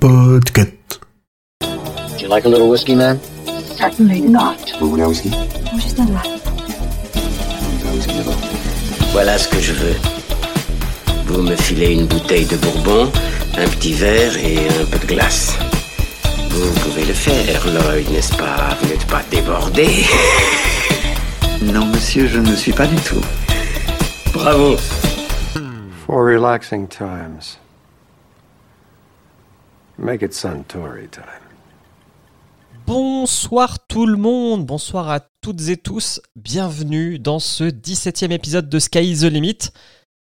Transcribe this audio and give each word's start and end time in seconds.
Podcast. 0.00 0.98
Do 1.58 2.18
you 2.18 2.28
like 2.28 2.44
a 2.44 2.48
little 2.48 2.70
whiskey, 2.70 2.94
man? 2.94 3.18
Certainly 3.76 4.20
not. 4.22 4.56
Vous 4.78 4.90
voulez 4.90 5.02
un 5.02 5.08
whisky 5.08 5.30
Juste 5.74 5.98
un. 5.98 6.06
Voilà 9.12 9.36
ce 9.38 9.48
que 9.48 9.60
je 9.60 9.72
veux. 9.72 9.96
Vous 11.26 11.42
me 11.42 11.56
filez 11.56 11.92
une 11.94 12.06
bouteille 12.06 12.46
de 12.46 12.56
bourbon, 12.56 13.10
un 13.58 13.66
petit 13.68 13.92
verre 13.94 14.36
et 14.36 14.58
un 14.68 14.84
peu 14.90 14.98
de 14.98 15.06
glace. 15.06 15.56
Vous 16.50 16.72
pouvez 16.80 17.04
le 17.04 17.14
faire, 17.14 17.66
Lloyd, 17.66 18.08
n'est-ce 18.10 18.36
pas? 18.36 18.76
Vous 18.80 18.88
n'êtes 18.88 19.06
pas 19.06 19.22
débordé 19.30 20.04
Non, 21.62 21.86
monsieur, 21.86 22.28
je 22.28 22.38
ne 22.38 22.54
suis 22.54 22.72
pas 22.72 22.86
du 22.86 22.96
tout. 22.96 23.20
Bravo 24.32 24.76
For 26.06 26.24
relaxing 26.24 26.88
times. 26.88 27.59
Bonsoir 32.86 33.86
tout 33.86 34.06
le 34.06 34.16
monde, 34.16 34.64
bonsoir 34.64 35.10
à 35.10 35.20
toutes 35.42 35.68
et 35.68 35.76
tous, 35.76 36.22
bienvenue 36.36 37.18
dans 37.18 37.38
ce 37.38 37.64
17e 37.64 38.30
épisode 38.30 38.70
de 38.70 38.78
Sky 38.78 39.14
the 39.14 39.24
Limit. 39.24 39.58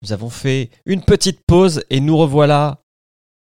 Nous 0.03 0.13
avons 0.13 0.31
fait 0.31 0.71
une 0.85 1.05
petite 1.05 1.43
pause 1.47 1.85
et 1.91 2.01
nous 2.01 2.17
revoilà 2.17 2.83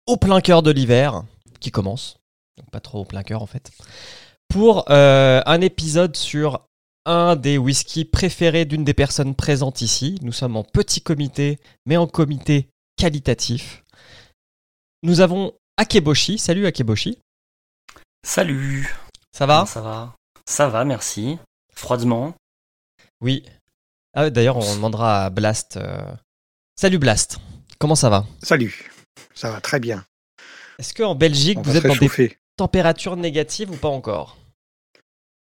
au 0.07 0.17
plein 0.17 0.41
cœur 0.41 0.63
de 0.63 0.71
l'hiver, 0.71 1.23
qui 1.61 1.71
commence, 1.71 2.17
pas 2.73 2.81
trop 2.81 3.01
au 3.01 3.05
plein 3.05 3.23
cœur 3.23 3.43
en 3.43 3.47
fait, 3.47 3.71
pour 4.49 4.91
euh, 4.91 5.43
un 5.45 5.61
épisode 5.61 6.17
sur 6.17 6.67
un 7.05 7.37
des 7.37 7.59
whiskies 7.59 8.07
préférés 8.07 8.65
d'une 8.65 8.85
des 8.85 8.95
personnes 8.95 9.35
présentes 9.35 9.83
ici. 9.83 10.19
Nous 10.23 10.33
sommes 10.33 10.57
en 10.57 10.65
petit 10.65 11.03
comité, 11.03 11.59
mais 11.85 11.99
en 11.99 12.07
comité 12.07 12.71
qualitatif. 12.97 13.85
Nous 15.03 15.21
avons 15.21 15.53
Akeboshi, 15.77 16.39
salut 16.39 16.67
Akeboshi, 16.67 17.19
Salut. 18.25 18.95
ça 19.33 19.47
va 19.47 19.67
Ça 19.67 19.81
va? 19.81 20.15
Ça 20.49 20.69
va, 20.69 20.85
merci. 20.85 21.39
Froidement. 21.75 22.35
Oui. 23.21 23.45
Ah, 24.15 24.31
D'ailleurs, 24.31 24.57
on 24.57 24.75
demandera 24.75 25.25
à 25.27 25.31
Blast. 25.31 25.77
euh, 25.77 26.15
Salut 26.81 26.99
Blast, 26.99 27.39
comment 27.79 27.95
ça 27.95 28.09
va? 28.11 28.27
Salut, 28.43 28.91
ça 29.35 29.51
va 29.51 29.61
très 29.61 29.81
bien. 29.81 30.05
Est-ce 30.79 30.95
qu'en 30.95 31.15
Belgique, 31.15 31.59
On 31.59 31.63
vous 31.63 31.77
êtes 31.77 31.87
dans 31.87 31.95
des 31.95 32.37
températures 32.57 33.17
négatives 33.17 33.71
ou 33.71 33.77
pas 33.77 33.89
encore? 33.89 34.37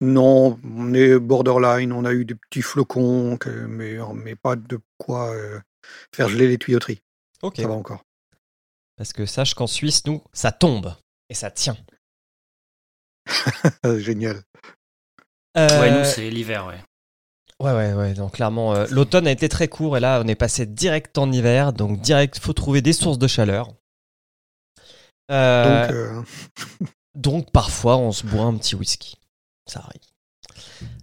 Non, 0.03 0.59
on 0.65 0.93
est 0.93 1.19
borderline, 1.19 1.93
on 1.93 2.05
a 2.05 2.13
eu 2.13 2.25
des 2.27 2.35
petits 2.35 2.63
flocons, 2.63 3.39
mais, 3.69 3.97
mais 4.15 4.35
pas 4.37 4.57
de 4.57 4.79
quoi 4.99 5.31
euh, 5.35 5.59
faire 6.15 6.29
geler 6.29 6.49
les 6.49 6.59
tuyauteries. 6.59 7.01
Ok. 7.43 7.57
Ça 7.57 7.69
va 7.69 7.75
encore. 7.75 8.03
Parce 8.97 9.13
que 9.13 9.27
sache 9.27 9.55
qu'en 9.55 9.67
Suisse, 9.67 10.07
nous, 10.07 10.23
ça 10.33 10.53
tombe 10.53 10.95
et 11.29 11.35
ça 11.35 11.51
tient. 11.51 11.77
Ah, 13.83 13.99
Génial. 13.99 14.43
Euh, 15.57 15.81
Ouais, 15.81 15.99
nous, 15.99 16.05
c'est 16.05 16.31
l'hiver, 16.31 16.67
ouais. 16.67 16.79
ouais, 17.61 17.73
ouais, 17.73 17.93
ouais. 17.95 18.15
Donc 18.15 18.33
clairement, 18.35 18.75
euh, 18.75 18.87
l'automne 18.91 19.27
a 19.27 19.31
été 19.31 19.49
très 19.49 19.69
court 19.69 19.97
et 19.97 20.01
là, 20.01 20.21
on 20.25 20.29
est 20.29 20.35
passé 20.35 20.67
direct 20.67 21.17
en 21.19 21.31
hiver. 21.33 21.73
Donc 21.73 22.01
direct, 22.01 22.39
faut 22.39 22.53
trouver 22.53 22.83
des 22.83 22.93
sources 22.93 23.19
de 23.19 23.27
chaleur. 23.27 23.73
Euh, 25.31 25.87
Donc, 25.87 25.95
euh, 25.95 26.23
Donc 27.15 27.51
parfois 27.51 27.97
on 27.97 28.13
se 28.13 28.27
boit 28.27 28.45
un 28.45 28.57
petit 28.57 28.77
whisky. 28.77 29.17
Ça 29.67 29.81
arrive. 29.81 30.01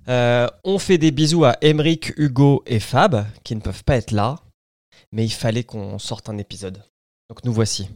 Euh, 0.07 0.47
on 0.63 0.79
fait 0.79 0.97
des 0.97 1.11
bisous 1.11 1.45
à 1.45 1.57
Emeric, 1.61 2.13
Hugo 2.17 2.63
et 2.65 2.79
Fab 2.79 3.25
qui 3.43 3.55
ne 3.55 3.61
peuvent 3.61 3.83
pas 3.83 3.97
être 3.97 4.11
là. 4.11 4.39
Mais 5.11 5.25
il 5.25 5.33
fallait 5.33 5.63
qu'on 5.63 5.99
sorte 5.99 6.29
un 6.29 6.37
épisode. 6.37 6.83
Donc 7.29 7.43
nous 7.43 7.53
voici. 7.53 7.89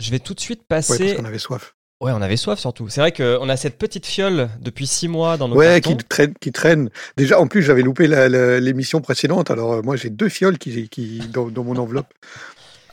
Je 0.00 0.10
vais 0.10 0.18
tout 0.18 0.34
de 0.34 0.40
suite 0.40 0.60
ouais, 0.60 0.66
parce 0.68 0.88
passer. 0.88 1.14
qu'on 1.16 1.24
avait 1.24 1.38
soif. 1.38 1.74
Ouais, 2.02 2.12
on 2.12 2.22
avait 2.22 2.38
soif 2.38 2.58
surtout. 2.58 2.88
C'est 2.88 3.00
vrai 3.02 3.12
qu'on 3.12 3.48
a 3.50 3.56
cette 3.58 3.76
petite 3.76 4.06
fiole 4.06 4.48
depuis 4.60 4.86
six 4.86 5.06
mois 5.08 5.36
dans 5.36 5.48
nos 5.48 5.56
Ouais, 5.56 5.82
qui 5.82 5.94
traîne, 5.98 6.32
qui 6.40 6.50
traîne. 6.50 6.88
Déjà, 7.18 7.38
en 7.38 7.46
plus, 7.46 7.62
j'avais 7.62 7.82
loupé 7.82 8.08
l'émission 8.08 9.02
précédente, 9.02 9.50
alors 9.50 9.74
euh, 9.74 9.82
moi 9.82 9.96
j'ai 9.96 10.08
deux 10.08 10.30
fioles 10.30 10.56
qui, 10.56 10.88
qui, 10.88 11.18
dans, 11.28 11.50
dans 11.50 11.62
mon 11.62 11.76
enveloppe. 11.76 12.12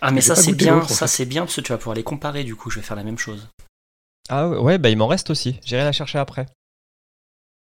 Ah, 0.01 0.11
mais 0.11 0.21
ça, 0.21 0.35
c'est 0.35 0.51
bien. 0.51 0.85
Ça, 0.87 1.07
c'est 1.07 1.25
bien 1.25 1.43
parce 1.43 1.55
que 1.55 1.61
tu 1.61 1.71
vas 1.71 1.77
pouvoir 1.77 1.95
les 1.95 2.03
comparer, 2.03 2.43
du 2.43 2.55
coup. 2.55 2.69
Je 2.69 2.79
vais 2.79 2.85
faire 2.85 2.97
la 2.97 3.03
même 3.03 3.17
chose. 3.17 3.47
Ah 4.29 4.49
ouais, 4.49 4.57
ouais, 4.57 4.77
bah 4.77 4.89
il 4.89 4.97
m'en 4.97 5.07
reste 5.07 5.29
aussi. 5.29 5.59
J'irai 5.63 5.83
la 5.85 5.93
chercher 5.93 6.19
après. 6.19 6.45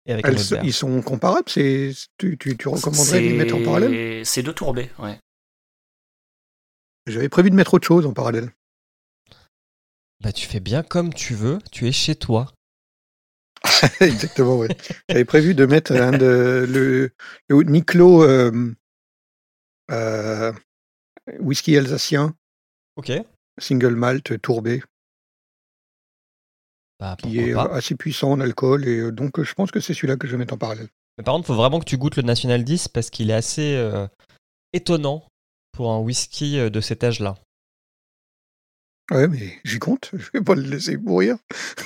Et 0.06 0.12
avec 0.14 0.26
Elles 0.28 0.60
ils 0.64 0.74
sont 0.74 1.02
comparables? 1.02 1.48
C'est, 1.48 1.94
tu, 2.18 2.38
tu, 2.38 2.58
tu 2.58 2.68
recommanderais 2.68 3.22
de 3.22 3.28
les 3.28 3.34
mettre 3.34 3.56
en 3.56 3.64
parallèle? 3.64 3.92
C'est- 3.92 4.26
C'est 4.26 4.44
deux 4.44 4.54
tourbés, 4.54 4.90
ouais. 5.00 5.18
J'avais 7.08 7.30
prévu 7.30 7.50
de 7.50 7.56
mettre 7.56 7.74
autre 7.74 7.88
chose 7.88 8.06
en 8.06 8.14
parallèle. 8.14 8.52
Bah 10.22 10.32
tu 10.32 10.48
fais 10.48 10.60
bien 10.60 10.84
comme 10.84 11.14
tu 11.14 11.34
veux. 11.34 11.60
Tu 11.72 11.88
es 11.88 11.92
chez 11.92 12.16
toi. 12.16 12.54
Exactement, 14.00 14.58
ouais. 14.58 14.68
J'avais 15.10 15.26
prévu 15.26 15.56
de 15.56 15.66
mettre 15.66 15.94
un 15.94 16.12
de, 16.12 16.66
le, 16.70 17.12
le 17.48 17.64
Niclo 17.64 18.24
euh, 18.24 18.74
euh, 19.92 20.52
whisky 21.40 21.78
alsacien, 21.78 22.36
Ok. 22.96 23.12
single 23.60 23.96
malt 23.96 24.40
tourbé, 24.42 24.84
Bah 27.00 27.16
qui 27.20 27.40
est 27.40 27.54
pas. 27.54 27.66
assez 27.74 27.96
puissant 27.96 28.32
en 28.32 28.40
alcool, 28.40 28.88
et 28.88 28.98
euh, 29.00 29.12
donc 29.12 29.42
je 29.42 29.54
pense 29.54 29.72
que 29.72 29.80
c'est 29.80 29.94
celui-là 29.94 30.18
que 30.18 30.28
je 30.28 30.34
vais 30.34 30.38
mettre 30.38 30.54
en 30.54 30.58
parallèle. 30.60 30.90
Mais 31.18 31.24
par 31.24 31.34
contre, 31.36 31.48
faut 31.48 31.56
vraiment 31.56 31.80
que 31.80 31.86
tu 31.86 31.98
goûtes 31.98 32.16
le 32.16 32.24
National 32.24 32.64
10 32.64 32.88
parce 32.88 33.10
qu'il 33.10 33.30
est 33.30 33.34
assez 33.36 33.76
euh, 33.76 34.08
étonnant 34.74 35.24
pour 35.72 35.92
un 35.92 36.00
whisky 36.00 36.58
euh, 36.59 36.70
de 36.70 36.82
cet 36.82 37.04
âge-là. 37.04 37.36
Ouais, 39.12 39.28
mais 39.28 39.59
j'y 39.64 39.80
compte, 39.80 40.09
je 40.14 40.30
vais 40.34 40.42
pas 40.42 40.56
le 40.56 40.62
laisser 40.62 40.98
mourir. 40.98 41.38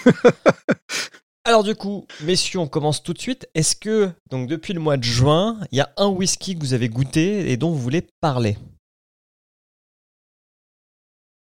Alors 1.47 1.63
du 1.63 1.75
coup, 1.75 2.07
messieurs, 2.21 2.59
on 2.59 2.67
commence 2.67 3.03
tout 3.03 3.13
de 3.13 3.19
suite. 3.19 3.47
Est-ce 3.53 3.75
que, 3.75 4.11
donc 4.31 4.47
depuis 4.49 4.73
le 4.73 4.79
mois 4.79 4.97
de 4.97 5.03
juin, 5.03 5.59
il 5.71 5.77
y 5.77 5.81
a 5.81 5.93
un 5.97 6.07
whisky 6.07 6.55
que 6.55 6.59
vous 6.59 6.73
avez 6.73 6.89
goûté 6.89 7.51
et 7.51 7.57
dont 7.57 7.71
vous 7.71 7.79
voulez 7.79 8.07
parler? 8.19 8.57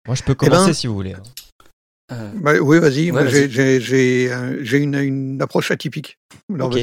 Moi, 0.06 0.16
je 0.16 0.22
peux 0.22 0.34
commencer 0.34 0.66
ben- 0.66 0.74
si 0.74 0.86
vous 0.88 0.94
voulez. 0.94 1.14
hein. 1.14 1.22
Euh, 2.12 2.32
Bah, 2.34 2.52
oui, 2.60 2.78
vas-y, 2.80 3.10
Ouais, 3.10 3.30
j'ai- 3.80 4.30
euh, 4.32 4.62
une, 4.78 4.94
une 4.96 5.40
approche 5.40 5.70
atypique. 5.70 6.18
Alors 6.52 6.68
Ok. 6.68 6.78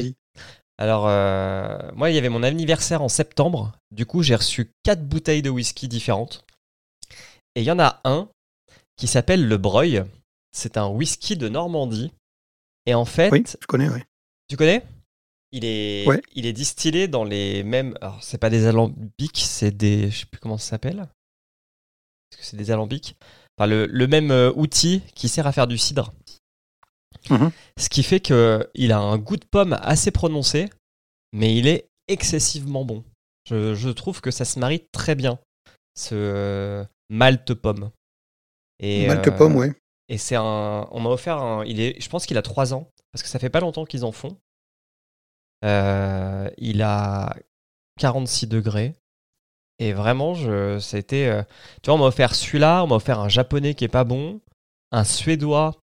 Alors, 0.82 1.06
euh, 1.06 1.78
moi, 1.94 2.10
il 2.10 2.16
y 2.16 2.18
avait 2.18 2.28
mon 2.28 2.42
anniversaire 2.42 3.02
en 3.02 3.08
septembre. 3.08 3.70
Du 3.92 4.04
coup, 4.04 4.24
j'ai 4.24 4.34
reçu 4.34 4.72
quatre 4.82 5.06
bouteilles 5.06 5.40
de 5.40 5.48
whisky 5.48 5.86
différentes. 5.86 6.44
Et 7.54 7.60
il 7.60 7.64
y 7.64 7.70
en 7.70 7.78
a 7.78 8.00
un 8.02 8.28
qui 8.96 9.06
s'appelle 9.06 9.46
le 9.46 9.58
Breuil. 9.58 10.02
C'est 10.50 10.76
un 10.76 10.88
whisky 10.88 11.36
de 11.36 11.48
Normandie. 11.48 12.10
Et 12.86 12.94
en 12.94 13.04
fait, 13.04 13.30
Oui, 13.30 13.44
je 13.46 13.64
connais, 13.68 13.88
oui. 13.88 14.00
Tu 14.48 14.56
connais? 14.56 14.82
Il 15.52 15.64
est, 15.64 16.04
Ouais. 16.08 16.20
il 16.34 16.46
est 16.46 16.52
distillé 16.52 17.06
dans 17.06 17.22
les 17.22 17.62
mêmes. 17.62 17.96
Alors, 18.00 18.20
c'est 18.20 18.38
pas 18.38 18.50
des 18.50 18.66
alambics, 18.66 19.38
c'est 19.38 19.70
des. 19.70 20.10
Je 20.10 20.18
sais 20.18 20.26
plus 20.26 20.40
comment 20.40 20.58
ça 20.58 20.70
s'appelle. 20.70 21.06
Est-ce 22.32 22.38
que 22.38 22.44
c'est 22.44 22.56
des 22.56 22.72
alambics? 22.72 23.14
Enfin, 23.56 23.68
le, 23.68 23.86
le 23.86 24.06
même 24.08 24.32
euh, 24.32 24.50
outil 24.56 25.02
qui 25.14 25.28
sert 25.28 25.46
à 25.46 25.52
faire 25.52 25.68
du 25.68 25.78
cidre. 25.78 26.12
Mhm. 27.30 27.50
Ce 27.78 27.88
qui 27.88 28.02
fait 28.02 28.20
que 28.20 28.68
il 28.74 28.92
a 28.92 28.98
un 28.98 29.18
goût 29.18 29.36
de 29.36 29.44
pomme 29.44 29.78
assez 29.82 30.10
prononcé, 30.10 30.68
mais 31.32 31.56
il 31.56 31.66
est 31.66 31.88
excessivement 32.08 32.84
bon. 32.84 33.04
Je, 33.48 33.74
je 33.74 33.88
trouve 33.90 34.20
que 34.20 34.30
ça 34.30 34.44
se 34.44 34.58
marie 34.58 34.84
très 34.92 35.14
bien, 35.14 35.38
ce 35.96 36.14
euh, 36.14 36.84
malt 37.10 37.54
pomme. 37.54 37.90
Et, 38.82 39.06
Malte 39.06 39.28
euh, 39.28 39.32
pomme, 39.32 39.56
ouais. 39.56 39.72
et 40.08 40.18
c'est 40.18 40.36
un. 40.36 40.88
On 40.90 41.00
m'a 41.00 41.10
offert 41.10 41.38
un. 41.38 41.64
Il 41.64 41.80
est, 41.80 42.00
je 42.00 42.08
pense 42.08 42.26
qu'il 42.26 42.36
a 42.36 42.42
3 42.42 42.74
ans, 42.74 42.88
parce 43.12 43.22
que 43.22 43.28
ça 43.28 43.38
fait 43.38 43.50
pas 43.50 43.60
longtemps 43.60 43.84
qu'ils 43.84 44.04
en 44.04 44.12
font. 44.12 44.36
Euh, 45.64 46.50
il 46.58 46.82
a 46.82 47.36
46 47.98 48.48
degrés. 48.48 48.94
Et 49.78 49.92
vraiment, 49.92 50.34
je, 50.34 50.96
été. 50.96 51.28
euh, 51.28 51.42
tu 51.82 51.90
vois, 51.90 51.94
on 51.94 51.98
m'a 51.98 52.06
offert 52.06 52.34
celui-là, 52.34 52.82
on 52.84 52.88
m'a 52.88 52.96
offert 52.96 53.20
un 53.20 53.28
japonais 53.28 53.74
qui 53.74 53.84
est 53.84 53.88
pas 53.88 54.04
bon, 54.04 54.40
un 54.90 55.04
suédois 55.04 55.76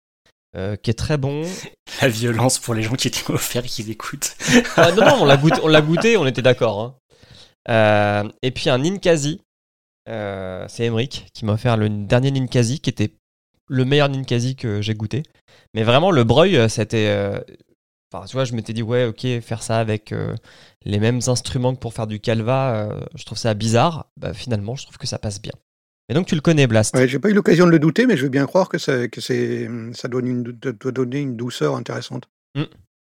euh, 0.55 0.75
qui 0.75 0.89
est 0.89 0.95
très 0.95 1.17
bon. 1.17 1.43
La 2.01 2.07
violence 2.07 2.57
pour 2.59 2.73
les 2.73 2.81
gens 2.81 2.95
qui 2.95 3.11
t'ont 3.11 3.33
offert 3.33 3.63
et 3.63 3.67
qui 3.67 3.89
écoutent. 3.89 4.35
Ah, 4.77 4.91
non, 4.91 5.05
non, 5.05 5.17
on 5.21 5.25
l'a 5.25 5.37
goûté, 5.37 5.59
on 5.63 5.67
l'a 5.67 5.81
goûté, 5.81 6.17
on 6.17 6.25
était 6.25 6.41
d'accord. 6.41 6.81
hein. 6.81 6.95
Euh, 7.69 8.29
et 8.41 8.51
puis 8.51 8.69
un 8.69 8.79
Ninkasi, 8.79 9.41
euh, 10.07 10.65
c'est 10.67 10.85
Emric 10.85 11.27
qui 11.33 11.45
m'a 11.45 11.53
offert 11.53 11.77
le 11.77 11.89
dernier 11.89 12.31
Ninkasi, 12.31 12.79
qui 12.79 12.89
était 12.89 13.11
le 13.67 13.85
meilleur 13.85 14.09
Ninkasi 14.09 14.55
que 14.55 14.81
j'ai 14.81 14.95
goûté. 14.95 15.23
Mais 15.75 15.83
vraiment, 15.83 16.09
le 16.09 16.23
Breuil, 16.23 16.67
c'était. 16.69 17.13
Enfin, 18.11 18.25
tu 18.25 18.33
vois, 18.33 18.45
je 18.45 18.53
m'étais 18.53 18.73
dit, 18.73 18.81
ouais, 18.81 19.05
ok, 19.05 19.39
faire 19.41 19.61
ça 19.61 19.79
avec 19.79 20.15
les 20.83 20.97
mêmes 20.97 21.19
instruments 21.27 21.75
que 21.75 21.79
pour 21.79 21.93
faire 21.93 22.07
du 22.07 22.19
calva, 22.19 22.89
je 23.13 23.23
trouve 23.23 23.37
ça 23.37 23.53
bizarre. 23.53 24.07
Bah, 24.17 24.33
finalement, 24.33 24.75
je 24.75 24.83
trouve 24.83 24.97
que 24.97 25.05
ça 25.05 25.19
passe 25.19 25.39
bien. 25.39 25.53
Et 26.09 26.15
donc, 26.15 26.25
tu 26.25 26.33
le 26.33 26.41
connais, 26.41 26.65
Blast 26.65 26.95
Ouais, 26.95 27.07
j'ai 27.07 27.19
pas 27.19 27.29
eu 27.29 27.33
l'occasion 27.33 27.67
de 27.67 27.71
le 27.71 27.77
douter, 27.77 28.07
mais 28.07 28.17
je 28.17 28.23
veux 28.23 28.29
bien 28.29 28.47
croire 28.47 28.67
que 28.67 28.79
ça, 28.79 29.07
que 29.07 29.21
c'est, 29.21 29.69
ça 29.93 30.07
donne 30.07 30.27
une, 30.27 30.41
doit 30.43 30.91
donner 30.91 31.19
une 31.19 31.37
douceur 31.37 31.75
intéressante. 31.75 32.27
Mm. 32.55 32.63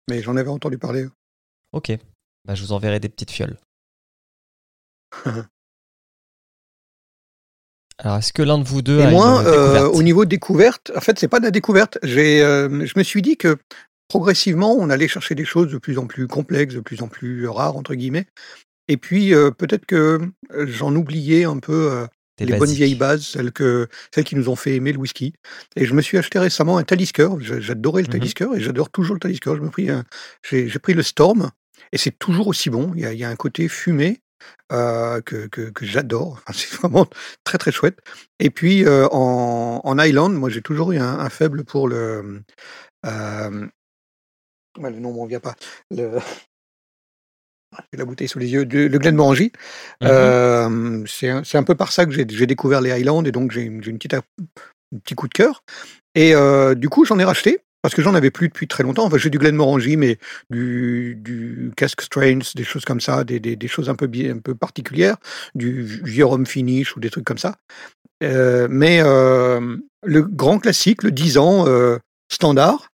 Mais 0.08 0.22
j'en 0.22 0.37
avais 0.37 0.50
entendu 0.50 0.78
parler. 0.78 1.06
Ok. 1.72 1.90
Bah, 2.44 2.54
je 2.54 2.62
vous 2.62 2.72
enverrai 2.72 3.00
des 3.00 3.08
petites 3.08 3.32
fioles. 3.32 3.56
Alors, 7.99 8.19
est-ce 8.19 8.32
que 8.32 8.43
l'un 8.43 8.58
de 8.58 8.64
vous 8.64 8.82
deux 8.82 9.00
Et 9.00 9.04
a 9.04 9.10
moi, 9.10 9.40
une 9.40 9.46
euh, 9.49 9.88
au 9.88 10.02
niveau 10.02 10.25
découverte, 10.25 10.93
en 10.96 11.00
fait, 11.00 11.19
c'est 11.19 11.28
pas 11.28 11.40
de 11.40 11.44
la 11.44 11.50
découverte. 11.50 11.99
J'ai, 12.02 12.43
euh, 12.43 12.87
je 12.87 12.94
me 12.96 13.02
suis 13.02 13.22
dit 13.22 13.37
que 13.37 13.58
progressivement, 14.08 14.75
on 14.75 14.90
allait 14.90 15.08
chercher 15.08 15.34
des 15.34 15.44
choses 15.44 15.72
de 15.72 15.78
plus 15.78 15.99
en 15.99 16.06
plus 16.06 16.28
complexes, 16.28 16.75
de 16.75 16.81
plus 16.81 17.02
en 17.02 17.08
plus 17.08 17.49
rares 17.49 17.76
entre 17.76 17.94
guillemets. 17.94 18.26
Et 18.88 18.96
puis 18.96 19.34
euh, 19.34 19.50
peut-être 19.50 19.87
que 19.87 20.20
j'en 20.50 20.94
oubliais 20.96 21.44
un 21.44 21.58
peu 21.58 22.06
les 22.47 22.59
bonnes 22.59 22.71
vieilles 22.73 22.94
bases, 22.94 23.25
celles 23.27 23.53
que 23.53 23.89
celles 24.15 24.25
qui 24.25 24.37
nous 24.37 24.49
ont 24.49 24.56
fait 24.56 24.75
aimer 24.77 24.93
le 24.93 24.99
whisky. 24.99 25.33
Et 25.77 25.85
je 25.87 25.94
me 25.94 26.03
suis 26.03 26.19
acheté 26.19 26.39
récemment 26.39 26.79
un 26.79 26.85
Talisker. 26.85 27.29
J'a- 27.41 27.61
J'adorais 27.61 28.03
le 28.03 28.09
Mhm. 28.09 28.12
Talisker 28.12 28.47
et 28.56 28.61
j'adore 28.61 28.91
toujours 28.91 29.15
le 29.15 29.21
Talisker. 29.21 29.53
J'ai 30.49 30.69
j'ai 30.69 30.79
pris 30.79 30.94
le 30.94 31.03
Storm 31.03 31.50
et 31.93 31.99
c'est 31.99 32.19
toujours 32.19 32.47
aussi 32.49 32.71
bon. 32.71 32.93
Il 32.94 33.00
y 33.03 33.06
a, 33.06 33.12
il 33.12 33.19
y 33.19 33.25
a 33.25 33.29
un 33.29 33.37
côté 33.37 33.69
fumé 33.69 34.21
euh, 34.73 35.21
que, 35.21 35.47
que, 35.47 35.71
que 35.71 35.87
j'adore. 35.87 36.41
Enfin, 36.47 36.53
c'est 36.55 36.75
vraiment 36.81 37.06
très 37.44 37.59
très 37.59 37.71
chouette. 37.73 37.99
Et 38.41 38.50
puis 38.50 38.85
euh, 38.85 39.06
en, 39.12 39.81
en 39.85 39.99
Island, 39.99 40.35
moi 40.35 40.50
j'ai 40.50 40.62
toujours 40.62 40.93
eu 40.93 40.99
un, 40.99 41.19
un 41.19 41.29
faible 41.31 41.65
pour 41.65 41.88
le. 41.88 42.43
Euh, 43.06 43.67
ouais, 44.79 44.91
le 44.91 44.99
nom 44.99 45.12
m'en 45.12 45.27
vient 45.27 45.41
pas. 45.41 45.55
Le, 45.91 46.19
j'ai 47.93 47.99
la 47.99 48.05
bouteille 48.05 48.29
sous 48.29 48.39
les 48.39 48.49
yeux. 48.49 48.65
Le, 48.65 48.89
le 48.89 48.99
Glenmorangie. 48.99 49.53
Mhm. 50.01 50.09
Euh, 50.11 51.05
c'est 51.07 51.57
un, 51.57 51.63
peu 51.63 51.75
par 51.75 51.93
ça 51.93 52.07
que 52.07 52.13
j'ai 52.13 52.47
découvert 52.47 52.81
les 52.81 52.91
Highlands 52.91 53.25
et 53.25 53.33
donc 53.33 53.53
j'ai 53.53 53.63
une, 53.63 53.83
j'ai 53.83 53.91
une 53.91 53.99
petite, 53.99 54.15
un 54.15 54.23
petit 55.05 55.15
coup 55.15 55.29
de 55.29 55.35
cœur. 55.35 55.65
Et 56.15 56.35
euh, 56.35 56.75
du 56.75 56.89
coup, 56.89 57.05
j'en 57.05 57.19
ai 57.19 57.25
racheté 57.25 57.61
parce 57.83 57.95
que 57.95 58.03
j'en 58.03 58.15
avais 58.15 58.31
plus 58.31 58.49
depuis 58.49 58.69
très 58.69 58.85
longtemps. 58.85 59.05
Enfin, 59.05 59.19
j'ai 59.19 59.31
du 59.31 59.39
Glenmorangie, 59.39 59.97
mais 59.97 60.19
du, 60.51 61.17
du 61.19 61.73
Cask 61.77 62.01
Strains, 62.03 62.39
des 62.55 62.65
choses 62.65 62.85
comme 62.85 63.01
ça, 63.01 63.25
des, 63.25 63.41
des, 63.41 63.57
des 63.57 63.69
choses 63.69 63.89
un 63.89 63.97
peu, 63.97 64.09
un 64.31 64.39
peu 64.39 64.55
particulières, 64.55 65.17
du 65.55 65.83
vieux 65.83 66.25
rhum 66.25 66.47
finish 66.47 66.97
ou 66.97 67.01
des 67.01 67.11
trucs 67.11 67.25
comme 67.25 67.39
ça. 67.39 67.57
Euh, 68.23 68.69
mais 68.71 69.01
le 69.01 70.23
grand 70.23 70.61
classique, 70.61 71.03
le 71.03 71.11
10 71.11 71.39
ans 71.39 71.67
standard, 72.31 72.89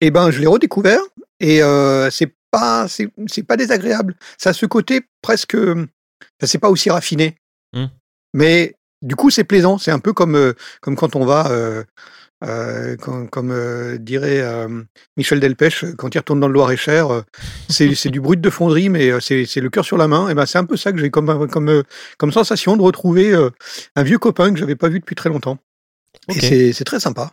eh 0.00 0.10
ben, 0.10 0.30
je 0.30 0.40
l'ai 0.40 0.46
redécouvert 0.46 1.00
et 1.38 1.62
euh, 1.62 2.10
c'est 2.10 2.34
pas, 2.52 2.86
c'est 2.86 3.08
c'est 3.26 3.42
pas 3.42 3.56
désagréable. 3.56 4.14
Ça 4.38 4.50
a 4.50 4.52
ce 4.52 4.66
côté 4.66 5.00
presque, 5.22 5.56
ça 6.40 6.46
c'est 6.46 6.58
pas 6.58 6.70
aussi 6.70 6.88
raffiné, 6.90 7.36
Hmm. 7.74 7.86
mais 8.34 8.74
du 9.02 9.16
coup 9.16 9.30
c'est 9.30 9.44
plaisant. 9.44 9.78
C'est 9.78 9.90
un 9.90 9.98
peu 9.98 10.12
comme 10.12 10.36
euh, 10.36 10.52
comme 10.82 10.94
quand 10.94 11.16
on 11.16 11.24
va, 11.24 11.50
euh, 11.50 11.82
euh, 12.44 12.96
comme, 12.96 13.30
comme, 13.30 13.50
euh, 13.52 13.96
dirait 13.98 14.40
euh, 14.42 14.82
Michel 15.16 15.40
Delpech 15.40 15.84
quand 15.96 16.14
il 16.14 16.18
retourne 16.18 16.40
dans 16.40 16.48
le 16.48 16.52
Loir-et-Cher. 16.54 17.10
euh, 17.10 17.22
c'est 17.70 17.94
c'est 18.00 18.10
du 18.10 18.20
brut 18.20 18.40
de 18.40 18.50
fonderie, 18.50 18.88
mais 18.90 19.10
euh, 19.10 19.20
c'est 19.20 19.46
c'est 19.46 19.60
le 19.62 19.70
cœur 19.70 19.84
sur 19.84 19.96
la 19.96 20.06
main. 20.08 20.28
Et 20.28 20.34
ben 20.34 20.44
c'est 20.46 20.58
un 20.58 20.64
peu 20.66 20.76
ça 20.76 20.92
que 20.92 20.98
j'ai 20.98 21.10
comme 21.10 21.48
comme 21.48 21.68
euh, 21.70 21.82
comme 22.18 22.30
sensation 22.32 22.76
de 22.76 22.82
retrouver 22.82 23.32
euh, 23.32 23.50
un 23.96 24.02
vieux 24.02 24.18
copain 24.18 24.52
que 24.52 24.58
j'avais 24.58 24.76
pas 24.76 24.88
vu 24.90 25.00
depuis 25.00 25.14
très 25.16 25.30
longtemps. 25.30 25.58
Ok. 26.28 26.36
Et 26.36 26.40
c'est 26.40 26.72
c'est 26.74 26.84
très 26.84 27.00
sympa. 27.00 27.32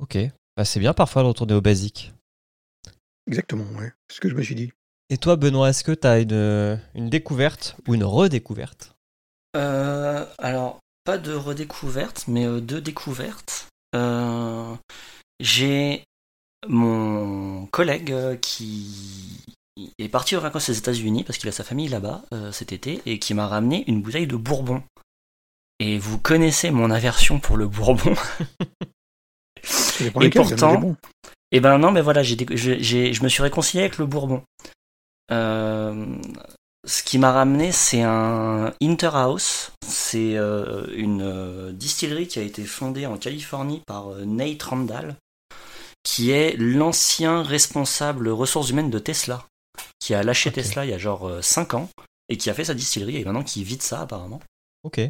Ok. 0.00 0.18
Bah, 0.56 0.64
c'est 0.64 0.80
bien 0.80 0.92
parfois 0.92 1.22
de 1.22 1.28
retourner 1.28 1.54
au 1.54 1.60
basique. 1.62 2.12
Exactement, 3.26 3.64
ouais. 3.78 3.92
C'est 4.08 4.16
ce 4.16 4.20
que 4.20 4.28
je 4.28 4.34
me 4.34 4.42
suis 4.42 4.54
dit. 4.54 4.72
Et 5.10 5.18
toi, 5.18 5.36
Benoît, 5.36 5.70
est-ce 5.70 5.84
que 5.84 5.92
tu 5.92 6.06
as 6.06 6.20
une, 6.20 6.80
une 6.94 7.10
découverte 7.10 7.76
ou 7.86 7.94
une 7.94 8.04
redécouverte? 8.04 8.94
Euh, 9.56 10.26
alors, 10.38 10.80
pas 11.04 11.18
de 11.18 11.32
redécouverte, 11.34 12.24
mais 12.26 12.46
euh, 12.46 12.60
de 12.60 12.80
découverte. 12.80 13.68
Euh, 13.94 14.74
J'ai 15.40 16.04
mon 16.66 17.66
collègue 17.66 18.12
euh, 18.12 18.36
qui 18.36 19.44
est 19.98 20.08
parti 20.08 20.36
en 20.36 20.40
vacances 20.40 20.70
aux 20.70 20.72
États-Unis 20.72 21.24
parce 21.24 21.38
qu'il 21.38 21.48
a 21.48 21.52
sa 21.52 21.64
famille 21.64 21.88
là-bas 21.88 22.22
euh, 22.32 22.52
cet 22.52 22.72
été 22.72 23.02
et 23.06 23.18
qui 23.18 23.34
m'a 23.34 23.46
ramené 23.46 23.84
une 23.86 24.00
bouteille 24.00 24.26
de 24.26 24.36
bourbon. 24.36 24.82
Et 25.80 25.98
vous 25.98 26.18
connaissez 26.18 26.70
mon 26.70 26.90
aversion 26.90 27.40
pour 27.40 27.56
le 27.56 27.68
bourbon. 27.68 28.14
Et 30.00 30.30
pourtant. 30.30 30.96
Et 31.54 31.60
ben 31.60 31.78
non, 31.78 31.92
mais 31.92 32.00
voilà, 32.00 32.24
j'ai, 32.24 32.36
j'ai- 32.50 33.12
je 33.12 33.22
me 33.22 33.28
suis 33.28 33.40
réconcilié 33.40 33.84
avec 33.84 33.98
le 33.98 34.06
Bourbon. 34.06 34.42
Euh, 35.30 36.04
ce 36.84 37.04
qui 37.04 37.16
m'a 37.16 37.30
ramené, 37.30 37.70
c'est 37.70 38.02
un 38.02 38.74
Interhouse. 38.82 39.70
C'est 39.86 40.36
euh, 40.36 40.84
une 40.96 41.22
euh, 41.22 41.70
distillerie 41.70 42.26
qui 42.26 42.40
a 42.40 42.42
été 42.42 42.64
fondée 42.64 43.06
en 43.06 43.16
Californie 43.18 43.82
par 43.86 44.08
Nate 44.26 44.64
Randall, 44.64 45.14
qui 46.02 46.32
est 46.32 46.56
l'ancien 46.58 47.44
responsable 47.44 48.28
ressources 48.30 48.70
humaines 48.70 48.90
de 48.90 48.98
Tesla, 48.98 49.46
qui 50.00 50.12
a 50.12 50.24
lâché. 50.24 50.50
Tesla 50.50 50.84
il 50.84 50.90
y 50.90 50.94
a 50.94 50.98
genre 50.98 51.30
5 51.40 51.74
ans 51.74 51.88
et 52.28 52.36
qui 52.36 52.50
a 52.50 52.54
fait 52.54 52.64
sa 52.64 52.74
distillerie 52.74 53.18
et 53.18 53.24
maintenant 53.24 53.44
qui 53.44 53.62
vide 53.62 53.82
ça 53.82 54.00
apparemment. 54.00 54.40
Ok. 54.84 55.00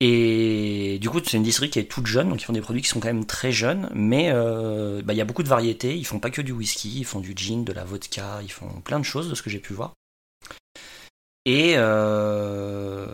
Et 0.00 0.98
du 1.00 1.10
coup, 1.10 1.18
c'est 1.24 1.36
une 1.36 1.42
distillerie 1.42 1.70
qui 1.70 1.78
est 1.78 1.90
toute 1.90 2.06
jeune, 2.06 2.28
donc 2.28 2.40
ils 2.40 2.44
font 2.44 2.52
des 2.52 2.60
produits 2.60 2.82
qui 2.82 2.88
sont 2.88 3.00
quand 3.00 3.08
même 3.08 3.26
très 3.26 3.50
jeunes, 3.50 3.90
mais 3.94 4.30
euh, 4.30 5.02
bah, 5.02 5.14
il 5.14 5.16
y 5.16 5.20
a 5.20 5.24
beaucoup 5.24 5.42
de 5.42 5.48
variétés. 5.48 5.96
Ils 5.96 6.04
font 6.04 6.20
pas 6.20 6.30
que 6.30 6.42
du 6.42 6.52
whisky, 6.52 7.00
ils 7.00 7.04
font 7.04 7.20
du 7.20 7.32
gin, 7.34 7.64
de 7.64 7.72
la 7.72 7.84
vodka, 7.84 8.40
ils 8.42 8.52
font 8.52 8.80
plein 8.82 9.00
de 9.00 9.04
choses 9.04 9.28
de 9.28 9.34
ce 9.34 9.42
que 9.42 9.50
j'ai 9.50 9.58
pu 9.58 9.72
voir. 9.72 9.94
Et 11.44 11.72
euh, 11.76 13.06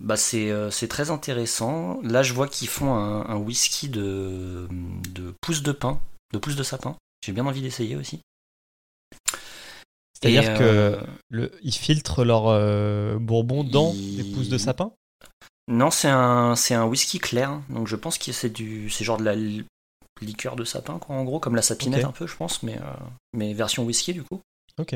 bah 0.00 0.16
c'est 0.16 0.50
euh, 0.50 0.70
c'est 0.70 0.88
très 0.88 1.10
intéressant. 1.10 2.00
Là, 2.02 2.24
je 2.24 2.32
vois 2.32 2.48
qu'ils 2.48 2.66
font 2.66 2.92
un, 2.94 3.26
un 3.26 3.36
whisky 3.36 3.88
de, 3.88 4.66
de 5.14 5.34
pousse 5.40 5.62
de 5.62 5.70
pin, 5.70 6.00
de 6.32 6.38
pousse 6.38 6.56
de 6.56 6.64
sapin. 6.64 6.96
J'ai 7.24 7.32
bien 7.32 7.46
envie 7.46 7.62
d'essayer 7.62 7.94
aussi. 7.94 8.20
C'est-à-dire 10.14 10.54
que 10.54 10.64
euh, 10.64 11.00
le, 11.28 11.52
ils 11.62 11.74
filtrent 11.74 12.24
leur 12.24 12.48
euh, 12.48 13.18
bourbon 13.18 13.62
dans 13.62 13.94
les 13.94 14.24
pousses 14.24 14.48
de 14.48 14.58
sapin? 14.58 14.92
Non, 15.68 15.90
c'est 15.90 16.08
un, 16.08 16.56
c'est 16.56 16.74
un 16.74 16.84
whisky 16.84 17.18
clair. 17.18 17.60
Donc 17.68 17.86
je 17.86 17.96
pense 17.96 18.18
que 18.18 18.32
c'est 18.32 18.50
du, 18.50 18.90
c'est 18.90 19.04
genre 19.04 19.18
de 19.18 19.24
la 19.24 19.34
li- 19.36 19.64
liqueur 20.20 20.56
de 20.56 20.64
sapin, 20.64 20.98
quoi, 20.98 21.16
en 21.16 21.24
gros, 21.24 21.38
comme 21.40 21.54
la 21.56 21.62
sapinette 21.62 22.00
un 22.08 22.12
peu, 22.12 22.26
je 22.26 22.36
pense, 22.36 22.62
mais, 22.62 22.76
euh, 22.78 22.84
mais 23.32 23.52
version 23.54 23.84
whisky 23.84 24.12
du 24.12 24.22
coup. 24.24 24.40
Ok. 24.78 24.94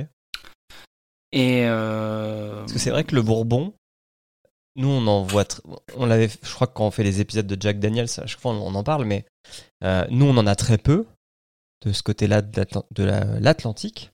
Et 1.33 1.65
euh, 1.67 2.61
Parce 2.61 2.73
que 2.73 2.79
c'est 2.79 2.91
vrai 2.91 3.05
que 3.05 3.15
le 3.15 3.23
bourbon, 3.23 3.73
nous 4.77 4.89
on 4.89 5.07
en 5.07 5.23
voit, 5.23 5.43
tr- 5.45 5.61
on 5.97 6.07
l'avait, 6.07 6.29
je 6.43 6.53
crois 6.55 6.67
que 6.67 6.75
quand 6.75 6.87
on 6.87 6.91
fait 6.91 7.03
les 7.05 7.21
épisodes 7.21 7.47
de 7.47 7.61
Jack 7.61 7.79
Daniels, 7.81 8.09
à 8.19 8.27
chaque 8.27 8.41
fois 8.41 8.53
on 8.53 8.61
on 8.67 8.75
en 8.75 8.85
parle, 8.85 9.05
mais 9.05 9.25
euh, 9.83 10.05
nous 10.11 10.27
on 10.27 10.37
en 10.37 10.47
a 10.47 10.55
très 10.57 10.79
peu 10.79 11.07
de 11.85 11.93
ce 11.93 12.03
côté-là 12.03 12.41
de 12.43 12.57
l'Atl- 12.61 12.85
de 12.93 13.05
la- 13.05 13.41
l'Atlantique. 13.41 14.11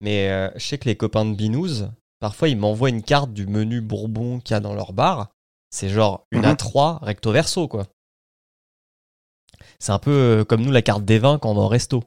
Mais 0.00 0.50
je 0.56 0.64
sais 0.66 0.78
que 0.78 0.88
les 0.88 0.96
copains 0.96 1.24
de 1.24 1.34
Binous, 1.34 1.88
parfois 2.20 2.48
ils 2.48 2.56
m'envoient 2.56 2.88
une 2.90 3.02
carte 3.02 3.32
du 3.32 3.46
menu 3.46 3.80
bourbon 3.80 4.40
qu'il 4.40 4.54
y 4.54 4.56
a 4.56 4.60
dans 4.60 4.74
leur 4.74 4.92
bar. 4.92 5.30
C'est 5.74 5.88
genre 5.88 6.26
une 6.30 6.42
Mhm. 6.42 6.54
A3 6.54 6.98
recto 7.02 7.32
verso 7.32 7.66
quoi. 7.66 7.86
C'est 9.78 9.92
un 9.92 9.98
peu 9.98 10.10
euh, 10.10 10.44
comme 10.44 10.62
nous 10.62 10.70
la 10.70 10.82
carte 10.82 11.04
des 11.04 11.18
vins 11.18 11.38
quand 11.38 11.50
on 11.50 11.54
va 11.54 11.62
au 11.62 11.68
resto. 11.68 12.04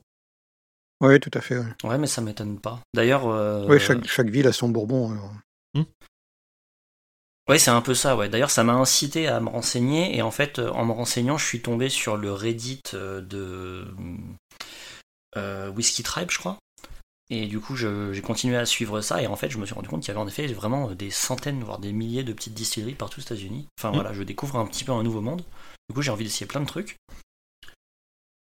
Oui, 1.01 1.19
tout 1.19 1.31
à 1.33 1.41
fait. 1.41 1.57
Ouais, 1.57 1.65
ouais, 1.83 1.97
mais 1.97 2.07
ça 2.07 2.21
m'étonne 2.21 2.59
pas. 2.59 2.79
D'ailleurs, 2.93 3.27
euh, 3.27 3.67
Ouais, 3.67 3.79
chaque, 3.79 4.05
chaque 4.07 4.29
ville 4.29 4.47
a 4.47 4.53
son 4.53 4.69
bourbon. 4.69 5.11
alors. 5.11 5.31
ouais, 7.49 7.59
c'est 7.59 7.71
un 7.71 7.81
peu 7.81 7.93
ça. 7.93 8.15
Ouais. 8.15 8.29
D'ailleurs, 8.29 8.49
ça 8.51 8.63
m'a 8.63 8.73
incité 8.73 9.27
à 9.27 9.39
me 9.41 9.49
renseigner, 9.49 10.15
et 10.15 10.21
en 10.21 10.31
fait, 10.31 10.59
euh, 10.59 10.69
en 10.71 10.85
me 10.85 10.93
renseignant, 10.93 11.37
je 11.37 11.45
suis 11.45 11.61
tombé 11.61 11.89
sur 11.89 12.15
le 12.17 12.31
Reddit 12.31 12.81
de 12.93 13.93
euh, 15.35 15.69
Whiskey 15.71 16.03
Tribe, 16.03 16.31
je 16.31 16.39
crois. 16.39 16.57
Et 17.31 17.47
du 17.47 17.59
coup, 17.59 17.75
j'ai 17.75 18.21
continué 18.21 18.55
à 18.55 18.65
suivre 18.67 19.01
ça, 19.01 19.21
et 19.21 19.25
en 19.27 19.35
fait, 19.35 19.49
je 19.49 19.57
me 19.57 19.65
suis 19.65 19.73
rendu 19.73 19.87
compte 19.89 20.01
qu'il 20.01 20.09
y 20.09 20.11
avait 20.11 20.19
en 20.23 20.27
effet 20.27 20.45
vraiment 20.47 20.91
des 20.91 21.09
centaines, 21.09 21.63
voire 21.63 21.79
des 21.79 21.91
milliers 21.91 22.23
de 22.23 22.33
petites 22.33 22.53
distilleries 22.53 22.93
partout 22.93 23.19
aux 23.19 23.23
États-Unis. 23.23 23.67
Enfin 23.79 23.89
Mm. 23.91 23.95
voilà, 23.95 24.13
je 24.13 24.21
découvre 24.23 24.57
un 24.57 24.65
petit 24.67 24.83
peu 24.83 24.91
un 24.91 25.01
nouveau 25.01 25.21
monde. 25.21 25.43
Du 25.89 25.95
coup, 25.95 26.01
j'ai 26.03 26.11
envie 26.11 26.23
d'essayer 26.23 26.45
plein 26.45 26.61
de 26.61 26.67
trucs. 26.67 26.97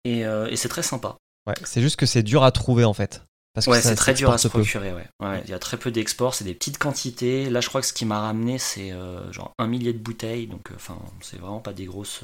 Et, 0.05 0.25
euh, 0.25 0.47
et 0.49 0.55
c'est 0.55 0.69
très 0.69 0.83
sympa. 0.83 1.17
Ouais, 1.47 1.55
c'est 1.63 1.81
juste 1.81 1.95
que 1.97 2.05
c'est 2.05 2.23
dur 2.23 2.43
à 2.43 2.51
trouver 2.51 2.85
en 2.85 2.93
fait. 2.93 3.23
Parce 3.53 3.65
que 3.65 3.71
Ouais, 3.71 3.81
c'est 3.81 3.95
très 3.95 4.13
dur 4.13 4.31
à 4.31 4.37
se 4.37 4.47
procurer, 4.47 4.93
ouais. 4.93 5.07
Ouais, 5.21 5.41
Il 5.43 5.49
y 5.49 5.53
a 5.53 5.59
très 5.59 5.75
peu 5.77 5.91
d'exports, 5.91 6.33
c'est 6.33 6.45
des 6.45 6.53
petites 6.53 6.77
quantités. 6.77 7.49
Là, 7.49 7.59
je 7.59 7.67
crois 7.67 7.81
que 7.81 7.87
ce 7.87 7.91
qui 7.93 8.05
m'a 8.05 8.21
ramené, 8.21 8.57
c'est 8.57 8.93
euh, 8.93 9.29
genre 9.33 9.51
un 9.59 9.67
millier 9.67 9.91
de 9.91 9.97
bouteilles, 9.99 10.47
donc 10.47 10.71
euh, 10.71 10.75
enfin, 10.75 10.97
c'est 11.19 11.37
vraiment 11.37 11.59
pas 11.59 11.73
des 11.73 11.83
grosses. 11.85 12.23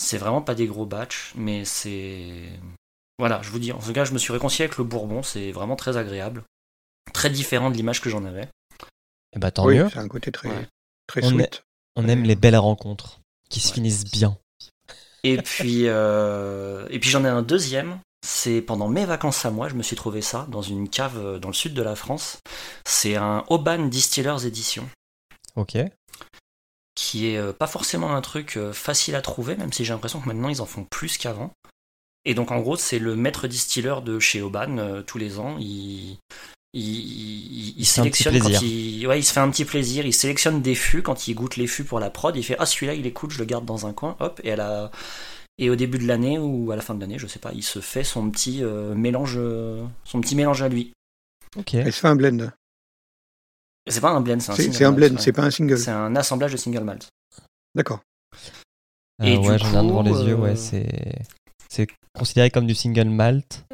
C'est 0.00 0.16
vraiment 0.16 0.40
pas 0.40 0.54
des 0.54 0.66
gros 0.66 0.86
batchs, 0.86 1.32
mais 1.36 1.66
c'est. 1.66 2.48
Voilà, 3.20 3.40
je 3.42 3.50
vous 3.50 3.58
dis, 3.58 3.70
en 3.70 3.78
tout 3.78 3.92
cas, 3.92 4.04
je 4.04 4.12
me 4.12 4.18
suis 4.18 4.32
réconcilié 4.32 4.64
avec 4.64 4.78
le 4.78 4.84
Bourbon, 4.84 5.22
c'est 5.22 5.52
vraiment 5.52 5.76
très 5.76 5.96
agréable. 5.96 6.42
Très 7.12 7.28
différent 7.30 7.70
de 7.70 7.76
l'image 7.76 8.00
que 8.00 8.08
j'en 8.10 8.24
avais. 8.24 8.48
Et 9.34 9.38
bah 9.38 9.50
tant 9.50 9.66
oui, 9.66 9.76
mieux. 9.76 9.88
c'est 9.92 9.98
un 9.98 10.08
côté 10.08 10.32
très, 10.32 10.48
Ouais. 10.48 10.66
très 11.06 11.22
On 11.24 11.28
sweet. 11.30 11.62
On 11.96 12.08
aime 12.08 12.24
les 12.24 12.34
belles 12.34 12.56
rencontres 12.56 13.20
qui 13.50 13.60
se 13.60 13.68
Ouais, 13.68 13.74
finissent 13.74 14.04
bien. 14.10 14.36
Et 15.22 15.36
puis, 15.36 15.82
euh, 15.86 16.86
et 16.90 16.98
puis 16.98 17.10
j'en 17.10 17.24
ai 17.24 17.28
un 17.28 17.42
deuxième. 17.42 18.00
C'est 18.26 18.62
pendant 18.62 18.88
mes 18.88 19.04
vacances 19.04 19.44
à 19.44 19.50
moi, 19.50 19.68
je 19.68 19.74
me 19.74 19.82
suis 19.82 19.96
trouvé 19.96 20.22
ça 20.22 20.46
dans 20.48 20.62
une 20.62 20.88
cave 20.88 21.18
euh, 21.18 21.38
dans 21.38 21.48
le 21.48 21.54
sud 21.54 21.74
de 21.74 21.82
la 21.82 21.94
France. 21.96 22.38
C'est 22.86 23.16
un 23.16 23.44
Auban 23.48 23.86
Distillers 23.86 24.46
Edition. 24.46 24.88
Ok. 25.56 25.76
qui 26.94 27.28
est 27.28 27.36
euh, 27.38 27.52
pas 27.52 27.66
forcément 27.66 28.14
un 28.14 28.20
truc 28.22 28.58
facile 28.72 29.14
à 29.14 29.20
trouver, 29.22 29.56
même 29.56 29.72
si 29.72 29.84
j'ai 29.84 29.92
l'impression 29.92 30.20
que 30.20 30.26
maintenant 30.26 30.48
ils 30.48 30.60
en 30.62 30.66
font 30.66 30.84
plus 30.84 31.18
qu'avant. 31.18 31.50
Et 32.24 32.34
donc 32.34 32.50
en 32.50 32.60
gros, 32.60 32.76
c'est 32.76 32.98
le 32.98 33.16
maître 33.16 33.46
distilleur 33.48 34.02
de 34.02 34.18
chez 34.18 34.42
Auban 34.42 34.78
euh, 34.78 35.02
tous 35.02 35.18
les 35.18 35.38
ans. 35.38 35.56
Il, 35.58 36.18
Il, 36.72 36.82
il, 36.82 37.74
Il 37.78 37.86
se 37.86 37.94
fait 37.94 38.00
un 38.02 38.08
petit 38.08 38.22
sélectionne 38.22 38.38
quand 38.38 38.46
plaisir. 38.46 38.62
il, 38.62 39.06
ouais, 39.06 39.18
il 39.18 39.24
se 39.24 39.32
fait 39.32 39.40
un 39.40 39.50
petit 39.50 39.64
plaisir. 39.64 40.06
Il 40.06 40.12
sélectionne 40.14 40.62
des 40.62 40.74
fûts 40.74 41.02
quand 41.02 41.26
il 41.28 41.34
goûte 41.34 41.56
les 41.56 41.66
fûts 41.66 41.84
pour 41.84 41.98
la 41.98 42.10
prod. 42.10 42.36
Il 42.36 42.44
fait 42.44 42.56
ah 42.58 42.66
celui-là 42.66 42.94
il 42.94 43.06
est 43.06 43.12
cool, 43.12 43.30
je 43.30 43.38
le 43.38 43.44
garde 43.44 43.64
dans 43.64 43.86
un 43.86 43.92
coin. 43.92 44.16
Hop 44.20 44.40
et 44.44 44.52
à 44.52 44.56
la 44.56 44.90
et 45.58 45.68
au 45.68 45.76
début 45.76 45.98
de 45.98 46.06
l'année 46.06 46.38
ou 46.38 46.70
à 46.72 46.76
la 46.76 46.80
fin 46.82 46.94
de 46.94 47.00
l'année, 47.00 47.18
je 47.18 47.26
sais 47.26 47.38
pas, 47.38 47.52
il 47.52 47.62
se 47.62 47.80
fait 47.80 48.02
son 48.04 48.30
petit 48.30 48.62
euh, 48.64 48.94
mélange, 48.94 49.34
euh, 49.36 49.84
son 50.04 50.20
petit 50.22 50.34
mélange 50.34 50.62
à 50.62 50.68
lui. 50.68 50.92
Ok. 51.56 51.74
Elle 51.74 51.92
se 51.92 52.00
fait 52.00 52.08
un 52.08 52.16
blend. 52.16 52.50
C'est 53.86 54.00
pas 54.00 54.10
un 54.10 54.20
blend, 54.20 54.40
c'est 54.40 54.52
un 54.52 54.54
C'est 54.54 54.62
single 54.62 54.76
c'est 54.76 54.84
un 54.84 54.90
malt, 54.92 55.12
blend, 55.12 55.20
c'est 55.20 55.32
pas 55.32 55.42
un 55.42 55.50
single. 55.50 55.78
C'est 55.78 55.90
un 55.90 56.16
assemblage 56.16 56.52
de 56.52 56.56
single 56.56 56.84
malt. 56.84 57.08
D'accord. 57.74 58.00
Euh, 59.20 59.24
Et 59.26 59.38
du 59.38 59.48
ouais, 59.48 59.58
j'en 59.58 59.72
ai 59.72 59.76
un 59.76 59.84
devant 59.84 60.02
coup, 60.02 60.14
les 60.14 60.28
yeux, 60.28 60.34
ouais, 60.36 60.52
euh, 60.52 60.56
c'est 60.56 61.18
c'est 61.70 61.88
considéré 62.12 62.50
comme 62.50 62.66
du 62.66 62.74
single 62.74 63.08
malt. 63.08 63.64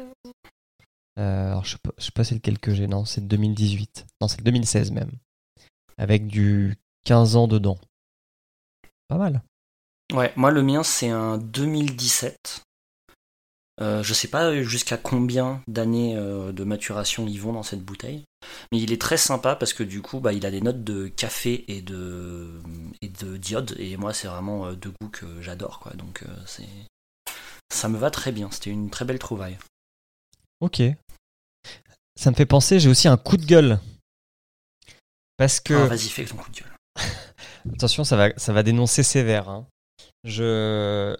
Euh, 1.19 1.47
alors, 1.47 1.65
je 1.65 1.71
sais 1.71 1.77
pas, 1.81 1.91
je 1.97 2.05
sais 2.05 2.11
pas 2.11 2.23
c'est 2.23 2.35
lequel 2.35 2.59
que 2.59 2.73
j'ai, 2.73 2.87
non, 2.87 3.05
c'est 3.05 3.21
de 3.21 3.27
2018. 3.27 4.05
Non, 4.21 4.27
c'est 4.27 4.37
le 4.37 4.43
2016 4.45 4.91
même. 4.91 5.11
Avec 5.97 6.27
du 6.27 6.75
15 7.05 7.35
ans 7.35 7.47
dedans. 7.47 7.77
Pas 9.07 9.17
mal. 9.17 9.41
Ouais, 10.13 10.31
moi 10.35 10.51
le 10.51 10.63
mien 10.63 10.83
c'est 10.83 11.09
un 11.09 11.37
2017. 11.37 12.63
Euh, 13.79 14.01
je 14.01 14.13
sais 14.13 14.27
pas 14.27 14.61
jusqu'à 14.63 14.97
combien 14.97 15.61
d'années 15.67 16.15
euh, 16.17 16.51
de 16.51 16.63
maturation 16.63 17.27
ils 17.27 17.39
vont 17.39 17.53
dans 17.53 17.63
cette 17.63 17.83
bouteille, 17.83 18.23
mais 18.71 18.79
il 18.79 18.91
est 18.91 19.01
très 19.01 19.17
sympa 19.17 19.55
parce 19.55 19.73
que 19.73 19.83
du 19.83 20.01
coup, 20.01 20.19
bah, 20.19 20.33
il 20.33 20.45
a 20.45 20.51
des 20.51 20.61
notes 20.61 20.83
de 20.83 21.07
café 21.07 21.63
et 21.67 21.81
de 21.81 22.59
et 23.01 23.09
de 23.09 23.37
d'iode 23.37 23.75
et 23.77 23.95
moi 23.97 24.13
c'est 24.13 24.27
vraiment 24.27 24.67
euh, 24.67 24.73
deux 24.73 24.91
goûts 24.99 25.09
que 25.09 25.41
j'adore 25.41 25.79
quoi. 25.79 25.93
Donc 25.93 26.23
euh, 26.23 26.35
c'est 26.45 26.67
ça 27.77 27.87
me 27.89 27.97
va 27.97 28.11
très 28.11 28.31
bien. 28.31 28.49
C'était 28.51 28.71
une 28.71 28.89
très 28.89 29.05
belle 29.05 29.19
trouvaille. 29.19 29.57
Ok. 30.59 30.81
Ça 32.15 32.31
me 32.31 32.35
fait 32.35 32.45
penser, 32.47 32.79
j'ai 32.79 32.89
aussi 32.89 33.07
un 33.07 33.17
coup 33.17 33.37
de 33.37 33.45
gueule. 33.45 33.79
Parce 35.37 35.59
que. 35.59 35.73
Ah, 35.75 35.85
vas-y, 35.85 36.09
fais 36.09 36.25
ton 36.25 36.35
coup 36.37 36.49
de 36.51 36.57
gueule. 36.57 36.71
Attention, 37.73 38.03
ça 38.03 38.15
va, 38.15 38.29
ça 38.37 38.53
va 38.53 38.63
dénoncer 38.63 39.03
sévère. 39.03 39.49
hein. 39.49 39.67
Je, 40.23 41.15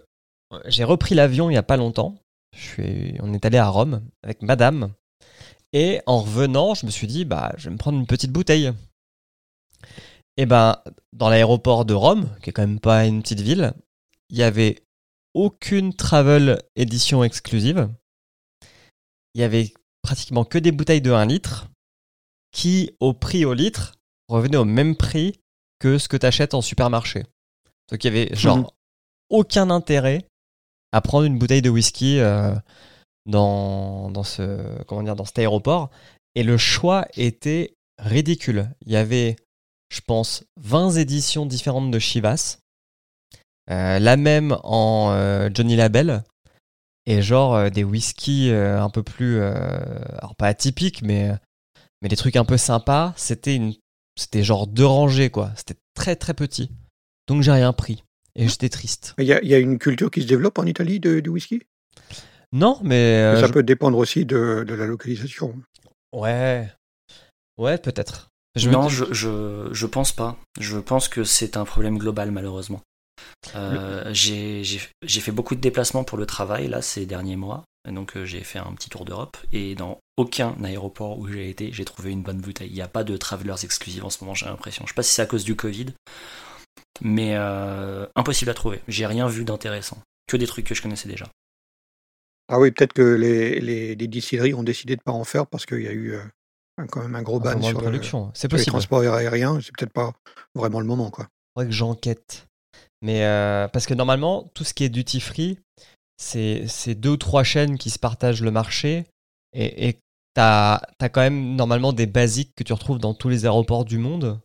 j'ai 0.66 0.84
repris 0.84 1.14
l'avion 1.14 1.50
il 1.50 1.54
y 1.54 1.58
a 1.58 1.62
pas 1.62 1.76
longtemps. 1.76 2.16
Je 2.56 2.60
suis, 2.62 3.16
on 3.20 3.32
est 3.32 3.44
allé 3.44 3.58
à 3.58 3.68
Rome 3.68 4.02
avec 4.24 4.42
Madame. 4.42 4.92
Et 5.72 6.00
en 6.06 6.20
revenant, 6.20 6.74
je 6.74 6.86
me 6.86 6.90
suis 6.90 7.06
dit, 7.06 7.24
bah, 7.24 7.52
je 7.56 7.68
vais 7.68 7.70
me 7.74 7.78
prendre 7.78 7.98
une 7.98 8.06
petite 8.06 8.32
bouteille. 8.32 8.72
Et 10.36 10.46
ben, 10.46 10.82
dans 11.12 11.28
l'aéroport 11.28 11.84
de 11.84 11.94
Rome, 11.94 12.28
qui 12.42 12.50
est 12.50 12.52
quand 12.52 12.62
même 12.66 12.80
pas 12.80 13.06
une 13.06 13.22
petite 13.22 13.40
ville, 13.40 13.74
il 14.30 14.38
y 14.38 14.42
avait 14.42 14.82
aucune 15.38 15.94
travel 15.94 16.60
édition 16.74 17.22
exclusive. 17.22 17.88
Il 19.34 19.40
y 19.40 19.44
avait 19.44 19.72
pratiquement 20.02 20.44
que 20.44 20.58
des 20.58 20.72
bouteilles 20.72 21.00
de 21.00 21.12
1 21.12 21.26
litre 21.26 21.68
qui, 22.50 22.90
au 22.98 23.12
prix 23.12 23.44
au 23.44 23.54
litre, 23.54 23.94
revenaient 24.28 24.56
au 24.56 24.64
même 24.64 24.96
prix 24.96 25.38
que 25.78 25.96
ce 25.98 26.08
que 26.08 26.16
tu 26.16 26.26
achètes 26.26 26.54
en 26.54 26.60
supermarché. 26.60 27.22
Donc 27.88 28.02
il 28.02 28.06
y 28.06 28.10
avait 28.10 28.34
genre 28.34 28.58
Mhm. 28.58 28.66
aucun 29.30 29.70
intérêt 29.70 30.26
à 30.92 31.00
prendre 31.00 31.24
une 31.26 31.38
bouteille 31.38 31.62
de 31.62 31.70
whisky 31.70 32.18
euh, 32.18 32.54
dans, 33.26 34.10
dans, 34.10 34.24
ce, 34.24 34.82
comment 34.86 35.04
dire, 35.04 35.14
dans 35.14 35.24
cet 35.24 35.38
aéroport. 35.38 35.90
Et 36.34 36.42
le 36.42 36.56
choix 36.58 37.06
était 37.14 37.74
ridicule. 37.98 38.70
Il 38.86 38.92
y 38.92 38.96
avait, 38.96 39.36
je 39.90 40.00
pense, 40.00 40.44
20 40.60 40.92
éditions 40.96 41.46
différentes 41.46 41.92
de 41.92 41.98
Chivas. 42.00 42.58
Euh, 43.70 43.98
la 43.98 44.16
même 44.16 44.56
en 44.64 45.10
euh, 45.12 45.50
Johnny 45.52 45.76
Label. 45.76 46.22
Et 47.06 47.22
genre 47.22 47.54
euh, 47.54 47.70
des 47.70 47.84
whiskies 47.84 48.50
euh, 48.50 48.80
un 48.82 48.90
peu 48.90 49.02
plus... 49.02 49.38
euh, 49.40 49.54
alors 50.18 50.34
pas 50.36 50.46
atypiques, 50.48 51.02
mais, 51.02 51.32
mais 52.02 52.08
des 52.08 52.16
trucs 52.16 52.36
un 52.36 52.44
peu 52.44 52.56
sympas. 52.56 53.14
C'était 53.16 53.54
une 53.54 53.74
c'était 54.16 54.42
genre 54.42 54.66
deux 54.66 54.84
rangées, 54.84 55.30
quoi. 55.30 55.52
C'était 55.56 55.78
très 55.94 56.16
très 56.16 56.34
petit. 56.34 56.70
Donc 57.28 57.42
j'ai 57.42 57.52
rien 57.52 57.72
pris. 57.72 58.02
Et 58.34 58.48
j'étais 58.48 58.68
triste. 58.68 59.14
Il 59.18 59.24
y, 59.26 59.32
a, 59.32 59.42
il 59.42 59.48
y 59.48 59.54
a 59.54 59.58
une 59.58 59.78
culture 59.78 60.10
qui 60.10 60.22
se 60.22 60.26
développe 60.26 60.58
en 60.58 60.64
Italie 60.66 61.00
de, 61.00 61.20
du 61.20 61.30
whisky? 61.30 61.62
Non, 62.52 62.78
mais. 62.82 62.94
euh, 63.22 63.40
Ça 63.40 63.46
je- 63.46 63.52
peut 63.52 63.62
dépendre 63.62 63.98
aussi 63.98 64.24
de, 64.24 64.64
de 64.66 64.74
la 64.74 64.86
localisation. 64.86 65.54
Ouais. 66.12 66.68
Ouais, 67.58 67.78
peut-être. 67.78 68.28
Me 68.56 68.70
non, 68.70 68.88
je, 68.88 69.04
je, 69.12 69.68
je 69.72 69.86
pense 69.86 70.12
pas. 70.12 70.36
Je 70.60 70.78
pense 70.78 71.08
que 71.08 71.24
c'est 71.24 71.56
un 71.56 71.64
problème 71.64 71.98
global, 71.98 72.30
malheureusement. 72.30 72.80
Euh, 73.54 74.10
j'ai 74.12 74.64
fait 75.20 75.32
beaucoup 75.32 75.54
de 75.54 75.60
déplacements 75.60 76.04
pour 76.04 76.18
le 76.18 76.26
travail, 76.26 76.68
là, 76.68 76.82
ces 76.82 77.06
derniers 77.06 77.36
mois. 77.36 77.64
Donc, 77.88 78.16
euh, 78.16 78.24
j'ai 78.26 78.42
fait 78.44 78.58
un 78.58 78.72
petit 78.74 78.90
tour 78.90 79.04
d'Europe. 79.04 79.36
Et 79.52 79.74
dans 79.74 79.98
aucun 80.16 80.54
aéroport 80.62 81.18
où 81.18 81.26
j'ai 81.28 81.48
été, 81.48 81.72
j'ai 81.72 81.84
trouvé 81.84 82.10
une 82.10 82.22
bonne 82.22 82.40
bouteille. 82.40 82.68
Il 82.68 82.74
n'y 82.74 82.82
a 82.82 82.88
pas 82.88 83.04
de 83.04 83.16
travelers 83.16 83.64
exclusifs 83.64 84.04
en 84.04 84.10
ce 84.10 84.22
moment, 84.22 84.34
j'ai 84.34 84.46
l'impression. 84.46 84.84
Je 84.84 84.90
sais 84.90 84.94
pas 84.94 85.02
si 85.02 85.14
c'est 85.14 85.22
à 85.22 85.26
cause 85.26 85.44
du 85.44 85.56
Covid. 85.56 85.86
Mais 87.00 87.34
euh, 87.36 88.06
impossible 88.16 88.50
à 88.50 88.54
trouver. 88.54 88.80
J'ai 88.88 89.06
rien 89.06 89.28
vu 89.28 89.44
d'intéressant. 89.44 89.98
Que 90.26 90.36
des 90.36 90.46
trucs 90.46 90.66
que 90.66 90.74
je 90.74 90.82
connaissais 90.82 91.08
déjà. 91.08 91.26
Ah 92.48 92.58
oui, 92.58 92.70
peut-être 92.70 92.92
que 92.92 93.02
les, 93.02 93.60
les, 93.60 93.94
les 93.94 94.06
distilleries 94.08 94.54
ont 94.54 94.62
décidé 94.62 94.96
de 94.96 95.00
ne 95.00 95.04
pas 95.04 95.12
en 95.12 95.24
faire 95.24 95.46
parce 95.46 95.64
qu'il 95.66 95.82
y 95.82 95.88
a 95.88 95.92
eu 95.92 96.18
quand 96.90 97.02
même 97.02 97.14
un 97.14 97.22
gros 97.22 97.40
ban 97.40 97.60
sur, 97.62 97.78
le- 97.78 97.82
production. 97.84 98.30
C'est 98.34 98.48
sur 98.50 98.56
les 98.58 98.64
transports 98.64 99.00
aériens. 99.00 99.58
C'est 99.62 99.74
peut-être 99.76 99.92
pas 99.92 100.12
vraiment 100.54 100.80
le 100.80 100.86
moment. 100.86 101.10
Quoi. 101.10 101.28
faudrait 101.54 101.68
que 101.68 101.74
j'enquête. 101.74 102.46
Mais 103.02 103.24
euh, 103.24 103.68
parce 103.68 103.86
que 103.86 103.94
normalement, 103.94 104.50
tout 104.54 104.64
ce 104.64 104.74
qui 104.74 104.84
est 104.84 104.88
duty 104.88 105.20
free, 105.20 105.58
c'est 106.16 106.94
deux 106.94 107.10
ou 107.10 107.16
trois 107.16 107.44
chaînes 107.44 107.78
qui 107.78 107.90
se 107.90 107.98
partagent 107.98 108.42
le 108.42 108.50
marché. 108.50 109.06
Et 109.52 109.98
t'as 110.34 110.80
as 111.00 111.08
quand 111.08 111.20
même 111.20 111.54
normalement 111.56 111.92
des 111.92 112.06
basiques 112.06 112.52
que 112.56 112.64
tu 112.64 112.72
retrouves 112.72 112.98
dans 112.98 113.14
tous 113.14 113.28
les 113.28 113.44
aéroports 113.44 113.84
du 113.84 113.98
monde. 113.98 114.40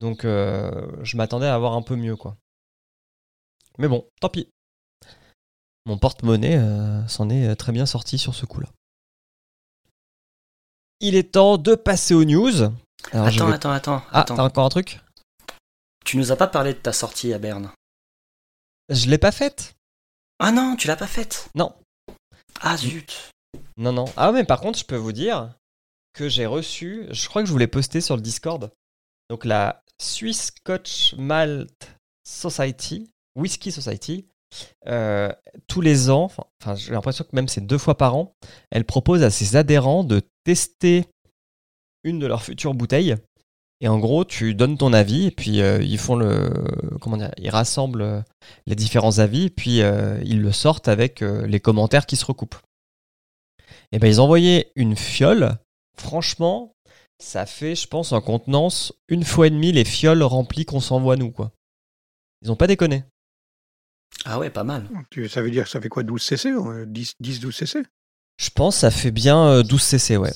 Donc 0.00 0.24
euh, 0.24 0.70
je 1.02 1.16
m'attendais 1.16 1.46
à 1.46 1.54
avoir 1.54 1.74
un 1.74 1.82
peu 1.82 1.96
mieux, 1.96 2.16
quoi. 2.16 2.36
Mais 3.78 3.88
bon, 3.88 4.06
tant 4.20 4.28
pis. 4.28 4.48
Mon 5.86 5.98
porte-monnaie 5.98 6.56
euh, 6.58 7.06
s'en 7.08 7.28
est 7.30 7.54
très 7.56 7.72
bien 7.72 7.86
sorti 7.86 8.16
sur 8.18 8.34
ce 8.34 8.46
coup-là. 8.46 8.68
Il 11.00 11.16
est 11.16 11.32
temps 11.32 11.58
de 11.58 11.74
passer 11.74 12.14
aux 12.14 12.24
news. 12.24 12.62
Alors, 13.12 13.30
je 13.30 13.36
attends, 13.40 13.46
vais- 13.48 13.54
attends, 13.54 13.72
attends, 13.72 14.02
Ah, 14.12 14.20
attends. 14.20 14.36
t'as 14.36 14.44
encore 14.44 14.64
un 14.66 14.68
truc? 14.68 15.00
Tu 16.04 16.16
nous 16.16 16.32
as 16.32 16.36
pas 16.36 16.46
parlé 16.46 16.74
de 16.74 16.78
ta 16.78 16.92
sortie 16.92 17.32
à 17.32 17.38
Berne. 17.38 17.70
Je 18.88 19.08
l'ai 19.08 19.18
pas 19.18 19.32
faite. 19.32 19.74
Ah 20.38 20.52
non, 20.52 20.76
tu 20.76 20.88
l'as 20.88 20.96
pas 20.96 21.06
faite. 21.06 21.48
Non. 21.54 21.74
Ah 22.60 22.76
zut. 22.76 23.30
Non, 23.76 23.92
non. 23.92 24.06
Ah, 24.16 24.32
mais 24.32 24.44
par 24.44 24.60
contre, 24.60 24.78
je 24.78 24.84
peux 24.84 24.96
vous 24.96 25.12
dire 25.12 25.54
que 26.12 26.28
j'ai 26.28 26.46
reçu, 26.46 27.06
je 27.10 27.28
crois 27.28 27.42
que 27.42 27.46
je 27.46 27.52
vous 27.52 27.58
l'ai 27.58 27.66
posté 27.66 28.00
sur 28.00 28.16
le 28.16 28.22
Discord, 28.22 28.70
donc 29.30 29.44
la 29.44 29.82
Swiss 30.00 30.46
Scotch 30.46 31.14
Malt 31.16 31.96
Society, 32.24 33.10
Whisky 33.34 33.72
Society, 33.72 34.26
euh, 34.86 35.32
tous 35.68 35.80
les 35.80 36.10
ans, 36.10 36.24
enfin, 36.60 36.74
j'ai 36.74 36.92
l'impression 36.92 37.24
que 37.24 37.34
même 37.34 37.48
c'est 37.48 37.62
deux 37.62 37.78
fois 37.78 37.96
par 37.96 38.14
an, 38.14 38.34
elle 38.70 38.84
propose 38.84 39.22
à 39.22 39.30
ses 39.30 39.56
adhérents 39.56 40.04
de 40.04 40.20
tester 40.44 41.06
une 42.04 42.18
de 42.18 42.26
leurs 42.26 42.42
futures 42.42 42.74
bouteilles. 42.74 43.16
Et 43.84 43.88
en 43.88 43.98
gros, 43.98 44.24
tu 44.24 44.54
donnes 44.54 44.78
ton 44.78 44.92
avis, 44.92 45.26
et 45.26 45.30
puis 45.32 45.60
euh, 45.60 45.82
ils 45.82 45.98
font 45.98 46.14
le. 46.14 46.52
Comment 47.00 47.16
dire 47.16 47.32
Ils 47.36 47.50
rassemblent 47.50 48.02
euh, 48.02 48.20
les 48.66 48.76
différents 48.76 49.18
avis, 49.18 49.46
et 49.46 49.50
puis 49.50 49.82
euh, 49.82 50.20
ils 50.24 50.40
le 50.40 50.52
sortent 50.52 50.86
avec 50.86 51.20
euh, 51.20 51.46
les 51.48 51.58
commentaires 51.58 52.06
qui 52.06 52.14
se 52.16 52.24
recoupent. 52.24 52.54
Et 53.90 53.98
ben 53.98 54.06
ils 54.06 54.20
ont 54.20 54.24
envoyé 54.24 54.70
une 54.76 54.94
fiole. 54.96 55.56
Franchement, 55.98 56.72
ça 57.18 57.44
fait, 57.44 57.74
je 57.74 57.88
pense, 57.88 58.12
en 58.12 58.20
contenance 58.20 58.92
une 59.08 59.24
fois 59.24 59.48
et 59.48 59.50
demie 59.50 59.72
les 59.72 59.84
fioles 59.84 60.22
remplies 60.22 60.64
qu'on 60.64 60.80
s'envoie 60.80 61.16
nous, 61.16 61.32
quoi. 61.32 61.50
Ils 62.42 62.50
ont 62.52 62.56
pas 62.56 62.68
déconné. 62.68 63.02
Ah 64.24 64.38
ouais, 64.38 64.50
pas 64.50 64.62
mal. 64.64 64.88
Tu- 65.10 65.28
Ça 65.28 65.42
veut 65.42 65.50
dire 65.50 65.64
que 65.64 65.70
ça 65.70 65.80
fait 65.80 65.88
quoi 65.88 66.04
12 66.04 66.22
cc 66.22 66.50
euh, 66.50 66.86
10, 66.86 67.14
10 67.18 67.40
12 67.40 67.56
cc 67.56 67.82
Je 68.38 68.50
pense 68.50 68.76
ça 68.76 68.90
fait 68.92 69.10
bien 69.10 69.44
euh, 69.46 69.62
12 69.64 69.82
cc, 69.82 70.16
ouais. 70.18 70.30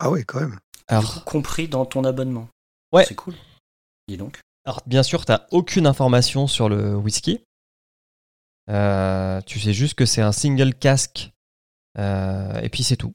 Ah 0.00 0.10
oui, 0.10 0.24
quand 0.24 0.40
même. 0.40 0.58
Alors, 0.88 1.24
Compris 1.24 1.68
dans 1.68 1.84
ton 1.86 2.04
abonnement. 2.04 2.48
Ouais. 2.92 3.04
C'est 3.04 3.14
cool. 3.14 3.34
Dis 4.08 4.16
donc. 4.16 4.38
alors 4.64 4.80
bien 4.86 5.02
sûr, 5.02 5.24
t'as 5.26 5.46
aucune 5.50 5.86
information 5.86 6.46
sur 6.46 6.68
le 6.68 6.96
whisky. 6.96 7.40
Euh, 8.70 9.40
tu 9.42 9.60
sais 9.60 9.72
juste 9.72 9.94
que 9.94 10.06
c'est 10.06 10.22
un 10.22 10.32
single 10.32 10.74
casque. 10.74 11.30
euh, 11.98 12.60
et 12.60 12.68
puis 12.68 12.82
c'est 12.84 12.96
tout. 12.96 13.14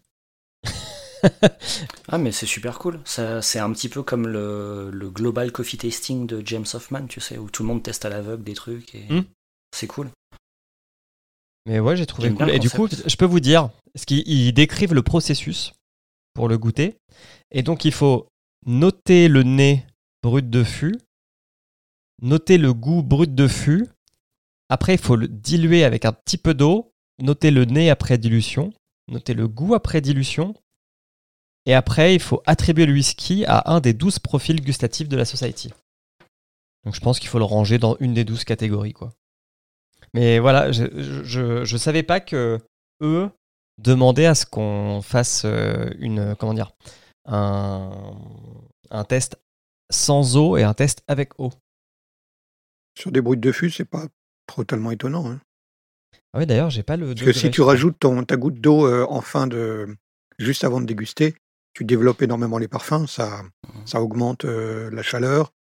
Ah 2.09 2.17
mais 2.17 2.31
c'est 2.33 2.45
super 2.45 2.77
cool. 2.79 2.99
Ça, 3.05 3.41
c'est 3.41 3.59
un 3.59 3.71
petit 3.71 3.87
peu 3.89 4.03
comme 4.03 4.27
le, 4.27 4.89
le 4.91 5.09
global 5.09 5.51
coffee 5.53 5.77
tasting 5.77 6.27
de 6.27 6.41
James 6.45 6.65
Hoffman, 6.73 7.07
tu 7.07 7.21
sais, 7.21 7.37
où 7.37 7.49
tout 7.49 7.63
le 7.63 7.67
monde 7.67 7.81
teste 7.81 8.03
à 8.05 8.09
l'aveugle 8.09 8.43
des 8.43 8.53
trucs 8.55 8.93
et 8.93 9.05
Hmm. 9.09 9.23
c'est 9.71 9.87
cool. 9.87 10.09
Mais 11.65 11.79
ouais, 11.79 11.95
j'ai 11.95 12.05
trouvé 12.05 12.33
cool. 12.33 12.49
Et 12.49 12.59
du 12.59 12.69
coup, 12.69 12.87
je 12.89 13.15
peux 13.15 13.25
vous 13.25 13.39
dire, 13.39 13.69
ce 13.95 14.05
qu'ils 14.05 14.27
ils 14.27 14.51
décrivent 14.53 14.93
le 14.93 15.01
processus 15.01 15.73
pour 16.33 16.47
le 16.47 16.57
goûter. 16.57 16.97
Et 17.51 17.63
donc, 17.63 17.85
il 17.85 17.91
faut 17.91 18.27
noter 18.65 19.27
le 19.27 19.43
nez 19.43 19.85
brut 20.21 20.49
de 20.49 20.63
fût, 20.63 20.97
noter 22.21 22.57
le 22.57 22.73
goût 22.73 23.03
brut 23.03 23.33
de 23.33 23.47
fût. 23.47 23.87
Après, 24.69 24.95
il 24.95 24.99
faut 24.99 25.15
le 25.15 25.27
diluer 25.27 25.83
avec 25.83 26.05
un 26.05 26.13
petit 26.13 26.37
peu 26.37 26.53
d'eau, 26.53 26.91
noter 27.19 27.51
le 27.51 27.65
nez 27.65 27.89
après 27.89 28.17
dilution, 28.17 28.73
noter 29.07 29.33
le 29.33 29.47
goût 29.47 29.75
après 29.75 30.01
dilution. 30.01 30.55
Et 31.65 31.73
après, 31.73 32.15
il 32.15 32.19
faut 32.19 32.41
attribuer 32.45 32.85
le 32.85 32.93
whisky 32.93 33.45
à 33.45 33.71
un 33.71 33.79
des 33.79 33.93
12 33.93 34.19
profils 34.19 34.61
gustatifs 34.61 35.07
de 35.07 35.17
la 35.17 35.25
Society. 35.25 35.71
Donc 36.83 36.95
je 36.95 36.99
pense 36.99 37.19
qu'il 37.19 37.29
faut 37.29 37.39
le 37.39 37.45
ranger 37.45 37.77
dans 37.77 37.95
une 37.99 38.13
des 38.13 38.25
12 38.25 38.43
catégories, 38.43 38.93
quoi. 38.93 39.13
Mais 40.13 40.39
voilà, 40.39 40.71
je, 40.71 41.63
je 41.63 41.77
savais 41.77 42.03
pas 42.03 42.19
que 42.19 42.59
eux 43.01 43.29
demandaient 43.77 44.25
à 44.27 44.35
ce 44.35 44.45
qu'on 44.45 45.01
fasse 45.01 45.43
euh, 45.45 45.89
une, 45.99 46.35
comment 46.35 46.53
dire, 46.53 46.71
un, 47.25 47.91
un 48.89 49.03
test 49.03 49.37
sans 49.91 50.37
eau 50.37 50.57
et 50.57 50.63
un 50.63 50.73
test 50.73 51.03
avec 51.07 51.39
eau. 51.39 51.51
Sur 52.97 53.11
des 53.11 53.21
brutes 53.21 53.39
de 53.39 53.51
fût, 53.51 53.69
c'est 53.71 53.85
pas 53.85 54.05
totalement 54.47 54.91
étonnant. 54.91 55.29
hein. 55.31 55.41
Ah 56.33 56.39
oui, 56.39 56.45
d'ailleurs, 56.45 56.69
j'ai 56.69 56.83
pas 56.83 56.97
le. 56.97 57.07
Parce 57.13 57.21
que 57.25 57.33
si 57.33 57.51
tu 57.51 57.61
rajoutes 57.61 57.99
ton, 57.99 58.23
ta 58.23 58.37
goutte 58.37 58.59
d'eau 58.59 58.87
euh, 58.87 59.05
en 59.09 59.21
fin 59.21 59.47
de. 59.47 59.87
juste 60.39 60.63
avant 60.63 60.81
de 60.81 60.85
déguster, 60.85 61.35
tu 61.73 61.85
développes 61.85 62.21
énormément 62.21 62.57
les 62.57 62.67
parfums, 62.67 63.07
ça, 63.07 63.41
ça 63.85 64.01
augmente 64.01 64.45
euh, 64.45 64.89
la 64.91 65.01
chaleur. 65.03 65.51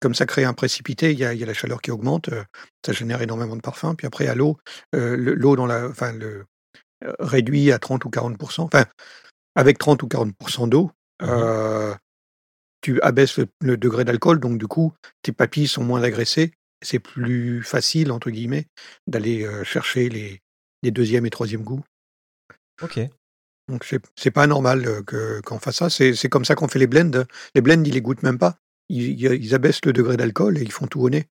Comme 0.00 0.14
ça 0.14 0.26
crée 0.26 0.44
un 0.44 0.54
précipité, 0.54 1.10
il 1.12 1.18
y 1.18 1.24
a, 1.24 1.34
il 1.34 1.40
y 1.40 1.42
a 1.42 1.46
la 1.46 1.54
chaleur 1.54 1.80
qui 1.82 1.90
augmente, 1.90 2.28
euh, 2.28 2.44
ça 2.86 2.92
génère 2.92 3.20
énormément 3.22 3.56
de 3.56 3.60
parfums. 3.60 3.94
Puis 3.96 4.06
après, 4.06 4.28
à 4.28 4.36
l'eau, 4.36 4.56
euh, 4.94 5.16
le- 5.16 5.34
l'eau 5.34 5.56
dans 5.56 5.66
la. 5.66 5.88
Enfin, 5.88 6.12
le, 6.12 6.26
euh, 6.26 6.44
réduit 7.18 7.72
à 7.72 7.78
30 7.78 8.04
ou 8.04 8.10
40%. 8.10 8.62
Enfin, 8.62 8.84
avec 9.54 9.78
30 9.78 10.02
ou 10.02 10.06
40% 10.06 10.68
d'eau, 10.68 10.90
euh, 11.22 11.94
tu 12.80 13.00
abaisses 13.02 13.38
le, 13.38 13.48
le 13.60 13.76
degré 13.76 14.04
d'alcool, 14.04 14.40
donc 14.40 14.58
du 14.58 14.66
coup, 14.66 14.92
tes 15.22 15.32
papilles 15.32 15.68
sont 15.68 15.84
moins 15.84 16.02
agressées. 16.02 16.52
C'est 16.82 17.00
plus 17.00 17.62
facile, 17.62 18.12
entre 18.12 18.30
guillemets, 18.30 18.66
d'aller 19.06 19.44
euh, 19.44 19.64
chercher 19.64 20.08
les, 20.08 20.40
les 20.82 20.90
deuxième 20.90 21.26
et 21.26 21.30
troisième 21.30 21.62
goûts. 21.62 21.84
Ok. 22.82 23.00
Donc 23.68 23.84
c'est 24.16 24.30
pas 24.30 24.46
normal 24.46 24.86
euh, 24.86 25.02
que 25.02 25.40
qu'on 25.42 25.58
fasse 25.58 25.76
ça. 25.76 25.90
C'est 25.90 26.28
comme 26.28 26.44
ça 26.44 26.54
qu'on 26.54 26.68
fait 26.68 26.78
les 26.78 26.86
blends. 26.86 27.24
Les 27.54 27.60
blends, 27.60 27.82
ils 27.84 27.92
les 27.92 28.00
goûtent 28.00 28.22
même 28.22 28.38
pas. 28.38 28.58
Ils 28.88 29.54
abaissent 29.54 29.84
le 29.84 29.92
degré 29.92 30.16
d'alcool 30.16 30.56
et 30.56 30.62
ils 30.62 30.72
font 30.72 30.86
tout 30.86 31.00
au 31.00 31.10
nez. 31.10 31.26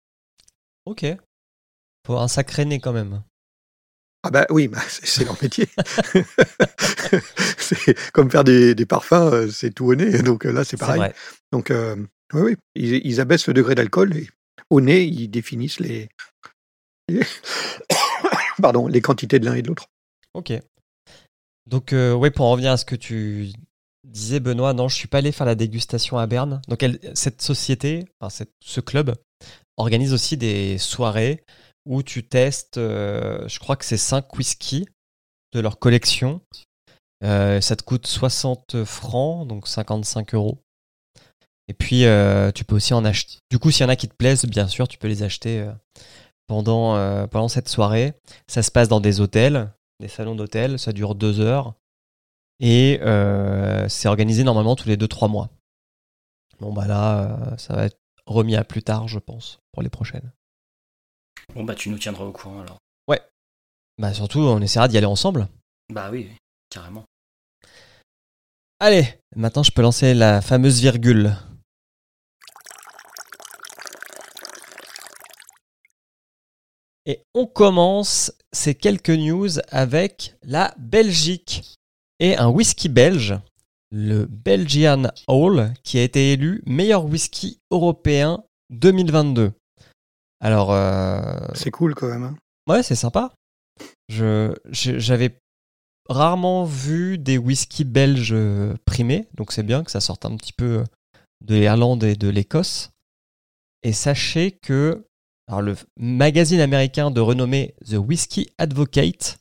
Ok. 0.87 1.04
Faut 2.07 2.16
un 2.16 2.28
sacré 2.28 2.64
nez 2.64 2.81
quand 2.81 2.92
même. 2.92 3.23
Ah 4.25 4.31
bah 4.31 4.47
oui, 4.50 4.69
bah, 4.69 4.79
c'est 4.88 5.25
leur 5.25 5.37
métier. 5.43 5.67
c'est 7.59 7.97
comme 8.12 8.31
faire 8.31 8.45
des, 8.45 8.75
des 8.75 8.87
parfums, 8.87 9.12
euh, 9.14 9.49
c'est 9.50 9.71
tout 9.73 9.87
au 9.87 9.95
nez. 9.95 10.23
Donc 10.23 10.47
euh, 10.47 10.52
là, 10.52 10.64
c'est 10.64 10.76
pareil. 10.76 10.99
vrai. 10.99 11.14
Donc 11.50 11.71
euh, 11.71 11.97
oui, 12.35 12.43
oui, 12.43 12.57
ils, 12.75 12.95
ils 13.07 13.21
abaissent 13.21 13.47
le 13.49 13.55
degré 13.55 13.75
d'alcool 13.75 14.17
et 14.17 14.29
au 14.71 14.81
nez, 14.81 15.02
ils 15.05 15.29
définissent 15.29 15.81
les, 15.81 16.09
les- 17.09 17.21
pardon, 18.62 18.87
les 18.87 19.00
quantités 19.00 19.38
de 19.38 19.45
l'un 19.45 19.55
et 19.55 19.62
de 19.62 19.69
l'autre. 19.69 19.87
Ok. 20.35 20.52
Donc, 21.67 21.93
euh, 21.93 22.12
ouais, 22.14 22.31
pour 22.31 22.47
en 22.47 22.52
revenir 22.52 22.73
à 22.73 22.76
ce 22.76 22.85
que 22.85 22.97
tu 22.97 23.49
disais, 24.05 24.41
Benoît, 24.41 24.73
non, 24.73 24.88
je 24.88 24.97
suis 24.97 25.09
pas 25.09 25.19
allé 25.19 25.31
faire 25.31 25.47
la 25.47 25.55
dégustation 25.55 26.19
à 26.19 26.26
Berne. 26.26 26.61
Donc, 26.69 26.83
elle- 26.83 26.99
cette 27.14 27.41
société, 27.43 28.05
enfin, 28.21 28.31
cette- 28.31 28.52
ce 28.64 28.81
club, 28.81 29.14
organise 29.76 30.12
aussi 30.12 30.37
des 30.37 30.76
soirées 30.79 31.45
où 31.86 32.02
tu 32.02 32.24
testes, 32.24 32.78
euh, 32.78 33.46
je 33.48 33.58
crois 33.58 33.76
que 33.76 33.84
c'est 33.84 33.96
5 33.96 34.36
whisky 34.36 34.86
de 35.52 35.60
leur 35.60 35.78
collection. 35.78 36.40
Euh, 37.24 37.60
ça 37.60 37.76
te 37.76 37.82
coûte 37.82 38.06
60 38.06 38.84
francs, 38.84 39.46
donc 39.46 39.68
55 39.68 40.34
euros. 40.34 40.58
Et 41.68 41.74
puis, 41.74 42.04
euh, 42.04 42.50
tu 42.52 42.64
peux 42.64 42.76
aussi 42.76 42.94
en 42.94 43.04
acheter. 43.04 43.38
Du 43.50 43.58
coup, 43.58 43.70
s'il 43.70 43.82
y 43.82 43.86
en 43.86 43.88
a 43.88 43.96
qui 43.96 44.08
te 44.08 44.14
plaisent, 44.14 44.44
bien 44.44 44.66
sûr, 44.66 44.88
tu 44.88 44.98
peux 44.98 45.08
les 45.08 45.22
acheter 45.22 45.66
pendant, 46.46 47.26
pendant 47.28 47.48
cette 47.48 47.68
soirée. 47.68 48.14
Ça 48.48 48.62
se 48.62 48.70
passe 48.70 48.88
dans 48.88 49.00
des 49.00 49.20
hôtels, 49.20 49.72
des 50.00 50.08
salons 50.08 50.34
d'hôtel. 50.34 50.78
Ça 50.78 50.92
dure 50.92 51.14
deux 51.14 51.40
heures. 51.40 51.74
Et 52.58 53.00
c'est 53.88 54.08
organisé 54.08 54.42
normalement 54.42 54.74
tous 54.74 54.88
les 54.88 54.96
2-3 54.96 55.30
mois. 55.30 55.50
Bon, 56.60 56.72
bah 56.72 56.86
là, 56.86 57.56
ça 57.58 57.74
va 57.74 57.86
être 57.86 57.98
remis 58.26 58.56
à 58.56 58.64
plus 58.64 58.82
tard, 58.82 59.08
je 59.08 59.18
pense, 59.18 59.60
pour 59.72 59.82
les 59.82 59.88
prochaines. 59.88 60.32
Bon, 61.54 61.64
bah, 61.64 61.75
tu 61.75 61.90
nous 61.90 61.99
tiendras 61.99 62.25
au 62.25 62.32
courant 62.32 62.61
alors. 62.61 62.78
Bah, 63.99 64.12
surtout, 64.12 64.40
on 64.40 64.60
essaiera 64.60 64.88
d'y 64.88 64.97
aller 64.97 65.06
ensemble. 65.06 65.49
Bah 65.88 66.08
oui, 66.10 66.26
oui, 66.28 66.36
carrément. 66.71 67.04
Allez, 68.80 69.06
maintenant, 69.36 69.62
je 69.62 69.71
peux 69.71 69.82
lancer 69.82 70.14
la 70.14 70.40
fameuse 70.40 70.80
virgule. 70.80 71.36
Et 77.06 77.21
on 77.34 77.47
commence 77.47 78.32
ces 78.52 78.75
quelques 78.75 79.10
news 79.10 79.50
avec 79.71 80.34
la 80.43 80.75
Belgique 80.78 81.76
et 82.19 82.36
un 82.36 82.49
whisky 82.49 82.88
belge, 82.88 83.38
le 83.90 84.26
Belgian 84.26 85.10
Hall, 85.26 85.75
qui 85.84 85.99
a 85.99 86.02
été 86.02 86.32
élu 86.32 86.62
meilleur 86.67 87.04
whisky 87.04 87.60
européen 87.71 88.43
2022. 88.71 89.52
Alors, 90.43 90.73
euh, 90.73 91.23
C'est 91.55 91.71
cool 91.71 91.95
quand 91.95 92.09
même. 92.09 92.25
hein. 92.25 92.35
Ouais, 92.69 92.83
c'est 92.83 92.95
sympa. 92.97 93.33
Je, 94.09 94.55
je- 94.71 94.99
j'avais 94.99 95.39
rarement 96.09 96.65
vu 96.65 97.17
des 97.19 97.39
whisky 97.39 97.85
belges 97.85 98.33
euh, 98.35 98.75
primés, 98.85 99.28
donc 99.35 99.52
c'est 99.52 99.63
bien 99.63 99.85
que 99.85 99.91
ça 99.91 100.00
sorte 100.00 100.25
un 100.26 100.37
petit 100.37 100.52
peu 100.52 100.85
de 101.45 101.55
l'Irlande 101.55 102.02
et 102.05 102.17
de 102.17 102.28
l'Écosse. 102.28 102.91
Et 103.85 103.93
sachez 103.93 104.52
que 104.63 105.05
alors 105.49 105.63
le 105.63 105.76
magazine 105.99 106.61
américain 106.61 107.11
de 107.11 107.21
renommée 107.21 107.75
The 107.89 107.95
Whisky 107.95 108.49
Advocate 108.59 109.39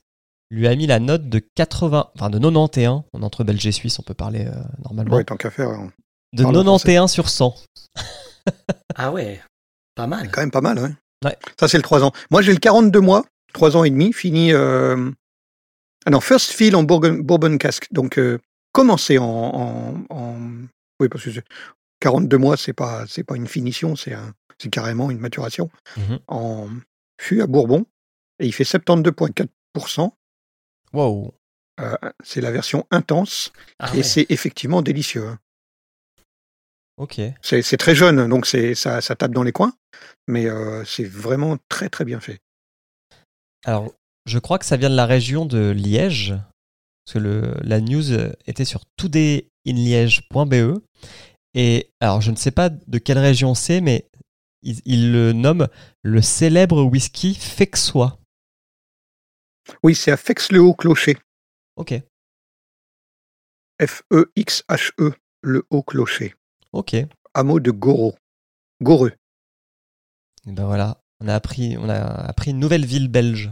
lui 0.50 0.68
a 0.68 0.76
mis 0.76 0.88
la 0.88 1.00
note 1.00 1.30
de 1.30 1.40
80, 1.56 2.10
enfin 2.16 2.30
de 2.30 2.38
91, 2.40 3.04
on 3.14 3.22
est 3.22 3.26
entre 3.26 3.44
Belge 3.44 3.66
et 3.68 3.72
Suisse, 3.72 4.00
on 4.00 4.04
peut 4.04 4.14
parler 4.16 4.46
euh, 4.48 4.54
normalement, 4.84 5.16
Ouais, 5.16 5.24
tant 5.24 5.38
qu'à 5.38 5.50
faire, 5.52 5.70
hein. 5.70 5.92
de 6.34 6.44
parle 6.44 6.56
91 6.56 7.10
sur 7.12 7.30
100. 7.30 7.56
Ah 8.96 9.12
ouais, 9.12 9.40
pas 10.02 10.08
mal. 10.08 10.32
quand 10.32 10.42
même 10.42 10.52
pas 10.52 10.62
mal. 10.62 10.78
hein. 10.80 10.96
Ouais. 11.24 11.38
Ça, 11.60 11.68
c'est 11.68 11.78
le 11.78 11.84
3 11.84 12.04
ans. 12.04 12.12
Moi, 12.32 12.42
j'ai 12.42 12.52
le 12.52 12.58
42 12.60 13.00
mois, 13.00 13.26
3 13.54 13.78
ans 13.78 13.84
et 13.84 13.90
demi, 13.90 14.12
fini. 14.14 14.54
Euh... 14.54 15.12
Ah 16.06 16.10
non, 16.10 16.20
first 16.20 16.52
fill 16.52 16.76
en 16.76 16.84
Bourbon, 16.84 17.20
Bourbon 17.22 17.58
Cask. 17.60 17.88
Donc, 17.92 18.18
euh, 18.18 18.40
commencé 18.72 19.18
en, 19.20 19.26
en, 19.26 20.04
en- 20.10 20.40
Oui, 21.00 21.10
parce 21.10 21.24
que 21.24 21.32
c'est- 21.32 21.46
42 22.00 22.38
mois, 22.40 22.58
c'est 22.58 22.74
pas, 22.74 23.06
c'est 23.08 23.24
pas 23.24 23.36
une 23.36 23.48
finition, 23.48 23.96
c'est 23.96 24.14
un... 24.14 24.34
c'est 24.58 24.70
carrément 24.70 25.12
une 25.12 25.20
maturation. 25.20 25.70
Mhm. 25.98 26.20
En 26.28 26.70
fût 27.22 27.42
à 27.44 27.48
Bourbon. 27.48 27.86
Et 28.40 28.48
il 28.48 28.52
fait 28.54 28.64
72,4%. 28.64 30.12
Wow. 30.94 31.34
Euh, 31.80 31.96
c'est 32.24 32.42
la 32.42 32.50
version 32.52 32.86
intense. 32.92 33.52
Ah 33.80 33.92
et 33.94 33.98
ouais. 33.98 34.04
c'est 34.04 34.26
effectivement 34.30 34.82
délicieux. 34.82 35.28
hein. 35.28 35.40
Ok. 37.02 37.20
C'est 37.42 37.78
très 37.78 37.96
jeune, 37.96 38.30
donc 38.30 38.46
ça, 38.46 39.02
ça 39.02 39.16
tape 39.16 39.32
dans 39.32 39.42
les 39.42 39.52
coins. 39.52 39.74
Mais 40.28 40.46
euh, 40.46 40.86
c'est 40.86 41.04
vraiment 41.04 41.58
très, 41.68 41.90
très 41.90 42.06
bien 42.06 42.20
fait. 42.20 42.40
Alors, 43.66 43.92
je 44.28 44.38
crois 44.38 44.60
que 44.60 44.66
ça 44.66 44.78
vient 44.78 44.90
de 44.92 44.96
la 44.96 45.08
région 45.08 45.48
de 45.48 45.72
Liège, 45.72 46.36
parce 47.04 47.16
que 47.16 47.20
le, 47.20 47.56
la 47.64 47.82
news 47.82 48.12
euh, 48.12 48.32
était 48.46 48.66
sur 48.66 48.84
toodayinliège.be. 48.98 50.80
Et 51.56 51.90
alors, 52.00 52.22
je 52.22 52.30
ne 52.30 52.36
sais 52.36 52.52
pas 52.52 52.70
de 52.70 52.98
quelle 53.00 53.18
région 53.18 53.56
c'est, 53.56 53.82
mais 53.82 54.08
il, 54.62 54.80
il 54.86 55.12
le 55.12 55.34
nomme 55.34 55.70
le 56.04 56.22
célèbre 56.22 56.84
whisky 56.84 57.34
fexois. 57.34 58.20
Oui, 59.82 59.96
c'est 59.96 60.12
à 60.12 60.18
Fex-le-Haut-Clocher. 60.18 61.18
Ok, 61.78 61.96
F-E-X-H-E, 63.82 64.92
E, 65.00 65.14
le 65.42 65.66
Haut-Clocher. 65.72 66.36
Ok. 66.74 66.94
Et 66.94 67.08
Hameau 67.34 67.60
de 67.60 67.72
Goro. 67.72 68.16
Goreux. 68.82 69.14
ben 70.46 70.66
voilà, 70.66 71.02
on 71.20 71.28
a 71.28 71.36
appris, 71.36 71.78
on 71.78 71.88
a 71.90 71.98
appris 72.00 72.52
une 72.52 72.60
nouvelle 72.60 72.86
ville 72.86 73.08
belge. 73.08 73.52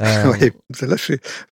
Euh, 0.00 0.30
Ouais, 0.30 0.52
celle-là, 0.72 0.96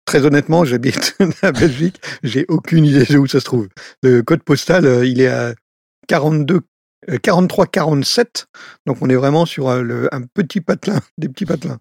très 0.05 0.25
honnêtement, 0.25 0.65
j'habite 0.65 1.17
à 1.43 1.53
Belgique, 1.53 2.01
j'ai 2.23 2.45
aucune 2.49 2.85
idée 2.85 3.05
de 3.05 3.19
où 3.19 3.27
ça 3.27 3.41
se 3.41 3.45
trouve. 3.45 3.69
Le 4.03 4.23
code 4.23 4.43
postal, 4.43 4.87
euh, 4.87 5.07
il 5.07 5.21
est 5.21 5.29
à 5.29 5.55
42, 6.09 6.61
euh, 7.09 7.17
43-47, 7.19 8.47
donc 8.87 8.99
on 9.01 9.09
est 9.09 9.17
vraiment 9.17 9.47
sur 9.47 9.69
euh, 9.69 9.83
le- 9.83 10.15
un 10.15 10.23
petit 10.23 10.61
patelin, 10.61 11.01
des 11.19 11.29
petits 11.29 11.47
patelins. 11.47 11.79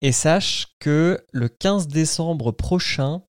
Et 0.00 0.10
sache 0.10 0.66
que 0.80 1.20
le 1.32 1.48
15 1.48 1.86
décembre 1.86 2.50
prochain, 2.50 3.22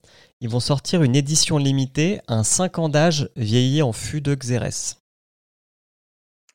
ils 0.43 0.49
vont 0.49 0.59
sortir 0.59 1.01
une 1.03 1.15
édition 1.15 1.57
limitée, 1.57 2.19
un 2.27 2.43
5 2.43 2.77
ans 2.77 2.89
d'âge 2.89 3.29
vieilli 3.37 3.81
en 3.81 3.93
fût 3.93 4.19
de 4.19 4.35
Xérès. 4.35 4.97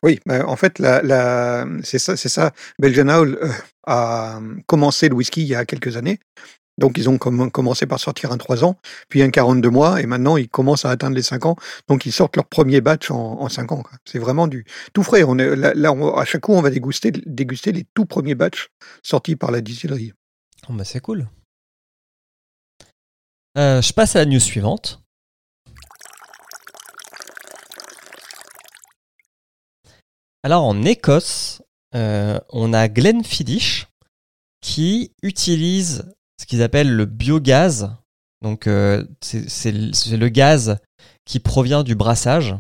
Oui, 0.03 0.21
bah, 0.27 0.47
en 0.47 0.57
fait, 0.57 0.79
la, 0.79 1.01
la- 1.03 1.67
c'est 1.83 1.99
ça, 1.99 2.17
c'est 2.17 2.29
ça. 2.29 2.53
Belgian 2.79 3.09
Owl 3.09 3.39
euh, 3.43 3.49
a 3.87 4.41
commencé 4.67 5.09
le 5.09 5.15
whisky 5.15 5.41
il 5.41 5.49
y 5.49 5.55
a 5.55 5.65
quelques 5.65 5.97
années. 5.97 6.21
Donc, 6.77 6.99
ils 6.99 7.09
ont 7.09 7.17
comm- 7.17 7.51
commencé 7.51 7.87
par 7.87 7.99
sortir 7.99 8.31
un 8.31 8.37
3 8.37 8.63
ans, 8.63 8.77
puis 9.09 9.23
un 9.23 9.31
42 9.31 9.71
mois, 9.71 10.01
et 10.03 10.07
maintenant, 10.07 10.37
ils 10.37 10.49
commencent 10.51 10.85
à 10.85 10.91
atteindre 10.91 11.17
les 11.17 11.23
5 11.23 11.47
ans. 11.47 11.57
Donc, 11.89 12.05
ils 12.05 12.13
sortent 12.13 12.37
leur 12.37 12.45
premier 12.45 12.81
batch 12.83 13.11
en, 13.11 13.41
en 13.41 13.49
5 13.49 13.73
ans. 13.73 13.83
C'est 14.05 14.19
vraiment 14.21 14.47
du 14.49 14.65
tout 14.93 15.03
frais. 15.03 15.25
On 15.25 15.39
est, 15.39 15.57
là, 15.57 15.73
là, 15.75 15.93
on- 15.93 16.15
à 16.15 16.27
chaque 16.27 16.43
coup, 16.43 16.53
on 16.53 16.61
va 16.63 16.69
déguster, 16.71 17.11
déguster 17.11 17.73
les 17.73 17.85
tout 17.95 18.05
premiers 18.05 18.35
batchs 18.37 18.69
sortis 19.03 19.35
par 19.35 19.51
la 19.51 19.63
distillerie. 19.63 20.13
Oh 20.69 20.75
bah 20.75 20.85
c'est 20.85 21.01
cool. 21.01 21.27
Euh, 23.57 23.81
je 23.83 23.93
passe 23.93 24.17
à 24.17 24.21
la 24.21 24.27
news 24.27 24.41
suivante. 24.41 25.01
Alors 30.43 30.65
en 30.65 30.85
Écosse, 30.85 31.63
euh, 31.95 32.39
on 32.51 32.73
a 32.73 32.89
Glenfiddich 32.89 33.87
qui 34.61 35.13
utilise 35.23 36.05
ce 36.41 36.47
qu'ils 36.47 36.63
appellent 36.63 36.93
le 36.93 37.07
biogaz. 37.07 37.97
Donc 38.43 38.67
euh, 38.67 39.05
c'est 39.21 39.73
le 39.73 40.29
gaz 40.29 40.79
qui 41.25 41.41
provient 41.41 41.83
du 41.83 41.95
brassage. 41.95 42.55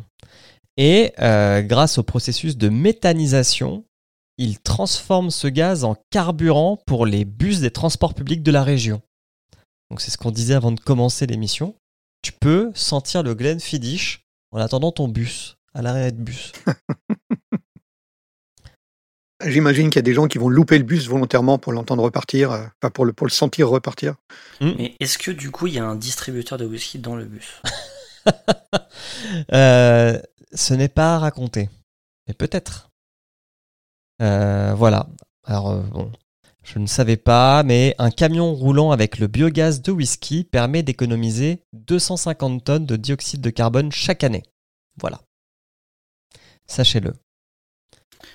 Et 0.76 1.12
grâce 1.18 1.98
au 1.98 2.04
processus 2.04 2.56
de 2.56 2.68
méthanisation, 2.68 3.84
ils 4.38 4.60
transforment 4.60 5.30
ce 5.30 5.48
gaz 5.48 5.82
en 5.84 5.96
carburant 6.10 6.78
pour 6.86 7.04
les 7.04 7.24
bus 7.24 7.60
des 7.60 7.72
transports 7.72 8.14
publics 8.14 8.44
de 8.44 8.52
la 8.52 8.62
région. 8.62 9.02
Donc 9.90 10.00
c'est 10.00 10.10
ce 10.10 10.18
qu'on 10.18 10.30
disait 10.30 10.54
avant 10.54 10.72
de 10.72 10.80
commencer 10.80 11.26
l'émission. 11.26 11.74
Tu 12.22 12.32
peux 12.32 12.72
sentir 12.74 13.22
le 13.22 13.34
Glenfiddich 13.34 14.24
en 14.50 14.58
attendant 14.58 14.92
ton 14.92 15.08
bus, 15.08 15.56
à 15.74 15.82
l'arrêt 15.82 16.12
de 16.12 16.20
bus. 16.20 16.52
J'imagine 19.44 19.88
qu'il 19.88 19.96
y 19.96 19.98
a 20.00 20.02
des 20.02 20.14
gens 20.14 20.26
qui 20.26 20.38
vont 20.38 20.48
louper 20.48 20.78
le 20.78 20.84
bus 20.84 21.06
volontairement 21.06 21.58
pour 21.58 21.72
l'entendre 21.72 22.02
repartir, 22.02 22.50
euh, 22.50 22.64
enfin 22.82 22.90
pour 22.90 23.04
le, 23.04 23.12
pour 23.12 23.24
le 23.24 23.30
sentir 23.30 23.68
repartir. 23.68 24.16
Mais 24.60 24.96
est-ce 24.98 25.16
que 25.16 25.30
du 25.30 25.52
coup 25.52 25.68
il 25.68 25.74
y 25.74 25.78
a 25.78 25.84
un 25.84 25.94
distributeur 25.94 26.58
de 26.58 26.66
whisky 26.66 26.98
dans 26.98 27.16
le 27.16 27.24
bus? 27.24 27.62
Euh, 29.52 30.20
ce 30.52 30.74
n'est 30.74 30.88
pas 30.88 31.18
raconté. 31.18 31.70
Mais 32.26 32.34
peut-être. 32.34 32.90
Euh, 34.20 34.74
voilà. 34.74 35.08
Alors, 35.44 35.82
bon, 35.82 36.12
je 36.70 36.78
ne 36.78 36.86
savais 36.86 37.16
pas, 37.16 37.62
mais 37.62 37.94
un 37.98 38.10
camion 38.10 38.54
roulant 38.54 38.90
avec 38.90 39.18
le 39.18 39.26
biogaz 39.26 39.80
de 39.80 39.90
whisky 39.90 40.44
permet 40.44 40.82
d'économiser 40.82 41.62
250 41.72 42.62
tonnes 42.64 42.86
de 42.86 42.96
dioxyde 42.96 43.40
de 43.40 43.50
carbone 43.50 43.90
chaque 43.90 44.22
année. 44.22 44.42
Voilà. 45.00 45.20
Sachez-le. 46.66 47.14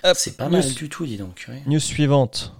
Hop, 0.02 0.16
C'est 0.16 0.36
pas 0.36 0.46
news- 0.46 0.52
mal 0.58 0.74
du 0.74 0.88
tout, 0.88 1.06
dis 1.06 1.16
donc. 1.16 1.48
News 1.66 1.78
suivante. 1.78 2.52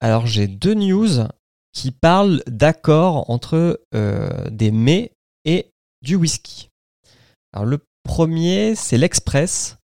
Alors 0.00 0.26
j'ai 0.26 0.46
deux 0.46 0.74
news 0.74 1.26
qui 1.72 1.90
parlent 1.90 2.42
d'accords 2.46 3.28
entre 3.30 3.80
euh, 3.94 4.50
des 4.50 4.70
mets 4.70 5.12
et 5.44 5.70
du 6.02 6.16
whisky. 6.16 6.68
Alors 7.52 7.64
le 7.66 7.82
premier, 8.02 8.74
c'est 8.74 8.98
l'Express 8.98 9.78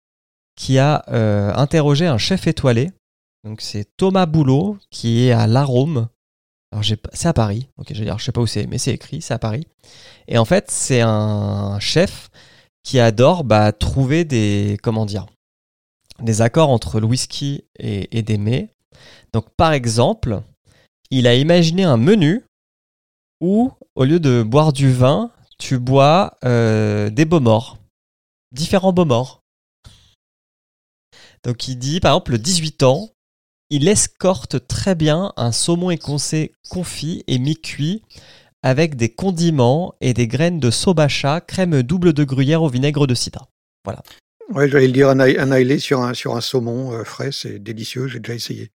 qui 0.60 0.78
a 0.78 1.06
euh, 1.08 1.54
interrogé 1.56 2.06
un 2.06 2.18
chef 2.18 2.46
étoilé. 2.46 2.92
Donc 3.46 3.62
c'est 3.62 3.88
Thomas 3.96 4.26
Boulot 4.26 4.78
qui 4.92 5.24
est 5.24 5.32
à 5.32 5.48
l'Arôme. 5.48 6.10
Alors 6.74 6.84
c'est 7.14 7.28
à 7.28 7.34
Paris. 7.34 7.70
Ok, 7.78 7.94
je 7.94 8.04
dire, 8.04 8.20
je 8.20 8.26
sais 8.26 8.34
pas 8.34 8.42
où 8.42 8.46
c'est, 8.46 8.68
mais 8.68 8.78
c'est 8.78 8.94
écrit, 8.94 9.22
c'est 9.22 9.34
à 9.34 9.40
Paris. 9.40 9.66
Et 10.28 10.38
en 10.38 10.44
fait, 10.44 10.70
c'est 10.70 11.00
un 11.00 11.80
chef 11.80 12.30
qui 12.84 13.00
adore 13.00 13.46
bah, 13.46 13.72
trouver 13.72 14.26
des 14.26 14.78
comment 14.84 15.06
dire 15.06 15.28
des 16.22 16.42
accords 16.42 16.70
entre 16.70 17.00
le 17.00 17.08
whisky 17.08 17.64
et, 17.80 18.22
des 18.22 18.38
mets. 18.38 18.68
Donc 19.32 19.46
par 19.56 19.72
exemple, 19.72 20.42
il 21.10 21.26
a 21.28 21.36
imaginé 21.36 21.86
un 21.86 21.96
menu 21.96 22.44
où 23.40 23.72
au 23.96 24.04
lieu 24.04 24.20
de 24.20 24.44
boire 24.44 24.74
du 24.74 24.92
vin, 24.92 25.32
tu 25.58 25.80
bois 25.80 26.38
euh, 26.44 27.10
des 27.10 27.24
morts 27.24 27.78
différents 28.52 28.94
morts 29.06 29.39
Donc 31.44 31.68
il 31.68 31.78
dit 31.78 32.00
par 32.00 32.14
exemple 32.14 32.32
le 32.32 32.38
18 32.38 32.84
ans, 32.84 33.10
il 33.70 33.88
escorte 33.88 34.68
très 34.68 34.96
bien 34.96 35.32
un 35.38 35.52
saumon 35.52 35.92
éconcé 35.92 36.54
confit 36.70 37.24
et 37.28 37.38
mi-cuit 37.38 38.04
avec 38.64 38.96
des 38.96 39.10
condiments 39.10 39.94
et 40.02 40.14
des 40.14 40.28
graines 40.28 40.60
de 40.60 40.72
sobacha, 40.72 41.42
crème 41.42 41.82
double 41.82 42.14
de 42.14 42.24
gruyère 42.24 42.64
au 42.64 42.70
vinaigre 42.70 43.08
de 43.08 43.14
cidre. 43.14 43.48
Ouais, 44.52 44.68
j'allais 44.68 44.88
le 44.88 44.94
dire, 44.94 45.10
un 45.10 45.20
ailé 45.20 45.80
sur 45.80 46.02
un, 46.02 46.14
sur 46.14 46.36
un 46.36 46.42
saumon 46.42 46.92
euh, 46.92 47.04
frais, 47.04 47.32
c'est 47.32 47.60
délicieux, 47.60 48.08
j'ai 48.08 48.20
déjà 48.20 48.34
essayé. 48.34 48.72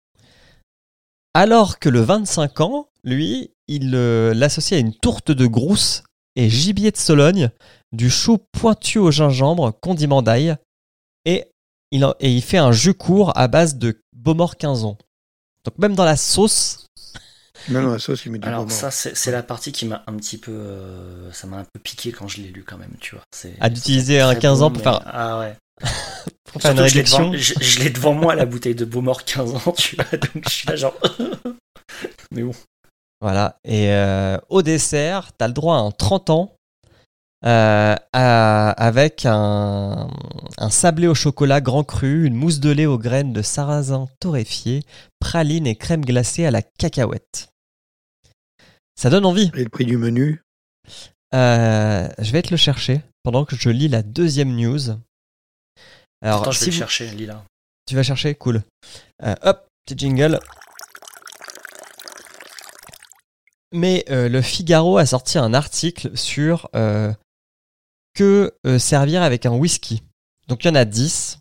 Alors 1.33 1.79
que 1.79 1.89
le 1.89 2.01
25 2.01 2.61
ans, 2.61 2.89
lui, 3.05 3.53
il 3.69 3.95
euh, 3.95 4.35
l'associe 4.35 4.77
à 4.77 4.81
une 4.81 4.95
tourte 4.95 5.31
de 5.31 5.47
grousse 5.47 6.03
et 6.35 6.51
gibier 6.51 6.91
de 6.91 6.97
Sologne, 6.97 7.51
du 7.93 8.11
chou 8.11 8.39
pointu 8.53 8.99
au 8.99 9.13
gingembre, 9.13 9.73
condiment 9.81 10.23
d'ail, 10.23 10.57
et 11.25 11.45
il, 11.91 12.05
en- 12.05 12.15
et 12.21 12.31
il 12.31 12.43
fait 12.43 12.59
un 12.59 12.73
jus 12.73 12.95
court 12.95 13.33
à 13.37 13.49
base 13.49 13.77
de 13.77 14.01
Beaumort 14.13 14.57
15 14.57 14.85
ans. 14.85 14.99
Donc 15.65 15.79
même 15.79 15.95
dans 15.95 16.05
la 16.05 16.17
sauce, 16.17 16.87
Même 17.69 17.85
dans 17.85 17.93
la 17.93 17.99
sauce, 17.99 18.25
il 18.25 18.33
met 18.33 18.39
du 18.39 18.49
Alors 18.49 18.71
ça, 18.71 18.91
c'est 18.91 19.15
c'est 19.15 19.31
la 19.31 19.43
partie 19.43 19.71
qui 19.73 19.85
m'a 19.85 20.03
un 20.07 20.15
petit 20.17 20.39
peu, 20.39 20.51
euh, 20.51 21.31
ça 21.33 21.47
m'a 21.47 21.59
un 21.59 21.65
peu 21.65 21.79
piqué 21.79 22.11
quand 22.11 22.27
je 22.27 22.39
l'ai 22.41 22.49
lu 22.49 22.65
quand 22.65 22.79
même, 22.79 22.95
tu 23.01 23.15
vois. 23.15 23.25
C'est 23.35 23.55
À 23.61 23.69
d'utiliser 23.69 24.21
un 24.21 24.31
très 24.33 24.41
15 24.41 24.63
ans 24.63 24.71
pour 24.71 24.79
mais- 24.79 24.85
faire- 24.85 25.03
Ah 25.05 25.39
ouais. 25.41 25.57
pour 26.45 26.63
faire 26.63 26.71
une 26.73 26.79
Surtout 26.79 26.83
que 26.85 26.89
je 26.89 26.97
l'ai 26.97 27.03
devant- 27.05 27.31
réduction. 27.31 27.55
Je, 27.61 27.65
je 27.65 27.79
l'ai 27.81 27.91
devant 27.91 28.15
moi 28.15 28.35
la 28.35 28.47
bouteille 28.47 28.75
de 28.75 28.85
Beaumort 28.87 29.25
15 29.25 29.55
ans, 29.67 29.73
tu 29.77 29.97
vois. 29.97 30.05
Donc 30.19 30.45
je 30.49 30.51
suis 30.55 30.69
là 30.69 30.77
genre. 30.77 30.95
mais 32.33 32.43
bon. 32.43 32.53
Voilà. 33.21 33.59
Et 33.65 33.91
euh, 33.93 34.39
au 34.49 34.63
dessert, 34.63 35.31
tu 35.39 35.45
as 35.45 35.49
le 35.49 35.53
droit 35.55 35.77
à 35.77 35.81
un 35.81 35.91
30 35.91 36.31
ans 36.31 36.57
euh, 37.45 37.95
à- 38.13 38.71
avec 38.73 39.25
un, 39.27 40.11
un 40.59 40.71
sablé 40.71 41.07
au 41.07 41.15
chocolat 41.15 41.61
grand 41.61 41.85
cru, 41.85 42.27
une 42.27 42.35
mousse 42.35 42.61
de 42.61 42.71
lait 42.71 42.87
aux 42.87 42.99
graines 42.99 43.33
de 43.33 43.43
sarrasin 43.43 44.07
torréfié, 44.21 44.83
praline 45.21 45.67
et 45.67 45.77
crème 45.77 46.05
glacée 46.05 46.45
à 46.47 46.51
la 46.51 46.63
cacahuète. 46.63 47.49
Ça 48.97 49.09
donne 49.11 49.25
envie. 49.25 49.51
Et 49.55 49.65
le 49.65 49.71
prix 49.71 49.87
du 49.87 49.97
menu, 49.97 50.43
Euh, 51.33 52.09
je 52.19 52.33
vais 52.33 52.43
te 52.43 52.51
le 52.51 52.57
chercher 52.57 53.03
pendant 53.23 53.45
que 53.45 53.55
je 53.55 53.71
lis 53.71 53.87
la 53.89 54.03
deuxième 54.03 54.55
news. 54.57 54.91
Alors, 56.23 56.43
Attends, 56.43 56.51
je 56.51 56.59
vais 56.59 56.65
si 56.65 56.71
le 56.71 56.73
vous- 56.73 56.79
chercher, 56.81 57.11
Lila. 57.13 57.45
Tu 57.87 57.95
vas 57.95 58.03
chercher 58.03 58.35
Cool. 58.35 58.63
Euh, 59.23 59.35
hop, 59.43 59.67
petit 59.87 59.97
jingle. 59.97 60.41
Mais 63.73 64.05
euh, 64.11 64.29
le 64.29 64.43
Figaro 64.43 64.99
a 64.99 65.07
sorti 65.07 65.39
un 65.39 65.55
article 65.55 66.17
sur 66.17 66.69
euh, 66.75 67.13
que 68.15 68.53
euh, 68.67 68.79
servir 68.79 69.23
avec 69.23 69.47
un 69.47 69.53
whisky. 69.53 70.03
Donc 70.49 70.65
il 70.65 70.69
y 70.69 70.71
en 70.71 70.75
a 70.75 70.85
10. 70.85 71.39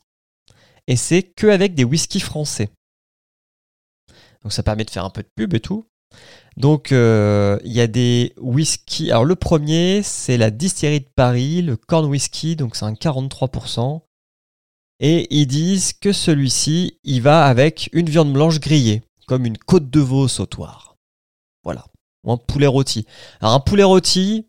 Et 0.87 0.95
c'est 0.95 1.23
que 1.23 1.47
avec 1.47 1.75
des 1.75 1.83
whiskies 1.83 2.19
français. 2.19 2.69
Donc 4.43 4.53
ça 4.53 4.63
permet 4.63 4.85
de 4.85 4.89
faire 4.89 5.05
un 5.05 5.09
peu 5.09 5.21
de 5.21 5.29
pub 5.35 5.53
et 5.53 5.59
tout. 5.59 5.85
Donc 6.57 6.91
euh, 6.91 7.57
il 7.63 7.71
y 7.71 7.81
a 7.81 7.87
des 7.87 8.33
whiskies. 8.37 9.11
Alors 9.11 9.25
le 9.25 9.35
premier, 9.35 10.01
c'est 10.03 10.37
la 10.37 10.51
distillerie 10.51 11.01
de 11.01 11.09
Paris, 11.15 11.61
le 11.61 11.77
Corn 11.77 12.05
Whisky, 12.05 12.55
donc 12.55 12.75
c'est 12.75 12.85
un 12.85 12.93
43%. 12.93 14.01
Et 14.99 15.27
ils 15.33 15.47
disent 15.47 15.93
que 15.93 16.11
celui-ci, 16.11 16.99
il 17.03 17.21
va 17.21 17.45
avec 17.45 17.89
une 17.93 18.09
viande 18.09 18.33
blanche 18.33 18.59
grillée, 18.59 19.01
comme 19.27 19.45
une 19.45 19.57
côte 19.57 19.89
de 19.89 19.99
veau 20.01 20.23
au 20.23 20.27
sautoir. 20.27 20.97
Voilà. 21.63 21.85
Ou 22.25 22.33
un 22.33 22.37
poulet 22.37 22.67
rôti. 22.67 23.05
Alors 23.39 23.53
un 23.53 23.61
poulet 23.61 23.83
rôti, 23.83 24.48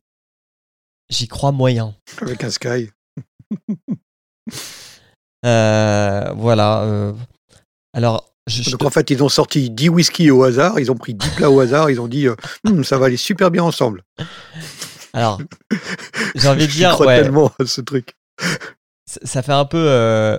j'y 1.11 1.29
crois 1.29 1.53
moyen. 1.53 1.95
avec 2.23 2.43
un 2.45 2.51
Sky. 2.51 2.91
Euh, 5.47 6.33
voilà. 6.37 6.83
euh, 6.83 7.13
alors, 7.95 8.31
je, 8.47 8.63
je 8.63 8.71
Donc 8.73 8.81
te- 8.81 8.85
en 8.85 8.91
fait, 8.91 9.11
ils 9.11 9.23
ont 9.23 9.29
sorti 9.31 9.71
10 9.71 9.89
whisky 9.89 10.31
au 10.31 10.43
hasard, 10.45 10.79
ils 10.79 10.91
ont 10.91 10.97
pris 10.97 11.15
10 11.15 11.31
plats 11.31 11.51
au 11.51 11.61
hasard, 11.61 11.91
ils 11.91 12.01
ont 12.01 12.09
dit 12.09 12.27
euh, 12.27 12.37
Hum, 12.67 12.85
ça 12.85 12.99
va 12.99 13.07
aller 13.07 13.17
super 13.17 13.51
bien 13.51 13.63
ensemble. 13.63 14.03
alors, 15.15 15.41
j'ai 16.35 16.49
envie 16.49 16.67
de 16.67 16.71
Je 16.73 16.77
dire, 16.77 16.91
crois 16.91 17.07
ouais, 17.07 17.23
tellement 17.23 17.51
à 17.59 17.65
ce 17.65 17.81
truc. 17.81 18.15
ça 19.07 19.21
ça 19.25 19.43
fait 19.43 19.53
un 19.53 19.65
peu, 19.65 19.83
euh, 19.89 20.39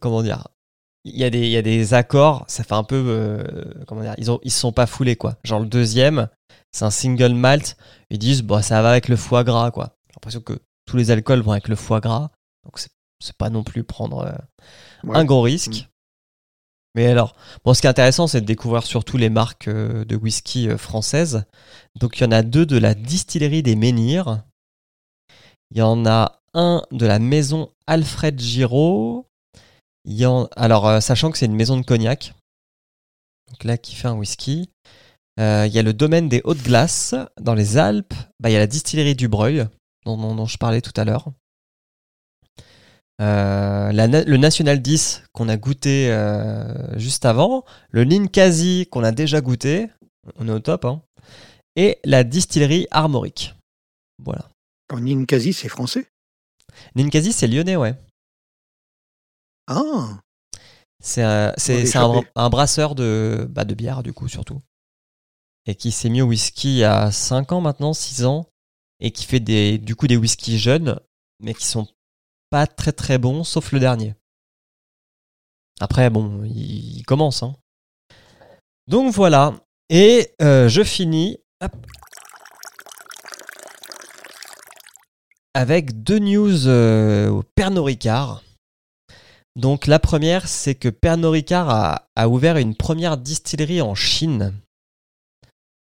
comment 0.00 0.22
dire, 0.22 0.48
il 1.04 1.16
y, 1.16 1.24
a 1.24 1.30
des, 1.30 1.40
il 1.40 1.50
y 1.50 1.56
a 1.56 1.62
des 1.62 1.94
accords, 1.94 2.44
ça 2.48 2.62
fait 2.64 2.74
un 2.74 2.84
peu, 2.84 3.02
euh, 3.06 3.42
comment 3.86 4.02
dire, 4.02 4.14
ils 4.18 4.30
ont, 4.30 4.38
ils 4.42 4.50
se 4.52 4.58
sont 4.60 4.72
pas 4.72 4.86
foulés 4.86 5.16
quoi. 5.16 5.36
Genre 5.44 5.60
le 5.60 5.66
deuxième, 5.66 6.28
c'est 6.72 6.84
un 6.84 6.90
single 6.90 7.34
malt, 7.34 7.76
ils 8.10 8.18
disent, 8.18 8.42
bon, 8.42 8.60
ça 8.62 8.82
va 8.82 8.90
avec 8.90 9.08
le 9.08 9.16
foie 9.16 9.44
gras 9.44 9.70
quoi. 9.70 9.96
J'ai 10.12 10.16
l'impression 10.16 10.40
que 10.42 10.60
tous 10.84 10.96
les 10.98 11.10
alcools 11.10 11.40
vont 11.40 11.52
avec 11.52 11.68
le 11.68 11.76
foie 11.76 12.00
gras, 12.00 12.30
donc 12.64 12.78
c'est, 12.78 12.90
pas 13.38 13.50
non 13.50 13.64
plus 13.64 13.82
prendre 13.82 14.26
euh, 14.26 14.36
Ouais. 15.04 15.16
un 15.16 15.24
gros 15.24 15.40
risque. 15.40 15.88
Mais 16.94 17.06
alors, 17.06 17.34
bon, 17.64 17.72
ce 17.72 17.80
qui 17.80 17.86
est 17.86 17.90
intéressant, 17.90 18.26
c'est 18.26 18.42
de 18.42 18.46
découvrir 18.46 18.82
surtout 18.82 19.16
les 19.16 19.30
marques 19.30 19.68
euh, 19.68 20.04
de 20.04 20.14
whisky 20.16 20.68
euh, 20.68 20.76
françaises. 20.76 21.44
Donc, 21.98 22.18
il 22.18 22.24
y 22.24 22.26
en 22.26 22.32
a 22.32 22.42
deux 22.42 22.66
de 22.66 22.76
la 22.76 22.94
distillerie 22.94 23.62
des 23.62 23.74
Menhirs. 23.74 24.42
Il 25.70 25.78
y 25.78 25.82
en 25.82 26.04
a 26.04 26.40
un 26.52 26.82
de 26.92 27.06
la 27.06 27.18
maison 27.18 27.70
Alfred 27.86 28.38
Giraud. 28.38 29.26
Il 30.04 30.12
y 30.14 30.26
en... 30.26 30.48
Alors, 30.56 31.00
sachant 31.02 31.30
que 31.30 31.38
c'est 31.38 31.46
une 31.46 31.56
maison 31.56 31.78
de 31.80 31.86
cognac. 31.86 32.34
Donc 33.50 33.64
là, 33.64 33.78
qui 33.78 33.94
fait 33.94 34.08
un 34.08 34.16
whisky. 34.16 34.68
Il 35.38 35.70
y 35.72 35.78
a 35.78 35.82
le 35.82 35.94
domaine 35.94 36.28
des 36.28 36.42
Hautes 36.44 36.62
Glaces 36.62 37.14
dans 37.40 37.54
les 37.54 37.78
Alpes. 37.78 38.14
Bah, 38.38 38.50
il 38.50 38.52
y 38.52 38.56
a 38.56 38.58
la 38.58 38.66
distillerie 38.66 39.16
du 39.16 39.28
Breuil, 39.28 39.66
dont, 40.04 40.16
dont- 40.16 40.34
dont 40.34 40.46
je 40.46 40.58
parlais 40.58 40.80
tout 40.80 40.92
à 40.96 41.04
l'heure. 41.04 41.32
Euh, 43.20 43.92
la 43.92 44.06
le 44.06 44.36
National 44.36 44.80
10 44.82 45.22
qu'on 45.32 45.48
a 45.48 45.56
goûté 45.56 46.10
euh, 46.10 46.98
juste 46.98 47.24
avant, 47.24 47.64
le 47.90 48.04
Ninkasi 48.04 48.88
qu'on 48.90 49.04
a 49.04 49.12
déjà 49.12 49.40
goûté, 49.40 49.88
on 50.36 50.48
est 50.48 50.52
au 50.52 50.58
top, 50.60 50.84
hein, 50.84 51.02
et 51.76 51.98
la 52.04 52.24
distillerie 52.24 52.88
Armorique. 52.90 53.54
Voilà. 54.24 54.48
En 54.90 55.00
Ninkasi, 55.00 55.52
c'est 55.52 55.68
français? 55.68 56.08
Ninkasi, 56.96 57.32
c'est 57.32 57.46
lyonnais, 57.46 57.76
ouais. 57.76 57.94
Ah, 59.68 60.18
C'est 61.00 61.22
un 62.34 62.50
brasseur 62.50 62.94
de, 62.94 63.46
bah, 63.50 63.64
de 63.64 63.74
bière, 63.74 64.02
du 64.02 64.12
coup, 64.12 64.28
surtout. 64.28 64.60
Et 65.66 65.74
qui 65.74 65.92
s'est 65.92 66.08
mis 66.08 66.22
au 66.22 66.26
whisky 66.26 66.68
il 66.74 66.78
y 66.78 66.84
a 66.84 67.10
5 67.12 67.52
ans 67.52 67.60
maintenant, 67.60 67.92
6 67.92 68.24
ans. 68.24 68.46
Et 69.02 69.10
qui 69.10 69.26
fait 69.26 69.40
des, 69.40 69.78
du 69.78 69.96
coup 69.96 70.06
des 70.06 70.16
whiskies 70.16 70.58
jeunes, 70.58 70.98
mais 71.40 71.52
qui 71.52 71.66
sont 71.66 71.88
pas 72.50 72.66
très 72.66 72.92
très 72.92 73.18
bons, 73.18 73.44
sauf 73.44 73.72
le 73.72 73.80
dernier. 73.80 74.14
Après, 75.80 76.08
bon, 76.08 76.44
il, 76.44 77.02
commence. 77.04 77.42
Hein. 77.42 77.56
Donc 78.86 79.12
voilà. 79.12 79.54
Et 79.90 80.34
euh, 80.40 80.68
je 80.68 80.84
finis 80.84 81.38
avec 85.54 86.02
deux 86.02 86.18
news 86.18 86.66
euh, 86.68 87.28
au 87.28 87.42
Pernod 87.42 87.84
Ricard. 87.84 88.42
Donc 89.56 89.86
la 89.86 89.98
première, 89.98 90.48
c'est 90.48 90.74
que 90.74 90.88
Pernod 90.88 91.32
Ricard 91.32 91.68
a, 91.68 92.08
a 92.16 92.28
ouvert 92.28 92.56
une 92.56 92.76
première 92.76 93.16
distillerie 93.18 93.82
en 93.82 93.94
Chine 93.94 94.54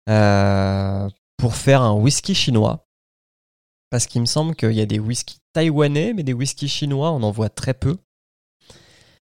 euh, 0.09 1.09
pour 1.37 1.55
faire 1.55 1.81
un 1.81 1.93
whisky 1.93 2.35
chinois. 2.35 2.84
Parce 3.95 4.07
qu'il 4.07 4.19
me 4.19 4.25
semble 4.25 4.55
qu'il 4.57 4.73
y 4.73 4.81
a 4.81 4.85
des 4.85 4.99
whiskies 4.99 5.39
taïwanais, 5.53 6.11
mais 6.13 6.23
des 6.23 6.33
whiskies 6.33 6.67
chinois, 6.67 7.13
on 7.13 7.23
en 7.23 7.31
voit 7.31 7.47
très 7.47 7.73
peu. 7.73 7.95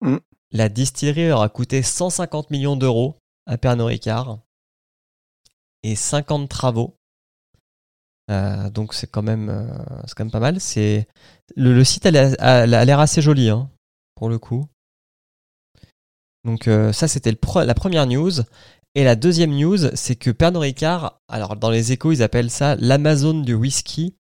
Mm. 0.01 0.17
La 0.53 0.69
distillerie 0.69 1.27
leur 1.27 1.43
a 1.43 1.49
coûté 1.49 1.83
150 1.83 2.49
millions 2.49 2.75
d'euros 2.75 3.15
à 3.45 3.59
Pernod 3.59 3.85
Ricard 3.85 4.39
et 5.83 5.95
50 5.95 6.49
travaux. 6.49 6.97
Euh, 8.31 8.71
donc 8.71 8.95
c'est 8.95 9.05
quand 9.05 9.21
même 9.21 9.49
euh, 9.49 9.67
c'est 10.07 10.15
quand 10.15 10.23
même 10.23 10.31
pas 10.31 10.39
mal. 10.39 10.59
C'est 10.59 11.07
le, 11.55 11.71
le 11.75 11.83
site 11.83 12.07
a 12.07 12.09
l'air- 12.09 12.35
a 12.39 12.61
a 12.61 12.85
l'air 12.85 12.99
assez 12.99 13.21
joli 13.21 13.49
hein, 13.49 13.69
pour 14.15 14.29
le 14.29 14.39
coup. 14.39 14.65
Donc 16.43 16.67
euh, 16.67 16.91
ça 16.91 17.07
c'était 17.07 17.33
pre- 17.33 17.65
la 17.65 17.75
première 17.75 18.07
news. 18.07 18.31
Et 18.95 19.03
la 19.03 19.15
deuxième 19.15 19.55
news, 19.55 19.77
c'est 19.93 20.15
que 20.15 20.31
Pernod 20.31 20.63
Ricard, 20.63 21.21
alors 21.27 21.55
dans 21.55 21.69
les 21.69 21.91
échos 21.91 22.13
ils 22.13 22.23
appellent 22.23 22.49
ça 22.49 22.75
l'Amazon 22.77 23.41
du 23.41 23.53
whisky. 23.53 24.15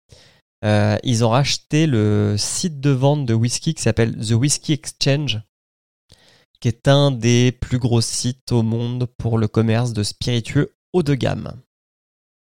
Euh, 0.65 0.97
ils 1.03 1.25
ont 1.25 1.31
racheté 1.31 1.87
le 1.87 2.37
site 2.39 2.81
de 2.81 2.91
vente 2.91 3.27
de 3.27 3.35
whisky 3.35 3.75
qui 3.75 3.83
s'appelle 3.83 4.17
The 4.17 4.33
Whisky 4.33 4.73
Exchange, 4.73 5.41
qui 6.61 6.69
est 6.69 6.87
un 6.87 7.11
des 7.11 7.51
plus 7.51 7.79
gros 7.79 8.01
sites 8.01 8.53
au 8.53 8.63
monde 8.63 9.07
pour 9.19 9.39
le 9.39 9.49
commerce 9.49 9.93
de 9.93 10.05
spiritueux 10.05 10.77
haut 10.93 11.03
de 11.03 11.15
gamme. 11.15 11.61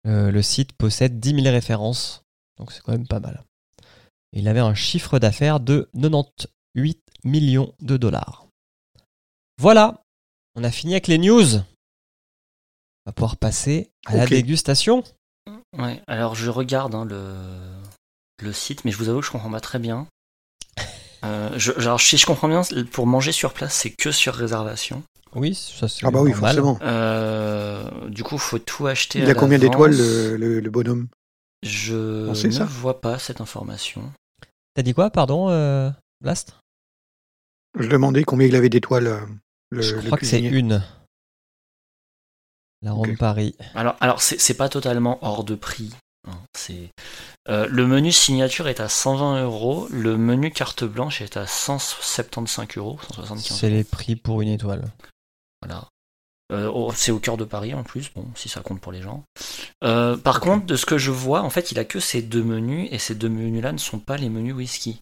Euh, 0.06 0.32
le 0.32 0.41
site 0.41 0.74
possède 0.74 1.19
10 1.19 1.43
000 1.43 1.54
références, 1.54 2.24
donc 2.58 2.71
c'est 2.71 2.82
quand 2.82 2.91
même 2.91 3.08
pas 3.08 3.19
mal. 3.19 3.45
Il 4.34 4.47
avait 4.47 4.60
un 4.60 4.74
chiffre 4.74 5.19
d'affaires 5.19 5.60
de 5.60 5.89
98 5.93 7.02
millions 7.24 7.74
de 7.82 7.97
dollars. 7.97 8.47
Voilà, 9.58 10.04
on 10.56 10.63
a 10.63 10.71
fini 10.71 10.93
avec 10.93 11.08
les 11.08 11.17
news. 11.17 11.56
On 11.56 13.10
va 13.10 13.12
pouvoir 13.13 13.38
passer 13.38 13.91
à 14.06 14.17
la 14.17 14.26
dégustation. 14.26 15.04
Ouais, 15.78 16.02
alors 16.08 16.36
je 16.36 16.50
regarde 16.50 16.93
hein, 16.95 17.06
le, 17.06 17.80
le 18.41 18.54
site, 18.54 18.86
mais 18.86 18.91
je 18.91 18.97
vous 18.97 19.10
avoue 19.10 19.19
que 19.19 19.25
je 19.25 19.32
comprends 19.32 19.51
pas 19.51 19.60
très 19.62 19.80
bien. 19.80 20.08
Euh, 21.23 21.49
je, 21.58 21.71
alors, 21.73 21.99
si 22.01 22.17
je 22.17 22.25
comprends 22.25 22.47
bien, 22.47 22.62
pour 22.91 23.06
manger 23.08 23.32
sur 23.32 23.54
place, 23.54 23.73
c'est 23.75 23.91
que 23.91 24.12
sur 24.12 24.34
réservation. 24.34 25.04
Oui, 25.36 25.54
ça 25.56 25.88
c'est 25.88 26.06
ah 26.06 26.12
bah 26.12 26.21
oui, 26.21 26.32
normal. 26.32 26.56
forcément. 26.56 26.80
Euh, 26.82 28.10
du 28.10 28.23
coup, 28.23 28.38
faut 28.38 28.60
tout 28.60 28.88
acheter. 28.88 29.19
Il 29.19 29.25
à 29.27 29.32
a 29.32 29.34
combien 29.36 29.60
d'étoiles 29.60 29.95
le, 29.95 30.36
le- 30.36 30.60
le 30.60 30.69
bonhomme? 30.69 31.08
Je 31.63 32.27
On 32.27 32.34
sait 32.34 32.47
ne 32.47 32.54
ça 32.54 32.65
vois 32.65 32.99
pas 33.01 33.19
cette 33.19 33.39
information. 33.39 34.12
T'as 34.73 34.82
dit 34.82 34.93
quoi, 34.93 35.10
pardon, 35.12 35.49
euh, 35.49 35.89
Blast 36.21 36.56
Je 37.80 37.88
demandais 37.88 38.23
combien 38.23 38.47
il 38.47 38.56
avait 38.56 38.69
d'étoiles. 38.69 39.08
euh, 39.08 39.19
le, 39.69 39.82
Je 39.82 39.95
le 39.95 40.01
crois 40.01 40.17
que 40.17 40.25
c'est 40.25 40.41
une. 40.41 40.84
La 42.82 42.93
Rome 42.93 43.12
Ok. 43.12 43.17
Paris. 43.19 43.56
Alors, 43.75 43.95
alors 44.01 44.21
c'est 44.23 44.39
c'est 44.39 44.56
pas 44.56 44.67
totalement 44.69 45.19
hors 45.21 45.43
de 45.43 45.54
prix. 45.56 45.91
hein, 46.27 46.38
C'est 46.58 46.89
euh, 47.49 47.67
le 47.69 47.88
menu 47.88 48.12
signature 48.12 48.67
est 48.67 48.80
à 48.80 48.88
120 48.89 49.43
euros, 49.43 49.88
le 49.91 50.17
menu 50.17 50.51
carte 50.51 50.84
blanche 50.84 51.21
est 51.21 51.38
à 51.38 51.47
175 51.47 52.67
euros, 52.77 52.99
175. 53.15 53.58
C'est 53.58 53.69
les 53.69 53.84
prix 53.84 54.15
pour 54.15 54.41
une 54.41 54.49
étoile. 54.49 54.84
Voilà. 55.62 55.88
Euh, 56.54 56.69
oh, 56.73 56.91
c'est 56.93 57.12
au 57.12 57.19
cœur 57.19 57.38
de 57.38 57.45
Paris 57.45 57.73
en 57.73 57.84
plus, 57.84 58.12
bon, 58.13 58.25
si 58.36 58.49
ça 58.49 58.60
compte 58.62 58.82
pour 58.82 58.91
les 58.91 59.01
gens. 59.01 59.23
Euh, 59.84 60.17
par 60.17 60.41
contre, 60.41 60.65
de 60.65 60.75
ce 60.75 60.86
que 60.86 60.97
je 60.97 61.10
vois, 61.12 61.41
en 61.41 61.49
fait, 61.49 61.71
il 61.71 61.80
a 61.80 61.86
que 61.86 61.99
ces 61.99 62.21
deux 62.21 62.43
menus, 62.43 62.89
et 62.91 62.99
ces 62.99 63.15
deux 63.15 63.30
menus-là 63.30 63.71
ne 63.71 63.77
sont 63.77 63.99
pas 63.99 64.17
les 64.17 64.30
menus 64.30 64.54
whisky. 64.54 64.99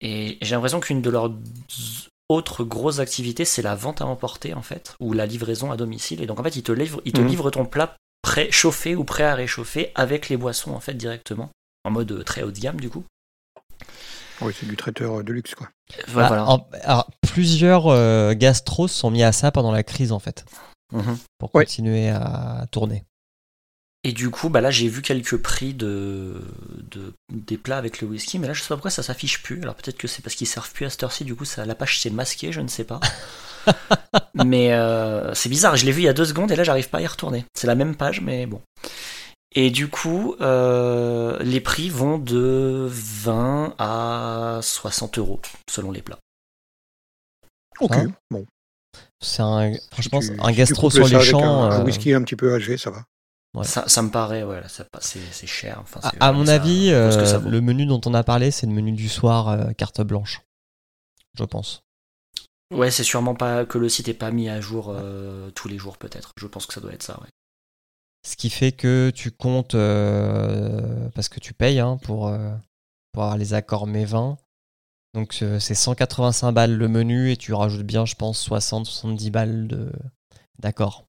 Et 0.00 0.38
j'ai 0.42 0.54
l'impression 0.54 0.78
qu'une 0.80 1.02
de 1.02 1.10
leurs 1.10 1.32
autres 2.28 2.62
grosses 2.64 3.00
activités, 3.00 3.44
c'est 3.44 3.62
la 3.62 3.74
vente 3.74 4.00
à 4.00 4.06
emporter, 4.06 4.54
en 4.54 4.62
fait, 4.62 4.94
ou 5.00 5.12
la 5.12 5.26
livraison 5.26 5.72
à 5.72 5.76
domicile. 5.76 6.22
Et 6.22 6.26
donc, 6.26 6.38
en 6.38 6.42
fait, 6.44 6.54
ils 6.56 6.62
te 6.62 6.72
livrent, 6.72 7.00
ils 7.04 7.12
te 7.12 7.20
Mhm. 7.20 7.28
livrent 7.28 7.50
ton 7.50 7.64
plat 7.66 7.96
prêt, 8.22 8.50
chauffé 8.50 8.94
ou 8.94 9.04
prêt 9.04 9.24
à 9.24 9.34
réchauffer 9.34 9.90
avec 9.96 10.28
les 10.28 10.36
boissons, 10.36 10.72
en 10.72 10.80
fait, 10.80 10.94
directement. 10.94 11.50
En 11.86 11.90
mode 11.92 12.10
euh, 12.12 12.22
très 12.24 12.42
haut 12.42 12.50
de 12.50 12.58
gamme, 12.58 12.80
du 12.80 12.90
coup. 12.90 13.04
Oui, 14.40 14.52
c'est 14.58 14.66
du 14.66 14.76
traiteur 14.76 15.20
euh, 15.20 15.22
de 15.22 15.32
luxe, 15.32 15.54
quoi. 15.54 15.68
Voilà. 16.08 16.26
Ah, 16.26 16.28
voilà. 16.28 16.48
en- 16.50 16.68
alors, 16.82 17.10
plusieurs 17.22 17.86
euh, 17.86 18.34
gastros 18.34 18.88
sont 18.88 19.10
mis 19.10 19.22
à 19.22 19.32
ça 19.32 19.50
pendant 19.52 19.70
la 19.72 19.82
crise, 19.82 20.10
en 20.12 20.18
fait, 20.18 20.44
Mhm. 20.92 21.16
pour 21.38 21.54
Ouais. 21.54 21.64
continuer 21.64 22.08
à 22.10 22.66
tourner. 22.72 23.04
Et 24.04 24.12
du 24.12 24.30
coup, 24.30 24.50
bah 24.50 24.60
là, 24.60 24.70
j'ai 24.70 24.88
vu 24.88 25.00
quelques 25.02 25.36
prix 25.36 25.74
de, 25.74 26.40
de- 26.90 27.12
des 27.32 27.56
plats 27.56 27.78
avec 27.78 28.00
le 28.00 28.06
whisky, 28.08 28.38
mais 28.38 28.46
là, 28.46 28.52
je 28.52 28.62
sais 28.62 28.68
pas 28.68 28.74
pourquoi 28.76 28.90
ça 28.90 29.02
s'affiche 29.02 29.42
plus. 29.42 29.60
Alors 29.62 29.74
peut-être 29.74 29.96
que 29.96 30.06
c'est 30.06 30.22
parce 30.22 30.34
qu'ils 30.36 30.46
servent 30.46 30.70
plus 30.72 30.86
à 30.86 30.90
cette 30.90 31.02
heure-ci, 31.02 31.24
du 31.24 31.34
coup, 31.34 31.44
ça, 31.44 31.64
la 31.66 31.74
page 31.74 31.98
s'est 32.00 32.10
masquée, 32.10 32.52
je 32.52 32.60
ne 32.60 32.68
sais 32.68 32.84
pas. 32.84 33.00
mais 34.44 34.72
euh, 34.74 35.34
c'est 35.34 35.48
bizarre, 35.48 35.76
je 35.76 35.84
l'ai 35.86 35.92
vu 35.92 36.02
il 36.02 36.04
y 36.04 36.08
a 36.08 36.12
deux 36.12 36.24
secondes 36.24 36.52
et 36.52 36.56
là, 36.56 36.62
j'arrive 36.62 36.88
pas 36.88 36.98
à 36.98 37.00
y 37.00 37.06
retourner. 37.06 37.44
C'est 37.54 37.66
la 37.66 37.74
même 37.74 37.96
page, 37.96 38.20
mais 38.20 38.46
bon. 38.46 38.60
Et 39.58 39.70
du 39.70 39.88
coup, 39.88 40.36
euh, 40.42 41.38
les 41.42 41.60
prix 41.62 41.88
vont 41.88 42.18
de 42.18 42.86
20 42.90 43.74
à 43.78 44.60
60 44.62 45.16
euros 45.18 45.40
selon 45.68 45.90
les 45.90 46.02
plats. 46.02 46.18
Ok, 47.80 47.92
Ah. 47.94 48.02
bon. 48.30 48.46
C'est 49.20 49.42
un, 49.42 49.72
franchement, 49.90 50.20
Si 50.20 50.28
tu- 50.34 50.40
un 50.40 50.44
si 50.44 50.50
tu 50.52 50.56
gastro 50.58 50.82
couples 50.82 50.94
sur 50.94 51.06
les 51.08 51.14
avec 51.14 51.26
champs. 51.26 51.42
Un, 51.42 51.70
un 51.70 51.80
euh, 51.80 51.84
whisky 51.84 52.12
un 52.12 52.22
petit 52.22 52.36
peu 52.36 52.54
âgé, 52.54 52.76
ça 52.76 52.90
va. 52.90 53.04
Ouais. 53.54 53.64
Ça, 53.64 53.88
ça 53.88 54.02
me 54.02 54.10
paraît, 54.10 54.42
ouais, 54.42 54.60
c'est 55.00 55.46
cher. 55.46 55.78
Enfin, 55.80 56.00
à, 56.20 56.32
mon 56.32 56.44
ça 56.44 56.54
avis, 56.54 56.90
euh, 56.90 57.40
le 57.40 57.60
menu 57.62 57.86
dont 57.86 58.00
on 58.04 58.12
a 58.12 58.22
parlé, 58.22 58.50
c'est 58.50 58.66
le 58.66 58.72
menu 58.72 58.92
du 58.92 59.08
soir 59.08 59.48
euh, 59.48 59.72
carte 59.72 60.02
blanche. 60.02 60.42
Je 61.38 61.44
pense. 61.44 61.80
Ouais, 62.70 62.90
c'est 62.90 63.04
sûrement 63.04 63.34
pas 63.34 63.64
que 63.64 63.78
le 63.78 63.88
site 63.88 64.08
est 64.08 64.14
pas 64.14 64.30
mis 64.30 64.50
à 64.50 64.60
jour 64.60 64.90
euh, 64.94 65.50
tous 65.52 65.68
les 65.68 65.78
jours, 65.78 65.96
peut-être. 65.96 66.32
Je 66.36 66.46
pense 66.46 66.66
que 66.66 66.74
ça 66.74 66.80
doit 66.82 66.92
être 66.92 67.02
ça, 67.02 67.18
ouais. 67.22 67.28
Ce 68.26 68.34
qui 68.34 68.50
fait 68.50 68.72
que 68.72 69.12
tu 69.14 69.30
comptes, 69.30 69.76
euh, 69.76 71.08
parce 71.14 71.28
que 71.28 71.38
tu 71.38 71.54
payes 71.54 71.78
hein, 71.78 71.96
pour, 72.02 72.26
euh, 72.26 72.52
pour 73.12 73.22
avoir 73.22 73.38
les 73.38 73.54
accords 73.54 73.86
mes 73.86 74.04
20. 74.04 74.36
Donc 75.14 75.38
euh, 75.42 75.60
c'est 75.60 75.76
185 75.76 76.50
balles 76.50 76.74
le 76.76 76.88
menu 76.88 77.30
et 77.30 77.36
tu 77.36 77.54
rajoutes 77.54 77.86
bien, 77.86 78.04
je 78.04 78.16
pense, 78.16 78.44
60-70 78.44 79.30
balles 79.30 79.68
de- 79.68 79.92
d'accord. 80.58 81.04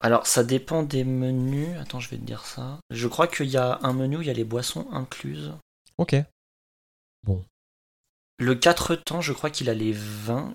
Alors, 0.00 0.26
ça 0.26 0.42
dépend 0.42 0.82
des 0.84 1.04
menus. 1.04 1.76
Attends, 1.78 2.00
je 2.00 2.08
vais 2.08 2.16
te 2.16 2.24
dire 2.24 2.46
ça. 2.46 2.80
Je 2.88 3.06
crois 3.06 3.28
qu'il 3.28 3.48
y 3.48 3.58
a 3.58 3.78
un 3.82 3.92
menu 3.92 4.16
où 4.16 4.22
il 4.22 4.28
y 4.28 4.30
a 4.30 4.34
les 4.34 4.44
boissons 4.44 4.88
incluses. 4.90 5.52
Ok. 5.98 6.16
Le 8.38 8.54
4 8.54 8.94
temps, 8.94 9.20
je 9.20 9.34
crois 9.34 9.50
qu'il 9.50 9.68
a 9.68 9.74
les 9.74 9.92
20. 9.92 10.54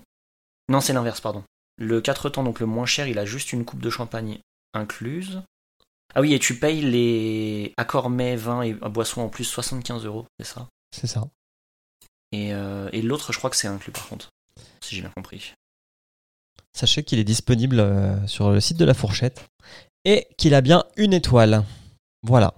Non, 0.68 0.80
c'est 0.80 0.92
l'inverse, 0.92 1.20
pardon. 1.20 1.44
Le 1.76 2.00
4 2.00 2.30
temps, 2.30 2.42
donc 2.42 2.58
le 2.58 2.66
moins 2.66 2.86
cher, 2.86 3.06
il 3.06 3.20
a 3.20 3.24
juste 3.24 3.52
une 3.52 3.64
coupe 3.64 3.80
de 3.80 3.90
champagne 3.90 4.40
incluse. 4.74 5.42
Ah 6.14 6.20
oui, 6.20 6.32
et 6.34 6.38
tu 6.38 6.58
payes 6.58 6.80
les 6.80 7.72
accords 7.76 8.10
mets, 8.10 8.36
vin 8.36 8.62
et 8.62 8.72
boissons 8.74 9.22
en 9.22 9.28
plus 9.28 9.44
75 9.44 10.04
euros, 10.06 10.26
c'est 10.38 10.46
ça? 10.46 10.68
C'est 10.94 11.08
ça. 11.08 11.28
Et, 12.30 12.54
euh, 12.54 12.88
et 12.92 13.02
l'autre, 13.02 13.32
je 13.32 13.38
crois 13.38 13.50
que 13.50 13.56
c'est 13.56 13.66
inclus 13.68 13.92
par 13.92 14.08
contre, 14.08 14.28
si 14.80 14.94
j'ai 14.94 15.00
bien 15.00 15.10
compris. 15.10 15.54
Sachez 16.72 17.02
qu'il 17.04 17.18
est 17.18 17.24
disponible 17.24 17.80
euh, 17.80 18.26
sur 18.26 18.50
le 18.50 18.60
site 18.60 18.76
de 18.76 18.84
la 18.84 18.94
fourchette 18.94 19.44
et 20.04 20.28
qu'il 20.38 20.54
a 20.54 20.60
bien 20.60 20.84
une 20.96 21.12
étoile. 21.12 21.64
Voilà. 22.22 22.54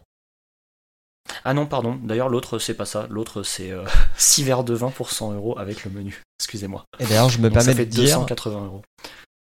Ah 1.44 1.55
non, 1.55 1.66
pardon, 1.66 1.96
d'ailleurs 1.96 2.29
l'autre 2.29 2.59
c'est 2.59 2.74
pas 2.74 2.87
ça, 2.87 3.07
l'autre 3.11 3.42
c'est 3.42 3.72
6 4.16 4.44
verres 4.44 4.64
de 4.64 4.74
vin 4.74 4.90
pour 4.90 5.11
100 5.11 5.33
euros 5.33 5.59
avec 5.59 5.85
le 5.85 5.90
menu, 5.90 6.22
excusez-moi. 6.38 6.85
Et 6.98 7.07
d'ailleurs, 7.07 7.31
je 7.31 7.38
me 7.38 7.44
Donc 7.44 7.55
permets 7.55 7.64
ça 7.64 7.72
de 7.72 7.76
fait 7.79 7.87
dire, 7.87 8.18
280 8.18 8.64
euros. 8.66 8.83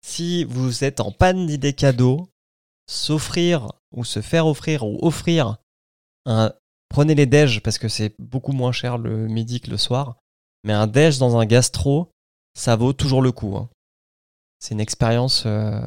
si 0.05 0.45
vous 0.45 0.85
êtes 0.85 1.01
en 1.01 1.13
panne 1.13 1.47
d'idées 1.47 1.75
cadeaux, 1.75 2.29
s'offrir 2.89 3.71
ou 3.93 4.05
se 4.05 4.21
faire 4.21 4.47
offrir 4.47 4.85
ou 4.85 4.99
offrir 5.03 5.57
un. 6.27 6.53
Prenez 6.89 7.15
les 7.15 7.27
déj 7.27 7.61
parce 7.63 7.79
que 7.79 7.89
c'est 7.89 8.15
beaucoup 8.19 8.53
moins 8.53 8.73
cher 8.73 8.97
le 8.97 9.29
midi 9.29 9.61
que 9.61 9.71
le 9.71 9.77
soir. 9.77 10.17
Mais 10.65 10.73
un 10.73 10.87
déj 10.87 11.19
dans 11.19 11.37
un 11.39 11.45
gastro, 11.45 12.11
ça 12.55 12.77
vaut 12.77 12.93
toujours 12.95 13.21
le 13.23 13.31
coup. 13.31 13.57
hein. 13.57 13.69
C'est 14.59 14.75
une 14.75 14.81
expérience 14.81 15.45
euh, 15.47 15.81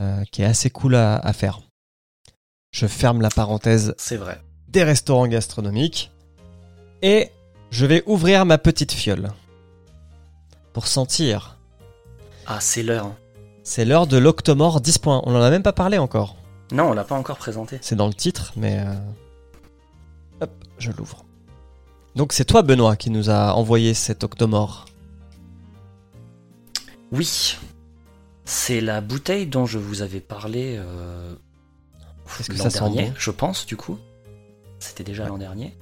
euh, 0.00 0.24
qui 0.32 0.42
est 0.42 0.46
assez 0.46 0.68
cool 0.68 0.96
à, 0.96 1.16
à 1.16 1.32
faire. 1.32 1.60
Je 2.72 2.86
ferme 2.86 3.20
la 3.22 3.30
parenthèse 3.30 3.94
C'est 3.98 4.16
vrai. 4.16 4.40
des 4.68 4.82
restaurants 4.82 5.26
gastronomiques. 5.28 6.10
Et 7.02 7.30
je 7.70 7.86
vais 7.86 8.02
ouvrir 8.06 8.44
ma 8.44 8.58
petite 8.58 8.92
fiole. 8.92 9.32
Pour 10.72 10.86
sentir. 10.88 11.56
Ah, 12.46 12.60
c'est 12.60 12.82
l'heure. 12.82 13.12
C'est 13.62 13.84
l'heure 13.84 14.06
de 14.06 14.16
l'Octomore 14.16 14.80
10.1. 14.80 15.22
On 15.24 15.34
en 15.34 15.40
a 15.40 15.50
même 15.50 15.62
pas 15.62 15.72
parlé 15.72 15.98
encore. 15.98 16.36
Non, 16.72 16.90
on 16.90 16.92
l'a 16.92 17.04
pas 17.04 17.16
encore 17.16 17.36
présenté. 17.36 17.78
C'est 17.82 17.96
dans 17.96 18.06
le 18.06 18.14
titre, 18.14 18.52
mais... 18.56 18.80
euh, 18.80 18.94
Hop, 20.40 20.50
je 20.78 20.90
l'ouvre. 20.92 21.24
Donc 22.16 22.32
c'est 22.32 22.44
toi, 22.44 22.62
Benoît, 22.62 22.96
qui 22.96 23.10
nous 23.10 23.30
a 23.30 23.52
envoyé 23.54 23.94
cet 23.94 24.24
Octomore. 24.24 24.86
Oui. 27.12 27.56
C'est 28.44 28.80
la 28.80 29.00
bouteille 29.00 29.46
dont 29.46 29.66
je 29.66 29.78
vous 29.78 30.02
avais 30.02 30.20
parlé 30.20 30.76
euh, 30.78 31.34
Est-ce 32.38 32.50
que 32.50 32.56
l'an 32.56 32.64
ça 32.64 32.70
sent 32.70 32.78
dernier, 32.80 33.10
bon 33.10 33.14
je 33.16 33.30
pense, 33.30 33.66
du 33.66 33.76
coup. 33.76 33.98
C'était 34.78 35.04
déjà 35.04 35.26
l'an 35.28 35.38
dernier. 35.38 35.76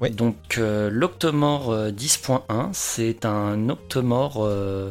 Ouais. 0.00 0.10
Donc, 0.10 0.58
euh, 0.58 0.90
l'Octomore 0.90 1.70
euh, 1.70 1.90
10.1, 1.90 2.70
c'est 2.72 3.24
un 3.24 3.68
Octomore 3.68 4.44
euh, 4.44 4.90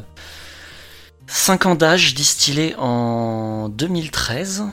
5 1.27 1.65
ans 1.65 1.75
d'âge 1.75 2.13
distillé 2.13 2.75
en 2.77 3.69
2013. 3.69 4.63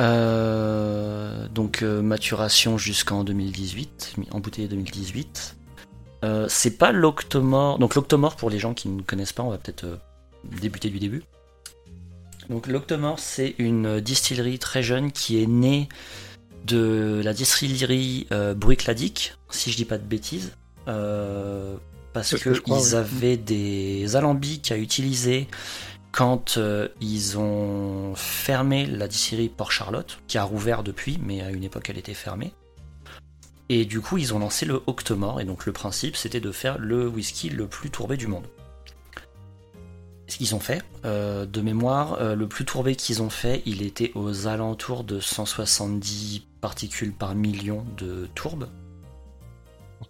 Euh, 0.00 1.46
donc, 1.48 1.82
euh, 1.82 2.02
maturation 2.02 2.78
jusqu'en 2.78 3.24
2018, 3.24 4.14
mis 4.18 4.28
en 4.30 4.40
bouteille 4.40 4.68
2018. 4.68 5.56
Euh, 6.24 6.46
c'est 6.48 6.76
pas 6.78 6.92
l'Octomore. 6.92 7.78
Donc, 7.78 7.94
l'Octomore, 7.94 8.36
pour 8.36 8.50
les 8.50 8.58
gens 8.58 8.74
qui 8.74 8.88
ne 8.88 9.02
connaissent 9.02 9.32
pas, 9.32 9.42
on 9.42 9.50
va 9.50 9.58
peut-être 9.58 9.84
euh, 9.84 9.96
débuter 10.44 10.90
du 10.90 10.98
début. 10.98 11.22
Donc, 12.48 12.66
l'Octomore, 12.66 13.18
c'est 13.18 13.54
une 13.58 14.00
distillerie 14.00 14.58
très 14.58 14.82
jeune 14.82 15.12
qui 15.12 15.42
est 15.42 15.46
née 15.46 15.88
de 16.64 17.20
la 17.24 17.32
distillerie 17.32 18.26
Bruichladdich, 18.56 19.34
si 19.50 19.70
je 19.70 19.76
dis 19.76 19.84
pas 19.84 19.98
de 19.98 20.04
bêtises. 20.04 20.52
Parce 22.12 22.34
qu'ils 22.36 22.60
oui. 22.66 22.94
avaient 22.94 23.36
des 23.36 24.16
alambics 24.16 24.72
à 24.72 24.76
utiliser 24.76 25.48
quand 26.12 26.56
euh, 26.56 26.88
ils 27.00 27.38
ont 27.38 28.14
fermé 28.16 28.86
la 28.86 29.06
distillerie 29.06 29.48
Port-Charlotte, 29.48 30.18
qui 30.26 30.38
a 30.38 30.42
rouvert 30.42 30.82
depuis, 30.82 31.18
mais 31.22 31.40
à 31.40 31.50
une 31.50 31.62
époque 31.62 31.88
elle 31.88 31.98
était 31.98 32.14
fermée. 32.14 32.52
Et 33.68 33.84
du 33.84 34.00
coup, 34.00 34.18
ils 34.18 34.34
ont 34.34 34.40
lancé 34.40 34.66
le 34.66 34.82
Octomore, 34.88 35.40
et 35.40 35.44
donc 35.44 35.66
le 35.66 35.72
principe 35.72 36.16
c'était 36.16 36.40
de 36.40 36.50
faire 36.50 36.78
le 36.78 37.06
whisky 37.06 37.48
le 37.48 37.68
plus 37.68 37.90
tourbé 37.90 38.16
du 38.16 38.26
monde. 38.26 38.46
Ce 40.26 40.36
qu'ils 40.36 40.54
ont 40.54 40.60
fait, 40.60 40.82
euh, 41.04 41.44
de 41.44 41.60
mémoire, 41.60 42.14
euh, 42.20 42.36
le 42.36 42.48
plus 42.48 42.64
tourbé 42.64 42.94
qu'ils 42.94 43.20
ont 43.20 43.30
fait, 43.30 43.62
il 43.66 43.82
était 43.82 44.12
aux 44.14 44.46
alentours 44.46 45.02
de 45.02 45.18
170 45.18 46.46
particules 46.60 47.12
par 47.12 47.34
million 47.34 47.84
de 47.96 48.28
tourbes. 48.34 48.68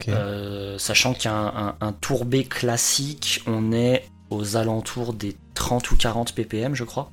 Euh, 0.09 0.79
sachant 0.79 1.14
qu'un 1.14 1.33
un, 1.35 1.76
un 1.81 1.92
tourbé 1.92 2.44
classique, 2.44 3.42
on 3.46 3.72
est 3.72 4.05
aux 4.31 4.57
alentours 4.57 5.12
des 5.12 5.37
30 5.55 5.90
ou 5.90 5.96
40 5.96 6.35
ppm, 6.35 6.74
je 6.74 6.85
crois. 6.85 7.11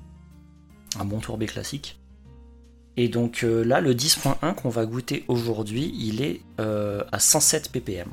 Un 1.00 1.06
bon 1.06 1.20
tourbé 1.20 1.48
classique. 1.48 2.00
Et 2.96 3.10
donc 3.10 3.44
euh, 3.44 3.64
là, 3.64 3.82
le 3.82 3.94
10.1 3.94 4.56
qu'on 4.56 4.70
va 4.70 4.86
goûter 4.86 5.26
aujourd'hui, 5.28 5.94
il 5.98 6.22
est 6.22 6.42
euh, 6.60 7.04
à 7.12 7.20
107 7.20 7.72
ppm. 7.72 8.10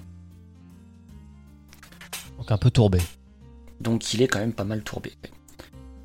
Donc 2.38 2.50
un 2.50 2.58
peu 2.58 2.70
tourbé. 2.70 2.98
Donc 3.80 4.12
il 4.12 4.22
est 4.22 4.28
quand 4.28 4.40
même 4.40 4.52
pas 4.52 4.64
mal 4.64 4.82
tourbé. 4.82 5.12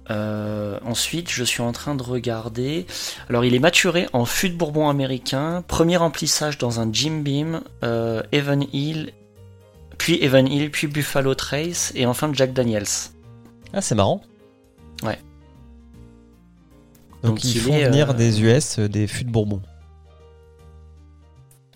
Euh, 0.09 0.79
ensuite, 0.85 1.29
je 1.29 1.43
suis 1.43 1.61
en 1.61 1.71
train 1.71 1.95
de 1.95 2.03
regarder. 2.03 2.85
Alors, 3.29 3.45
il 3.45 3.53
est 3.53 3.59
maturé 3.59 4.07
en 4.13 4.25
fût 4.25 4.49
de 4.49 4.55
bourbon 4.55 4.89
américain, 4.89 5.63
premier 5.67 5.97
remplissage 5.97 6.57
dans 6.57 6.79
un 6.79 6.91
Jim 6.91 7.21
Beam, 7.23 7.61
euh, 7.83 8.23
Evan 8.31 8.63
Hill, 8.73 9.13
puis 9.97 10.17
Evan 10.23 10.47
Hill, 10.47 10.71
puis 10.71 10.87
Buffalo 10.87 11.35
Trace, 11.35 11.91
et 11.95 12.05
enfin 12.05 12.31
Jack 12.33 12.53
Daniels. 12.53 13.11
Ah, 13.73 13.81
c'est 13.81 13.95
marrant. 13.95 14.21
Ouais. 15.03 15.19
Donc, 17.21 17.35
Donc, 17.35 17.43
ils 17.43 17.55
il 17.55 17.61
font 17.61 17.73
est, 17.73 17.85
venir 17.85 18.11
euh, 18.11 18.13
des 18.13 18.41
US, 18.41 18.79
des 18.79 19.05
fûts 19.07 19.25
de 19.25 19.31
Bourbon. 19.31 19.61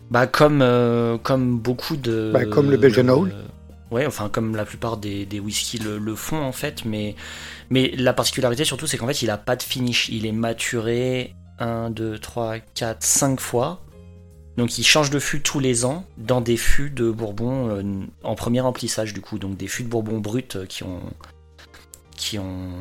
Bah, 0.10 0.28
comme, 0.28 0.62
euh, 0.62 1.18
comme 1.18 1.58
beaucoup 1.58 1.98
de. 1.98 2.32
Bah, 2.34 2.46
comme 2.46 2.70
le 2.70 2.78
Belgian 2.78 3.08
euh, 3.08 3.16
Owl. 3.16 3.34
Ouais, 3.94 4.08
enfin, 4.08 4.28
comme 4.28 4.56
la 4.56 4.66
plupart 4.66 4.98
des, 4.98 5.28
des 5.28 5.40
whiskies 5.40 5.78
le, 5.78 6.00
le 6.00 6.16
font 6.16 6.42
en 6.42 6.52
fait, 6.52 6.84
mais, 6.84 7.16
mais 7.70 7.94
la 7.96 8.12
particularité 8.12 8.66
surtout, 8.66 8.88
c'est 8.88 8.98
qu'en 8.98 9.06
fait, 9.06 9.22
il 9.22 9.30
a 9.30 9.38
pas 9.38 9.56
de 9.56 9.62
finish. 9.62 10.10
Il 10.10 10.26
est 10.26 10.32
maturé 10.32 11.36
1, 11.60 11.92
2, 11.92 12.18
3, 12.18 12.58
4, 12.74 13.04
5 13.04 13.40
fois. 13.40 13.82
Donc, 14.58 14.80
il 14.80 14.84
change 14.84 15.12
de 15.12 15.20
fût 15.20 15.42
tous 15.42 15.60
les 15.60 15.86
ans 15.86 16.06
dans 16.18 16.42
des 16.42 16.58
fûts 16.58 16.90
de 16.90 17.12
bourbon 17.12 17.70
euh, 17.70 17.84
en 18.24 18.34
premier 18.34 18.62
remplissage, 18.62 19.14
du 19.14 19.22
coup. 19.22 19.38
Donc, 19.38 19.58
des 19.58 19.68
fûts 19.68 19.84
de 19.84 19.90
bourbon 19.90 20.18
bruts 20.18 20.44
euh, 20.56 20.66
qui 20.66 20.84
ont. 20.84 21.02
qui 22.16 22.40
ont. 22.40 22.72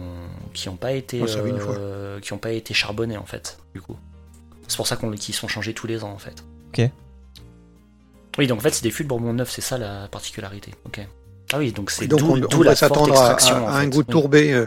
qui 0.55 0.70
ont 0.70 0.77
pas 0.77 0.92
été. 0.92 1.22
Euh, 1.22 2.20
qui 2.20 2.33
ont 2.33 2.38
pas 2.38 2.53
été 2.53 2.72
charbonnés 2.72 3.18
en 3.18 3.27
fait, 3.27 3.59
du 3.75 3.83
coup. 3.83 3.98
C'est 4.66 4.79
pour 4.79 4.87
ça 4.87 4.96
qu'on 4.96 5.11
qu'ils 5.11 5.35
sont 5.35 5.48
changés 5.48 5.75
tous 5.75 5.87
les 5.87 6.05
ans 6.05 6.12
en 6.12 6.18
fait. 6.18 6.42
Ok. 6.68 6.90
Oui, 8.38 8.47
donc 8.47 8.59
en 8.59 8.62
fait, 8.62 8.71
c'est 8.71 8.83
des 8.83 8.90
fûts 8.90 9.03
de 9.05 9.09
Bourbon 9.09 9.33
neuf, 9.35 9.51
c'est 9.51 9.61
ça 9.61 9.77
la 9.79 10.09
particularité. 10.09 10.73
Ok. 10.87 11.01
Ah 11.53 11.59
oui, 11.59 11.73
donc 11.73 11.90
c'est 11.90 12.07
Donc 12.07 12.21
d'où 12.21 12.38
d'où 12.49 12.62
la 12.62 12.75
forte 12.75 12.95
s'attendre 12.95 13.12
à, 13.21 13.33
extraction. 13.33 13.68
à 13.68 13.73
en 13.73 13.75
un 13.75 13.87
goût 13.88 13.99
Oui. 13.99 14.05
tourbé. 14.07 14.53
euh, 14.55 14.66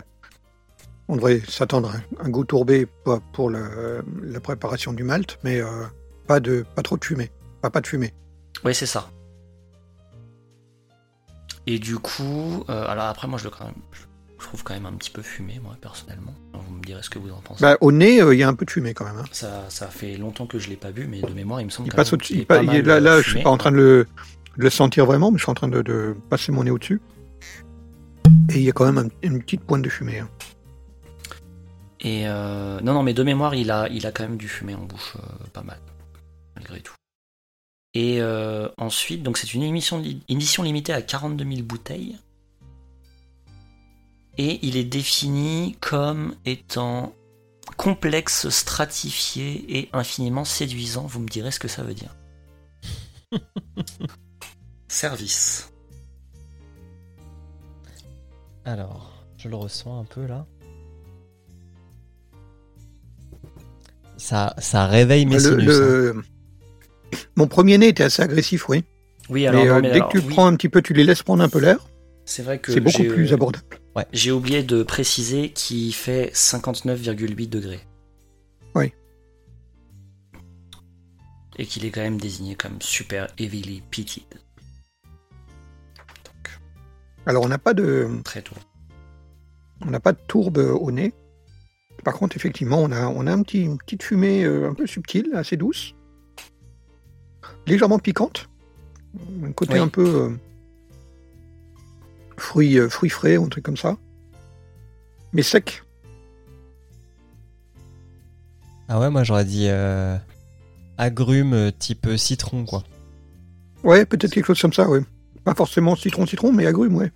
on 1.07 1.15
devrait 1.15 1.41
s'attendre 1.47 1.91
à 2.19 2.25
un 2.25 2.29
goût 2.29 2.45
tourbé 2.45 2.85
pour, 3.03 3.21
pour 3.33 3.49
le- 3.49 4.03
la 4.23 4.39
préparation 4.39 4.93
du 4.93 5.03
malt, 5.03 5.37
mais 5.43 5.61
euh, 5.61 5.85
pas 6.27 6.39
de 6.39 6.63
pas 6.75 6.81
trop 6.83 6.97
de 6.97 7.03
fumée. 7.05 7.31
Pas, 7.61 7.69
pas 7.71 7.81
de 7.81 7.87
fumée. 7.87 8.13
Oui, 8.63 8.73
c'est 8.75 8.85
ça. 8.85 9.09
Et 11.67 11.79
du 11.79 11.97
coup, 11.97 12.63
euh, 12.69 12.87
alors 12.87 13.05
après, 13.05 13.27
moi, 13.27 13.39
je 13.39 13.45
le 13.45 13.49
quand 13.49 13.65
même, 13.65 13.73
je 13.91 14.01
trouve 14.45 14.63
quand 14.63 14.73
même 14.73 14.85
un 14.85 14.93
petit 14.93 15.09
peu 15.09 15.21
fumé, 15.21 15.59
moi, 15.63 15.75
personnellement. 15.81 16.33
Alors, 16.53 16.65
vous 16.67 16.75
me 16.75 16.83
direz 16.83 17.01
ce 17.03 17.09
que 17.09 17.19
vous 17.19 17.29
en 17.31 17.41
pensez. 17.41 17.61
Bah, 17.61 17.77
au 17.81 17.91
nez, 17.91 18.21
euh, 18.21 18.33
il 18.33 18.39
y 18.39 18.43
a 18.43 18.47
un 18.47 18.53
peu 18.53 18.65
de 18.65 18.71
fumée 18.71 18.93
quand 18.93 19.05
même. 19.05 19.17
hein. 19.17 19.25
Ça, 19.31 19.65
ça 19.69 19.87
fait 19.87 20.17
longtemps 20.17 20.47
que 20.47 20.57
je 20.59 20.69
l'ai 20.69 20.75
pas 20.75 20.91
bu, 20.91 21.07
mais 21.07 21.21
de 21.21 21.33
mémoire, 21.33 21.61
il 21.61 21.65
me 21.65 21.69
semble 21.69 21.87
Il 21.87 21.91
quand 21.91 21.97
passe 21.97 22.11
même 22.11 22.17
au-dessus. 22.19 22.27
qu'il 22.33 22.37
il 22.37 22.41
est 22.43 22.45
pa- 22.45 22.55
pas 22.57 22.63
il 22.63 22.67
mal, 22.67 22.75
est- 22.77 22.81
là, 22.83 22.99
là, 22.99 23.17
je 23.17 23.23
suis 23.23 23.31
fumé. 23.31 23.43
pas 23.43 23.49
en 23.51 23.57
train 23.57 23.71
de 23.71 23.77
le, 23.77 24.07
de 24.57 24.63
le 24.63 24.69
sentir 24.69 25.05
vraiment, 25.05 25.31
mais 25.31 25.37
je 25.37 25.43
suis 25.43 25.51
en 25.51 25.55
train 25.55 25.67
de, 25.67 25.81
de 25.81 26.15
passer 26.29 26.51
mon 26.51 26.63
nez 26.63 26.71
au-dessus. 26.71 27.01
Et 28.49 28.55
il 28.59 28.61
y 28.63 28.69
a 28.69 28.71
quand 28.71 28.85
même 28.91 28.97
un- 28.97 29.09
une 29.27 29.41
petite 29.43 29.61
pointe 29.61 29.81
de 29.83 29.89
fumée. 29.89 30.19
hein. 30.19 30.29
Et 32.01 32.23
euh, 32.27 32.79
non, 32.81 32.93
non, 32.93 33.03
mais 33.03 33.13
de 33.13 33.23
mémoire, 33.23 33.55
il 33.55 33.71
a, 33.71 33.87
il 33.89 34.05
a 34.05 34.11
quand 34.11 34.23
même 34.23 34.37
du 34.37 34.47
fumé 34.47 34.75
en 34.75 34.83
bouche, 34.83 35.13
euh, 35.17 35.45
pas 35.53 35.63
mal, 35.63 35.79
malgré 36.55 36.79
tout. 36.81 36.93
Et 37.93 38.17
euh, 38.21 38.67
ensuite, 38.77 39.23
donc 39.23 39.37
c'est 39.37 39.53
une 39.53 39.63
émission, 39.63 40.03
édition 40.27 40.63
limitée 40.63 40.93
à 40.93 41.01
42 41.01 41.45
000 41.45 41.61
bouteilles. 41.63 42.17
Et 44.37 44.59
il 44.65 44.75
est 44.77 44.83
défini 44.83 45.77
comme 45.81 46.35
étant 46.45 47.13
complexe, 47.77 48.49
stratifié 48.49 49.77
et 49.79 49.89
infiniment 49.93 50.45
séduisant. 50.45 51.05
Vous 51.05 51.19
me 51.19 51.27
direz 51.27 51.51
ce 51.51 51.59
que 51.59 51.67
ça 51.67 51.83
veut 51.83 51.93
dire. 51.93 52.15
Service. 54.87 55.71
Alors, 58.65 59.25
je 59.37 59.47
le 59.49 59.55
ressens 59.55 59.99
un 59.99 60.05
peu 60.05 60.25
là. 60.25 60.45
Ça, 64.17 64.53
ça 64.57 64.85
réveille 64.87 65.25
mes 65.25 65.35
Le- 65.35 65.39
sinus. 65.39 65.69
hein. 65.81 66.21
Mon 67.35 67.47
premier 67.47 67.77
nez 67.77 67.89
était 67.89 68.03
assez 68.03 68.21
agressif, 68.21 68.67
oui. 68.69 68.83
Oui, 69.29 69.45
alors, 69.47 69.61
Mais, 69.63 69.69
non, 69.69 69.75
euh, 69.77 69.81
mais 69.81 69.89
dès 69.89 69.95
alors, 69.95 70.09
que 70.09 70.17
tu 70.19 70.25
oui, 70.25 70.33
prends 70.33 70.47
un 70.47 70.55
petit 70.55 70.69
peu, 70.69 70.81
tu 70.81 70.93
les 70.93 71.03
laisses 71.03 71.23
prendre 71.23 71.43
un 71.43 71.49
peu 71.49 71.59
l'air, 71.59 71.77
c'est 72.25 72.43
vrai 72.43 72.59
que 72.59 72.71
c'est 72.71 72.79
beaucoup 72.79 73.03
plus 73.03 73.33
abordable. 73.33 73.65
J'ai 74.11 74.31
oublié 74.31 74.61
de 74.63 74.83
préciser 74.83 75.51
qu'il 75.51 75.93
fait 75.93 76.31
59,8 76.33 77.47
degrés. 77.47 77.79
Oui. 78.75 78.93
Et 81.57 81.65
qu'il 81.65 81.85
est 81.85 81.91
quand 81.91 82.01
même 82.01 82.19
désigné 82.19 82.55
comme 82.55 82.81
super 82.81 83.27
heavily. 83.37 83.81
Donc, 86.25 86.59
Alors, 87.25 87.43
on 87.43 87.47
n'a 87.47 87.57
pas 87.57 87.73
de, 87.73 88.09
très 88.25 88.41
tôt. 88.41 88.55
on 89.81 89.89
n'a 89.89 90.01
pas 90.01 90.11
de 90.11 90.19
tourbe 90.27 90.57
au 90.57 90.91
nez. 90.91 91.13
Par 92.03 92.15
contre, 92.15 92.35
effectivement, 92.35 92.79
on 92.81 92.91
a, 92.91 93.07
on 93.07 93.25
a 93.25 93.31
un 93.31 93.41
petit, 93.41 93.63
une 93.63 93.77
petite 93.77 94.03
fumée 94.03 94.43
euh, 94.43 94.69
un 94.69 94.73
peu 94.73 94.85
subtile, 94.85 95.31
assez 95.33 95.55
douce, 95.55 95.95
légèrement 97.65 97.97
piquante, 97.99 98.49
un 99.43 99.53
côté 99.53 99.73
Oui. 99.73 99.79
un 99.79 99.87
peu 99.87 100.05
euh, 100.05 100.29
fruits, 102.37 102.77
euh, 102.77 102.89
fruits 102.89 103.09
frais, 103.09 103.35
un 103.35 103.47
truc 103.47 103.63
comme 103.63 103.77
ça, 103.77 103.97
mais 105.33 105.41
sec. 105.41 105.83
Ah 108.87 108.99
ouais, 108.99 109.09
moi 109.09 109.23
j'aurais 109.23 109.45
dit 109.45 109.67
euh, 109.67 110.17
agrumes 110.97 111.53
euh, 111.53 111.71
type 111.77 112.07
citron, 112.17 112.65
quoi. 112.65 112.83
Ouais, 113.83 114.05
peut-être 114.05 114.33
quelque 114.33 114.47
chose 114.47 114.61
comme 114.61 114.73
ça, 114.73 114.87
ouais. 114.89 115.01
Pas 115.43 115.53
forcément 115.53 115.95
citron-citron, 115.95 116.51
mais 116.51 116.65
agrumes, 116.65 116.95
ouais. 116.95 117.11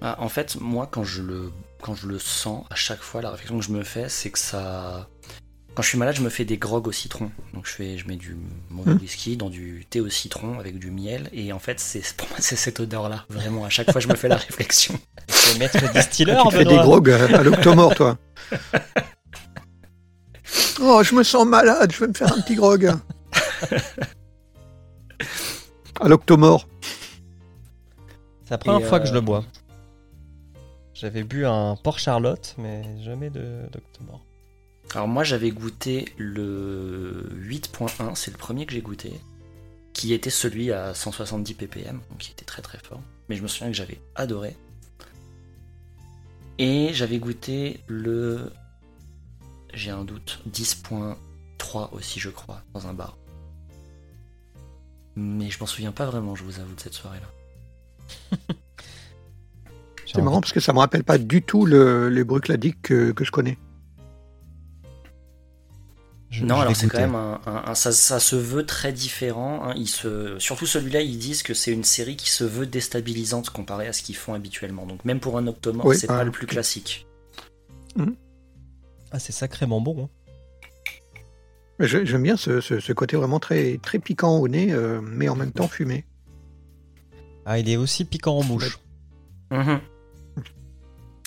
Ah, 0.00 0.16
en 0.20 0.28
fait, 0.28 0.56
moi, 0.60 0.88
quand 0.90 1.04
je, 1.04 1.22
le, 1.22 1.52
quand 1.82 1.94
je 1.94 2.06
le 2.06 2.18
sens, 2.18 2.64
à 2.70 2.76
chaque 2.76 3.00
fois, 3.00 3.20
la 3.20 3.30
réflexion 3.30 3.58
que 3.58 3.64
je 3.64 3.72
me 3.72 3.82
fais, 3.82 4.08
c'est 4.08 4.30
que 4.30 4.38
ça. 4.38 5.08
Quand 5.80 5.84
je 5.84 5.88
suis 5.88 5.98
malade, 5.98 6.14
je 6.14 6.20
me 6.20 6.28
fais 6.28 6.44
des 6.44 6.58
grogs 6.58 6.88
au 6.88 6.92
citron. 6.92 7.30
Donc 7.54 7.64
je 7.64 7.70
fais, 7.70 7.96
je 7.96 8.06
mets 8.06 8.16
du 8.16 8.36
mauvais 8.68 8.92
Hmm. 8.92 8.98
whisky 8.98 9.38
dans 9.38 9.48
du 9.48 9.86
thé 9.88 10.02
au 10.02 10.10
citron 10.10 10.58
avec 10.58 10.78
du 10.78 10.90
miel. 10.90 11.30
Et 11.32 11.54
en 11.54 11.58
fait, 11.58 11.80
c'est 11.80 12.02
pour 12.18 12.28
moi, 12.28 12.36
c'est 12.38 12.56
cette 12.56 12.80
odeur-là. 12.80 13.24
Vraiment, 13.30 13.64
à 13.64 13.70
chaque 13.70 13.90
fois, 13.90 13.98
je 13.98 14.06
me 14.08 14.14
fais 14.14 14.28
la 14.28 14.36
réflexion. 14.36 15.00
C'est 15.28 15.58
maître 15.58 15.78
distiller, 15.94 16.36
tu 16.42 16.48
te 16.50 16.54
fais 16.54 16.66
des 16.66 16.76
grogs 16.76 17.08
à, 17.08 17.38
à 17.38 17.42
l'octomore, 17.42 17.94
toi. 17.94 18.18
Oh, 20.82 21.02
je 21.02 21.14
me 21.14 21.22
sens 21.22 21.46
malade, 21.46 21.90
je 21.92 22.00
vais 22.00 22.08
me 22.08 22.12
faire 22.12 22.30
un 22.30 22.42
petit 22.42 22.56
grog. 22.56 22.92
À 25.98 26.08
l'octomore. 26.08 26.68
C'est 28.44 28.50
la 28.50 28.58
première 28.58 28.80
Et, 28.80 28.84
fois 28.84 28.98
que 29.00 29.04
euh, 29.04 29.08
je 29.08 29.14
le 29.14 29.22
bois. 29.22 29.44
J'avais 30.92 31.22
bu 31.22 31.46
un 31.46 31.76
Port 31.76 31.98
Charlotte, 31.98 32.54
mais 32.58 32.82
jamais 33.02 33.30
de 33.30 33.62
d'Octomore. 33.72 34.20
Alors 34.94 35.06
moi, 35.06 35.22
j'avais 35.22 35.50
goûté 35.50 36.12
le 36.18 37.28
8.1, 37.36 38.16
c'est 38.16 38.32
le 38.32 38.36
premier 38.36 38.66
que 38.66 38.72
j'ai 38.72 38.80
goûté, 38.80 39.12
qui 39.92 40.12
était 40.12 40.30
celui 40.30 40.72
à 40.72 40.94
170 40.94 41.54
ppm, 41.54 42.00
donc 42.10 42.18
qui 42.18 42.32
était 42.32 42.44
très 42.44 42.62
très 42.62 42.78
fort. 42.78 43.00
Mais 43.28 43.36
je 43.36 43.42
me 43.42 43.48
souviens 43.48 43.68
que 43.68 43.76
j'avais 43.76 44.00
adoré. 44.16 44.56
Et 46.58 46.90
j'avais 46.92 47.18
goûté 47.18 47.80
le, 47.86 48.52
j'ai 49.72 49.90
un 49.90 50.04
doute, 50.04 50.42
10.3 50.50 51.90
aussi, 51.92 52.18
je 52.18 52.30
crois, 52.30 52.62
dans 52.74 52.88
un 52.88 52.92
bar. 52.92 53.16
Mais 55.14 55.50
je 55.50 55.60
m'en 55.60 55.66
souviens 55.66 55.92
pas 55.92 56.06
vraiment, 56.06 56.34
je 56.34 56.42
vous 56.42 56.58
avoue, 56.58 56.74
de 56.74 56.80
cette 56.80 56.94
soirée-là. 56.94 58.38
C'est 60.12 60.22
marrant 60.22 60.40
parce 60.40 60.52
que 60.52 60.58
ça 60.58 60.72
me 60.72 60.80
rappelle 60.80 61.04
pas 61.04 61.18
du 61.18 61.42
tout 61.42 61.64
le, 61.64 62.08
les 62.08 62.24
Bruichladdich 62.24 62.82
que, 62.82 63.12
que 63.12 63.24
je 63.24 63.30
connais. 63.30 63.56
Je- 66.40 66.44
non, 66.46 66.56
je 66.56 66.60
alors 66.62 66.76
c'est 66.76 66.88
quand 66.88 66.98
même 67.00 67.14
un, 67.14 67.40
un- 67.46 67.62
un- 67.66 67.74
ça, 67.74 67.92
ça 67.92 68.18
se 68.20 68.36
veut 68.36 68.66
très 68.66 68.92
différent. 68.92 69.62
hein. 69.64 69.74
Ils 69.76 69.88
se, 69.88 70.38
surtout 70.38 70.66
celui-là, 70.66 71.00
ils 71.02 71.18
disent 71.18 71.42
que 71.42 71.54
c'est 71.54 71.72
une 71.72 71.84
série 71.84 72.16
qui 72.16 72.28
se 72.30 72.44
veut 72.44 72.66
déstabilisante 72.66 73.50
comparée 73.50 73.86
à 73.86 73.92
ce 73.92 74.02
qu'ils 74.02 74.16
font 74.16 74.34
habituellement. 74.34 74.86
Donc 74.86 75.04
même 75.04 75.20
pour 75.20 75.38
un 75.38 75.46
Octomore, 75.46 75.86
Oui, 75.86 75.96
c'est 75.96 76.10
ah, 76.10 76.18
pas 76.18 76.24
le 76.24 76.30
plus 76.32 76.46
classique. 76.46 77.06
Ah, 79.12 79.18
c'est 79.18 79.32
sacrément 79.32 79.80
bon. 79.80 80.04
hein. 80.04 80.08
J'aime 81.80 82.22
bien 82.22 82.36
ce, 82.36 82.60
ce- 82.60 82.78
ce 82.80 82.92
côté 82.92 83.16
vraiment 83.16 83.40
très, 83.40 83.78
très 83.82 83.98
piquant 83.98 84.36
au 84.38 84.48
nez, 84.48 84.72
euh, 84.72 85.00
mais 85.02 85.28
en 85.28 85.34
même 85.36 85.50
temps 85.52 85.68
fumé. 85.68 86.04
Ah, 87.46 87.58
il 87.58 87.68
est 87.70 87.76
aussi 87.78 88.04
piquant 88.04 88.36
en 88.38 88.44
bouche. 88.44 88.78
Mhm. 89.50 89.80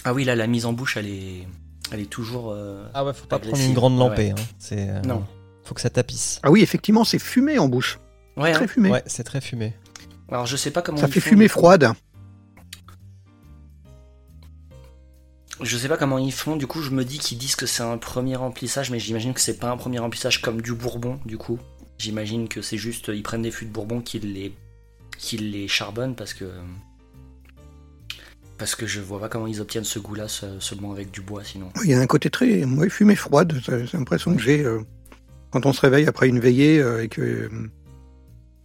Ah 0.06 0.14
oui, 0.14 0.24
là, 0.26 0.36
la 0.36 0.48
mise 0.48 0.66
en 0.66 0.74
bouche, 0.74 0.96
elle 0.98 1.08
est, 1.08 1.48
elle 1.92 2.00
est 2.00 2.10
toujours. 2.10 2.52
euh, 2.52 2.86
Ah 2.94 3.04
ouais, 3.06 3.14
faut 3.14 3.26
pas 3.28 3.40
prendre 3.40 3.58
une 3.60 3.74
grande 3.74 3.94
Ah 3.96 4.00
lampée. 4.10 4.34
ouais. 4.34 4.40
hein. 4.40 4.46
C'est, 4.60 4.90
euh, 4.90 5.02
Non. 5.02 5.26
Faut 5.64 5.74
que 5.76 5.82
ça 5.82 5.90
tapisse. 5.90 6.40
Ah 6.44 6.52
oui, 6.52 6.62
effectivement, 6.62 7.04
c'est 7.04 7.20
fumé 7.20 7.58
en 7.60 7.68
bouche. 7.70 8.00
Ouais. 8.38 8.52
Très 8.54 8.66
hein. 8.66 8.68
fumé. 8.68 8.90
Ouais, 8.90 9.04
c'est 9.06 9.24
très 9.24 9.42
fumé. 9.42 9.74
Alors 10.30 10.46
je 10.46 10.56
sais 10.58 10.72
pas 10.72 10.82
comment. 10.82 10.98
Ça 10.98 11.08
ils 11.08 11.14
fait 11.14 11.20
font, 11.20 11.30
fumée 11.30 11.48
froide. 11.48 11.92
Je 15.62 15.78
sais 15.78 15.88
pas 15.88 15.98
comment 15.98 16.18
ils 16.18 16.32
font. 16.34 16.56
Du 16.56 16.68
coup, 16.68 16.82
je 16.82 16.90
me 16.90 17.06
dis 17.06 17.20
qu'ils 17.20 17.38
disent 17.38 17.56
que 17.56 17.66
c'est 17.66 17.84
un 17.84 17.98
premier 17.98 18.36
remplissage, 18.36 18.90
mais 18.90 19.00
j'imagine 19.00 19.34
que 19.34 19.40
c'est 19.42 19.58
pas 19.58 19.70
un 19.70 19.78
premier 19.78 20.00
remplissage 20.00 20.42
comme 20.42 20.62
du 20.62 20.74
Bourbon. 20.74 21.20
Du 21.26 21.38
coup, 21.38 21.60
j'imagine 21.98 22.48
que 22.48 22.62
c'est 22.62 22.78
juste 22.78 23.10
ils 23.14 23.24
prennent 23.24 23.44
des 23.44 23.52
fûts 23.52 23.66
de 23.66 23.72
Bourbon 23.72 24.02
qu'ils 24.02 24.34
les 24.34 24.54
qu'ils 25.18 25.52
les 25.52 25.68
charbonnent 25.68 26.16
parce 26.16 26.34
que 26.34 26.46
parce 28.58 28.76
que 28.76 28.86
je 28.86 29.02
vois 29.02 29.20
pas 29.20 29.30
comment 29.30 29.48
ils 29.48 29.62
obtiennent 29.62 29.84
ce 29.84 30.00
goût-là 30.00 30.28
se- 30.28 30.60
seulement 30.60 30.92
avec 30.92 31.12
du 31.12 31.22
bois 31.22 31.44
sinon. 31.44 31.70
Il 31.84 31.90
y 31.90 31.94
a 31.94 32.00
un 32.00 32.08
côté 32.08 32.30
très 32.30 32.64
ouais, 32.64 32.90
fumée 32.90 33.16
froide. 33.16 33.60
C'est 33.66 33.94
l'impression 33.94 34.36
que 34.36 34.42
j'ai 34.42 34.64
euh, 34.64 34.82
quand 35.52 35.66
on 35.66 35.74
se 35.74 35.82
réveille 35.82 36.08
après 36.08 36.28
une 36.30 36.40
veillée 36.40 36.80
euh, 36.80 37.04
et 37.04 37.10
que, 37.10 37.22
euh, 37.22 37.50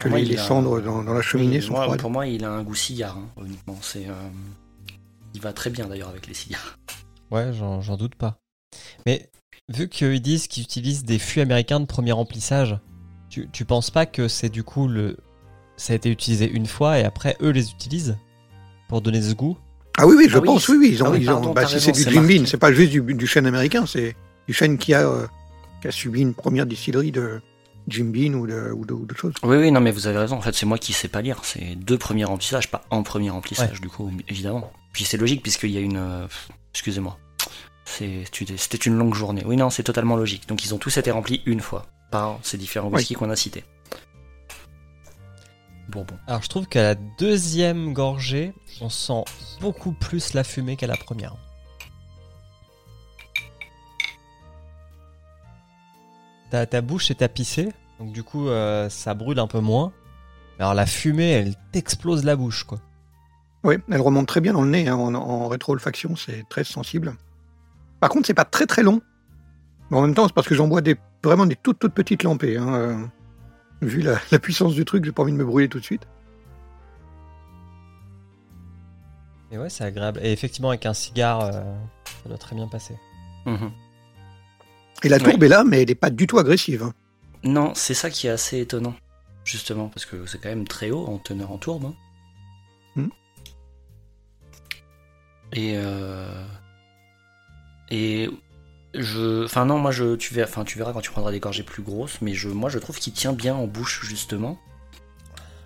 moi, 0.08 0.18
les, 0.18 0.24
il 0.24 0.28
les 0.30 0.38
a- 0.38 0.42
cendres 0.44 0.80
dans, 0.80 1.02
dans 1.02 1.14
la 1.14 1.22
cheminée 1.22 1.56
Oui, 1.56 1.62
sont 1.62 1.72
moi, 1.72 1.84
froides. 1.84 2.00
Pour 2.00 2.10
moi, 2.10 2.26
il 2.26 2.44
a 2.44 2.50
un 2.50 2.62
goût 2.62 2.74
cigare, 2.74 3.16
hein, 3.16 3.28
honnêtement. 3.36 3.78
C'est 3.82 4.06
euh, 4.08 4.12
il 5.34 5.40
va 5.40 5.52
très 5.52 5.70
bien 5.70 5.86
d'ailleurs 5.86 6.08
avec 6.08 6.26
les 6.26 6.34
cigares. 6.34 6.78
Ouais, 7.30 7.52
j'en 7.52 7.80
j'en 7.80 7.96
doute 7.96 8.14
pas. 8.14 8.38
Mais 9.06 9.30
vu 9.68 9.88
qu'ils 9.88 10.20
disent 10.22 10.46
qu'ils 10.46 10.62
utilisent 10.64 11.04
des 11.04 11.18
fûts 11.18 11.40
américains 11.40 11.80
de 11.80 11.86
premier 11.86 12.12
remplissage, 12.12 12.78
tu, 13.28 13.48
tu 13.52 13.64
penses 13.64 13.90
pas 13.90 14.06
que 14.06 14.28
c'est 14.28 14.48
du 14.48 14.62
coup 14.62 14.86
le. 14.88 15.16
Ça 15.76 15.92
a 15.92 15.96
été 15.96 16.10
utilisé 16.10 16.50
une 16.50 16.66
fois 16.66 16.98
et 16.98 17.04
après 17.04 17.36
eux 17.40 17.50
les 17.50 17.70
utilisent 17.70 18.16
pour 18.88 19.00
donner 19.00 19.20
ce 19.22 19.34
goût? 19.34 19.56
Ah 19.98 20.06
oui, 20.06 20.14
oui, 20.16 20.26
je 20.28 20.38
Ah 20.38 20.40
pense, 20.40 20.68
oui, 20.68 20.76
oui. 20.80 20.90
Ils 20.92 21.02
ont, 21.02 21.06
ah 21.06 21.10
oui, 21.10 21.18
ils 21.22 21.30
ont- 21.30 21.52
bah, 21.52 21.66
si 21.66 21.80
c'est 21.80 21.92
du 21.92 22.02
Jim. 22.02 22.22
Beam, 22.22 22.46
c'est 22.46 22.56
pas 22.56 22.72
juste 22.72 22.90
du, 22.92 23.00
du 23.02 23.26
chêne 23.26 23.46
américain, 23.46 23.84
c'est 23.86 24.14
du 24.46 24.54
chêne 24.54 24.78
qui 24.78 24.94
a, 24.94 25.06
euh, 25.08 25.26
qui 25.82 25.88
a 25.88 25.90
subi 25.90 26.20
une 26.22 26.34
première 26.34 26.66
distillerie 26.66 27.10
de 27.12 27.40
Jim 27.88 28.04
Beam 28.06 28.34
ou 28.36 28.46
de, 28.46 28.70
ou 28.72 28.84
de, 28.86 28.92
ou 28.94 29.04
de 29.06 29.14
choses. 29.16 29.34
Oui, 29.42 29.56
oui, 29.56 29.70
non, 29.72 29.80
mais 29.80 29.90
vous 29.90 30.06
avez 30.06 30.18
raison. 30.18 30.36
En 30.36 30.40
fait, 30.40 30.54
c'est 30.54 30.66
moi 30.66 30.78
qui 30.78 30.92
sais 30.92 31.08
pas 31.08 31.20
lire. 31.22 31.40
C'est 31.42 31.74
deux 31.76 31.98
premiers 31.98 32.24
remplissages, 32.24 32.70
pas 32.70 32.82
un 32.90 33.02
premier 33.02 33.30
remplissage, 33.30 33.80
du 33.80 33.88
coup, 33.88 34.10
évidemment. 34.28 34.70
Puis 34.92 35.04
c'est 35.04 35.16
logique 35.18 35.42
puisqu'il 35.42 35.70
y 35.70 35.76
a 35.78 35.80
une. 35.80 35.96
euh, 35.96 36.26
Excusez-moi. 36.72 37.18
C'était 37.84 38.76
une 38.76 38.96
longue 38.98 39.14
journée. 39.14 39.42
Oui, 39.46 39.56
non, 39.56 39.70
c'est 39.70 39.82
totalement 39.82 40.16
logique. 40.16 40.46
Donc 40.48 40.64
ils 40.64 40.74
ont 40.74 40.78
tous 40.78 40.96
été 40.98 41.10
remplis 41.10 41.40
une 41.46 41.60
fois 41.60 41.86
par 42.10 42.38
ces 42.42 42.56
différents 42.58 42.88
Oui. 42.88 42.96
whiskies 42.96 43.14
qu'on 43.14 43.30
a 43.30 43.36
cités. 43.36 43.64
Bourbon. 45.88 46.16
Alors 46.26 46.42
je 46.42 46.48
trouve 46.48 46.66
qu'à 46.66 46.82
la 46.82 46.94
deuxième 46.94 47.92
gorgée, 47.92 48.52
on 48.80 48.88
sent 48.88 49.24
beaucoup 49.60 49.92
plus 49.92 50.34
la 50.34 50.44
fumée 50.44 50.76
qu'à 50.76 50.86
la 50.86 50.96
première. 50.96 51.36
Ta, 56.50 56.66
ta 56.66 56.80
bouche 56.80 57.10
est 57.10 57.16
tapissée, 57.16 57.68
donc 57.98 58.12
du 58.12 58.22
coup 58.22 58.48
euh, 58.48 58.88
ça 58.88 59.14
brûle 59.14 59.38
un 59.38 59.46
peu 59.46 59.60
moins. 59.60 59.92
Alors 60.58 60.74
la 60.74 60.86
fumée, 60.86 61.30
elle 61.30 61.54
t'explose 61.72 62.24
la 62.24 62.36
bouche 62.36 62.64
quoi. 62.64 62.78
Oui, 63.64 63.76
elle 63.90 64.00
remonte 64.00 64.28
très 64.28 64.40
bien 64.40 64.52
dans 64.52 64.62
le 64.62 64.70
nez, 64.70 64.88
hein, 64.88 64.96
en, 64.96 65.14
en 65.14 65.48
rétro-olfaction, 65.48 66.16
c'est 66.16 66.48
très 66.48 66.64
sensible. 66.64 67.16
Par 68.00 68.08
contre, 68.08 68.26
c'est 68.26 68.34
pas 68.34 68.44
très 68.44 68.66
très 68.66 68.82
long. 68.82 69.02
Mais 69.90 69.96
en 69.96 70.02
même 70.02 70.14
temps, 70.14 70.26
c'est 70.26 70.34
parce 70.34 70.46
que 70.46 70.54
j'en 70.54 70.68
bois 70.68 70.80
des, 70.80 70.96
vraiment 71.24 71.46
des 71.46 71.56
toutes 71.56 71.78
toutes 71.78 71.94
petites 71.94 72.22
lampées. 72.22 72.56
hein, 72.56 72.74
euh, 72.74 72.96
vu 73.82 74.00
la, 74.02 74.18
la 74.30 74.38
puissance 74.38 74.74
du 74.74 74.84
truc, 74.84 75.04
j'ai 75.04 75.12
pas 75.12 75.22
envie 75.22 75.32
de 75.32 75.36
me 75.36 75.44
brûler 75.44 75.68
tout 75.68 75.78
de 75.78 75.84
suite. 75.84 76.06
Et 79.50 79.58
ouais, 79.58 79.70
c'est 79.70 79.84
agréable. 79.84 80.20
Et 80.22 80.32
effectivement, 80.32 80.68
avec 80.68 80.84
un 80.86 80.92
cigare, 80.94 81.40
euh, 81.42 81.62
ça 82.22 82.28
doit 82.28 82.38
très 82.38 82.54
bien 82.54 82.68
passer. 82.68 82.94
Mhm. 83.46 83.70
Et 85.04 85.08
la 85.08 85.16
Ouais. 85.16 85.22
tourbe 85.22 85.42
est 85.44 85.48
là, 85.48 85.64
mais 85.64 85.82
elle 85.82 85.90
est 85.90 85.94
pas 85.94 86.10
du 86.10 86.26
tout 86.26 86.38
agressive. 86.38 86.82
hein. 86.82 86.92
Non, 87.44 87.72
c'est 87.74 87.94
ça 87.94 88.10
qui 88.10 88.26
est 88.26 88.30
assez 88.30 88.58
étonnant. 88.60 88.94
Justement, 89.44 89.88
parce 89.88 90.04
que 90.04 90.26
c'est 90.26 90.38
quand 90.38 90.48
même 90.50 90.66
très 90.68 90.90
haut 90.90 91.06
en 91.06 91.18
teneur 91.18 91.50
en 91.52 91.58
tourbe. 91.58 91.86
hein. 91.86 91.94
Hmm. 92.96 93.08
Et. 95.52 95.74
euh, 95.76 96.44
Et. 97.90 98.28
Je. 98.98 99.44
Enfin, 99.44 99.64
non, 99.64 99.78
moi, 99.78 99.92
je, 99.92 100.16
tu, 100.16 100.34
verras, 100.34 100.48
enfin, 100.50 100.64
tu 100.64 100.76
verras 100.76 100.92
quand 100.92 101.00
tu 101.00 101.10
prendras 101.10 101.30
des 101.30 101.40
gorgées 101.40 101.62
plus 101.62 101.82
grosses, 101.82 102.20
mais 102.20 102.34
je, 102.34 102.48
moi, 102.48 102.68
je 102.68 102.78
trouve 102.78 102.98
qu'il 102.98 103.12
tient 103.12 103.32
bien 103.32 103.54
en 103.54 103.66
bouche, 103.66 104.04
justement. 104.04 104.58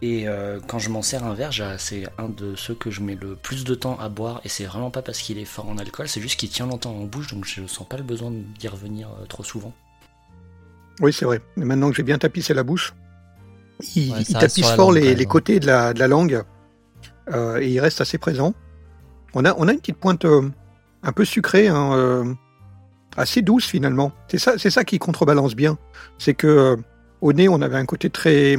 Et 0.03 0.27
euh, 0.27 0.59
quand 0.67 0.81
je 0.81 0.91
m'en 0.91 1.01
sers 1.01 1.25
un 1.25 1.33
verre, 1.33 1.53
c'est 1.79 2.09
un 2.19 2.29
de 2.29 2.57
ceux 2.57 2.75
que 2.75 2.91
je 2.91 3.01
mets 3.01 3.15
le 3.15 3.37
plus 3.37 3.65
de 3.65 3.75
temps 3.75 3.97
à 4.01 4.09
boire, 4.09 4.41
et 4.45 4.49
c'est 4.49 4.65
vraiment 4.65 4.91
pas 4.91 5.01
parce 5.01 5.21
qu'il 5.21 5.39
est 5.39 5.45
fort 5.45 5.69
en 5.69 5.79
alcool, 5.79 6.09
c'est 6.09 6.21
juste 6.21 6.39
qu'il 6.39 6.51
tient 6.51 6.67
longtemps 6.67 6.91
en 6.91 7.05
bouche, 7.05 7.33
donc 7.33 7.45
je 7.45 7.65
sens 7.69 7.87
pas 7.89 7.97
le 7.97 8.03
besoin 8.03 8.33
d'y 8.59 8.67
revenir 8.67 9.09
euh, 9.09 9.27
trop 9.27 9.45
souvent. 9.45 9.73
Oui, 11.01 11.13
c'est 11.13 11.25
vrai. 11.25 11.41
Mais 11.57 11.65
maintenant 11.65 11.89
que 11.89 11.97
j'ai 11.97 12.03
bien 12.03 12.19
tapissé 12.19 12.53
la 12.53 12.65
bouche, 12.65 12.95
il, 13.95 14.13
Ouais, 14.13 14.25
tapisse 14.25 14.71
fort 14.73 14.91
les, 14.91 15.15
hein. 15.15 15.25
côtés 15.25 15.61
de 15.61 15.67
la, 15.67 15.95
de 15.95 16.01
la 16.01 16.09
langue 16.09 16.43
euh, 17.33 17.61
et 17.61 17.69
il 17.69 17.81
reste 17.81 18.01
assez 18.01 18.19
présent. 18.19 18.55
On 19.35 19.45
a, 19.45 19.55
on 19.57 19.69
a 19.69 19.73
une 19.73 19.79
petite 19.79 19.97
pointe 19.97 20.27
un 21.05 21.13
peu 21.13 21.25
sucrée, 21.25 21.69
hein, 21.69 22.37
assez 23.17 23.43
douce 23.43 23.67
finalement. 23.67 24.13
C'est 24.29 24.39
ça, 24.39 24.59
c'est 24.59 24.71
ça 24.71 24.85
qui 24.85 24.99
contrebalance 24.99 25.55
bien. 25.55 25.79
C'est 26.19 26.35
que 26.35 26.47
euh, 26.47 26.77
au 27.21 27.33
nez, 27.33 27.49
on 27.49 27.61
avait 27.63 27.77
un 27.77 27.87
côté 27.87 28.11
très, 28.11 28.57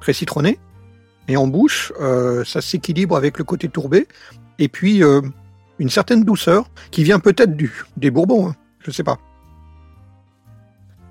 très 0.00 0.12
citronné 0.12 0.58
et 1.28 1.36
en 1.36 1.46
bouche, 1.46 1.92
euh, 2.00 2.44
ça 2.44 2.60
s'équilibre 2.60 3.16
avec 3.16 3.38
le 3.38 3.44
côté 3.44 3.68
tourbé 3.68 4.06
et 4.58 4.68
puis 4.68 5.02
euh, 5.02 5.20
une 5.78 5.90
certaine 5.90 6.22
douceur 6.24 6.70
qui 6.90 7.02
vient 7.04 7.18
peut-être 7.18 7.56
du 7.56 7.84
des 7.96 8.10
Bourbons, 8.10 8.48
hein, 8.50 8.56
je 8.80 8.90
sais 8.90 9.02
pas. 9.04 9.18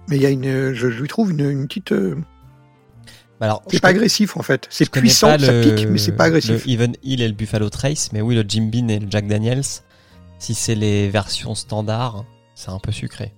Mais 0.07 0.17
il 0.17 0.21
y 0.21 0.25
a 0.25 0.29
une, 0.29 0.73
je, 0.73 0.89
je 0.89 1.01
lui 1.01 1.07
trouve 1.07 1.31
une, 1.31 1.49
une 1.49 1.67
petite. 1.67 1.91
Bah 3.39 3.47
Alors, 3.47 3.63
c'est 3.67 3.79
pas 3.81 3.89
connais- 3.89 3.99
agressif 3.99 4.37
en 4.37 4.43
fait. 4.43 4.67
C'est 4.69 4.89
puissant, 4.89 5.37
ça 5.37 5.51
le- 5.51 5.61
pique, 5.61 5.87
mais 5.89 5.97
c'est 5.97 6.13
pas 6.13 6.25
agressif. 6.25 6.65
Le 6.65 6.71
Even 6.71 6.95
Hill 7.03 7.21
et 7.21 7.27
le 7.27 7.33
Buffalo 7.33 7.69
Trace, 7.69 8.11
mais 8.13 8.21
oui, 8.21 8.35
le 8.35 8.45
Jim 8.47 8.69
Beam 8.71 8.89
et 8.89 8.99
le 8.99 9.07
Jack 9.09 9.27
Daniels, 9.27 9.63
si 10.39 10.53
c'est 10.53 10.75
les 10.75 11.09
versions 11.09 11.53
standards, 11.55 12.23
c'est 12.55 12.69
un 12.71 12.79
peu 12.79 12.91
sucré. 12.91 13.33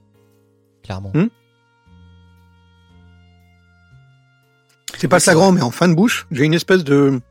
Clairement. 0.84 1.12
Hmm. 1.14 1.28
C'est 4.98 5.08
pas 5.08 5.20
flagrant, 5.20 5.52
mais 5.52 5.62
en 5.62 5.72
fin 5.72 5.88
de 5.90 5.94
bouche, 5.94 6.26
j'ai 6.32 6.46
une 6.46 6.54
espèce 6.54 6.84
de, 6.84 7.22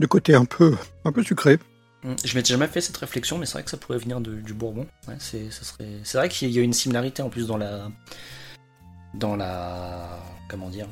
de 0.00 0.06
côté 0.06 0.34
un 0.34 0.44
peu, 0.44 0.76
un 1.04 1.12
peu 1.12 1.22
sucré. 1.22 1.58
Mm, 2.02 2.14
Je 2.24 2.34
m'étais 2.36 2.48
jamais 2.54 2.68
fait 2.68 2.80
cette 2.80 2.96
réflexion, 2.96 3.36
mais 3.36 3.46
c'est 3.46 3.54
vrai 3.54 3.62
que 3.64 3.70
ça 3.70 3.76
pourrait 3.76 3.98
venir 3.98 4.20
de- 4.20 4.36
du 4.40 4.54
Bourbon. 4.54 4.86
Ouais, 5.08 5.16
c'est, 5.18 5.50
ça 5.50 5.64
serait... 5.64 5.88
c'est 6.04 6.16
vrai 6.18 6.28
qu'il 6.28 6.50
y 6.50 6.58
a 6.58 6.62
une 6.62 6.72
similarité 6.72 7.22
en 7.22 7.28
plus 7.30 7.46
dans 7.46 7.56
la, 7.58 7.88
dans 9.14 9.36
la. 9.36 10.18
Comment 10.48 10.70
dire 10.70 10.86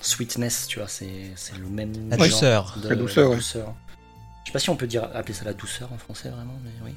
Sweetness, 0.00 0.66
tu 0.66 0.78
vois, 0.80 0.88
c'est 0.88 1.30
c'est 1.36 1.56
le 1.56 1.68
même. 1.68 1.92
La 2.10 2.16
genre 2.16 2.26
douceur. 2.26 2.78
de- 2.82 2.88
La 2.88 2.96
douceur, 2.96 3.30
ouais. 3.30 3.36
Je 3.36 3.42
sais 3.42 4.52
pas 4.52 4.58
si 4.58 4.70
on 4.70 4.76
peut 4.76 4.88
dire 4.88 5.08
appeler 5.14 5.34
ça 5.34 5.44
la 5.44 5.52
douceur 5.52 5.92
en 5.92 5.98
français 5.98 6.30
vraiment, 6.30 6.58
mais 6.64 6.70
oui. 6.84 6.94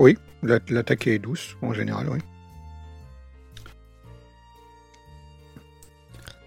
Oui, 0.00 0.16
la- 0.42 0.58
l'attaque 0.70 1.06
est 1.06 1.18
douce, 1.18 1.56
en 1.62 1.72
général, 1.74 2.08
oui. 2.10 2.18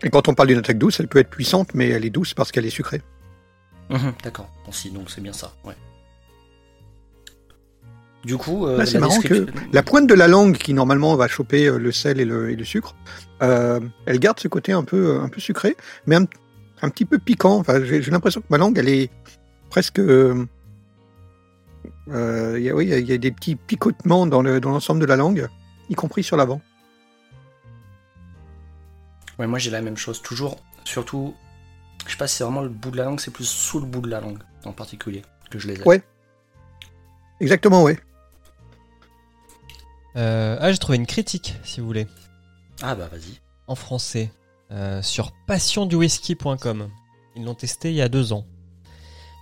Et 0.04 0.10
quand 0.10 0.28
on 0.28 0.34
parle 0.34 0.50
d'une 0.50 0.58
attaque 0.58 0.78
douce, 0.80 1.00
elle 1.00 1.08
peut 1.08 1.20
être 1.20 1.30
puissante, 1.30 1.74
mais 1.74 1.88
elle 1.90 2.04
est 2.04 2.10
douce 2.10 2.34
parce 2.34 2.52
qu'elle 2.52 2.66
est 2.66 2.70
sucrée. 2.72 3.02
Mhm, 3.90 4.14
D'accord. 4.24 4.50
Bon, 4.66 4.72
si, 4.72 4.90
donc 4.92 5.10
c'est 5.10 5.22
bien 5.22 5.34
ça, 5.34 5.54
ouais. 5.64 5.76
Du 8.26 8.38
coup, 8.38 8.66
euh, 8.68 8.86
c'est 8.86 9.00
marrant 9.00 9.20
que 9.22 9.46
la 9.74 9.84
pointe 9.84 10.08
de 10.08 10.14
la 10.14 10.28
langue, 10.28 10.56
qui 10.58 10.74
normalement 10.74 11.16
va 11.16 11.28
choper 11.28 11.68
euh, 11.68 11.78
le 11.78 11.92
sel 11.92 12.20
et 12.22 12.26
le, 12.26 12.50
et 12.52 12.56
le 12.56 12.64
sucre, 12.64 12.96
euh, 13.42 13.82
elle 14.06 14.18
garde 14.20 14.40
ce 14.40 14.48
côté 14.48 14.72
un 14.72 14.84
peu, 14.84 15.20
un 15.20 15.28
peu 15.30 15.42
sucré, 15.42 15.76
mais 16.08 16.16
un, 16.16 16.26
un 16.82 16.90
petit 16.90 17.04
peu 17.06 17.20
piquant. 17.20 17.58
Enfin, 17.58 17.84
j'ai 17.84 18.02
j'ai 18.02 18.12
l'impression 18.12 18.40
que 18.42 18.48
ma 18.50 18.58
langue, 18.58 18.78
elle 18.78 18.88
est 18.90 19.12
presque. 19.70 20.00
euh, 20.00 20.46
euh, 22.10 22.56
il 22.60 22.64
y 22.66 22.70
a- 22.70 22.76
oui, 22.76 22.86
il 22.86 22.90
y 22.90 22.94
a- 22.94 22.98
il 23.00 23.08
y, 23.08 23.14
a 23.14 23.18
des 23.18 23.32
petits 23.32 23.56
picotements 23.56 24.26
dans 24.28 24.42
le- 24.42 24.60
dans 24.60 24.72
l'ensemble 24.72 25.00
de 25.00 25.06
la 25.06 25.16
langue, 25.16 25.48
y 25.90 25.96
compris 25.96 26.24
sur 26.24 26.38
l'avant. 26.38 26.62
Ouais, 29.40 29.48
moi 29.48 29.60
j'ai 29.60 29.72
la 29.72 29.82
même 29.82 29.98
chose. 29.98 30.22
Toujours, 30.22 30.58
surtout, 30.84 31.34
je 32.06 32.12
sais 32.12 32.18
pas 32.18 32.28
si 32.28 32.38
c'est 32.38 32.44
vraiment 32.44 32.62
le 32.62 32.70
bout 32.70 32.92
de 32.92 32.98
la 32.98 33.06
langue, 33.06 33.20
c'est 33.20 33.32
plus 33.32 33.48
sous 33.48 33.80
le 33.80 33.86
bout 33.86 34.02
de 34.02 34.10
la 34.10 34.20
langue 34.20 34.40
en 34.66 34.72
particulier 34.74 35.24
que 35.50 35.58
je 35.60 35.68
les 35.68 35.80
ai. 35.80 35.84
Ouais. 35.88 36.04
Exactement, 37.40 37.84
ouais. 37.84 37.98
Euh, 40.16 40.58
ah, 40.60 40.72
j'ai 40.72 40.78
trouvé 40.78 40.98
une 40.98 41.08
critique, 41.08 41.56
si 41.64 41.80
vous 41.80 41.88
voulez, 41.88 42.08
Ah 42.82 42.94
bah 42.96 43.08
vas-y. 43.12 43.40
en 43.68 43.76
français, 43.76 44.32
euh, 44.72 45.02
sur 45.02 45.32
passionduwhisky.com. 45.48 46.90
Ils 47.36 47.44
l'ont 47.44 47.56
testé 47.56 47.90
il 47.90 47.96
y 47.96 48.02
a 48.02 48.10
deux 48.10 48.32
ans. 48.32 48.46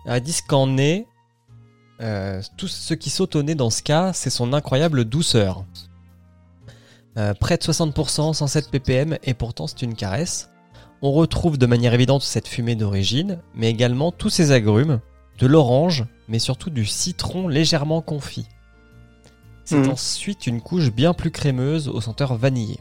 Alors, 0.06 0.18
ils 0.18 0.24
disent 0.24 0.42
qu'en 0.42 0.78
est, 0.78 1.06
euh, 2.02 2.42
tout 2.58 2.68
ce 2.68 2.94
qui 2.94 3.10
saute 3.10 3.36
au 3.36 3.44
nez 3.44 3.56
dans 3.56 3.70
ce 3.70 3.84
cas, 3.84 4.14
c'est 4.14 4.30
son 4.30 4.54
incroyable 4.54 5.06
douceur. 5.06 5.64
Euh, 7.18 7.34
près 7.34 7.58
de 7.58 7.64
60%, 7.64 8.34
107 8.34 8.70
ppm, 8.72 9.18
et 9.24 9.34
pourtant 9.34 9.68
c'est 9.68 9.82
une 9.82 9.96
caresse. 9.96 10.50
On 11.02 11.12
retrouve 11.12 11.58
de 11.58 11.66
manière 11.66 11.94
évidente 11.94 12.22
cette 12.24 12.48
fumée 12.48 12.76
d'origine, 12.76 13.40
mais 13.56 13.70
également 13.70 14.12
tous 14.12 14.30
ces 14.30 14.52
agrumes, 14.52 15.00
de 15.40 15.48
l'orange, 15.48 16.06
mais 16.28 16.40
surtout 16.40 16.70
du 16.70 16.86
citron 16.86 17.48
légèrement 17.48 18.02
confit. 18.02 18.48
C'est 19.66 19.78
Mhm. 19.78 19.90
ensuite 19.92 20.48
une 20.48 20.62
couche 20.62 20.92
bien 20.92 21.14
plus 21.14 21.32
crémeuse 21.32 21.88
aux 21.88 22.02
senteurs 22.02 22.36
vanillées. 22.36 22.80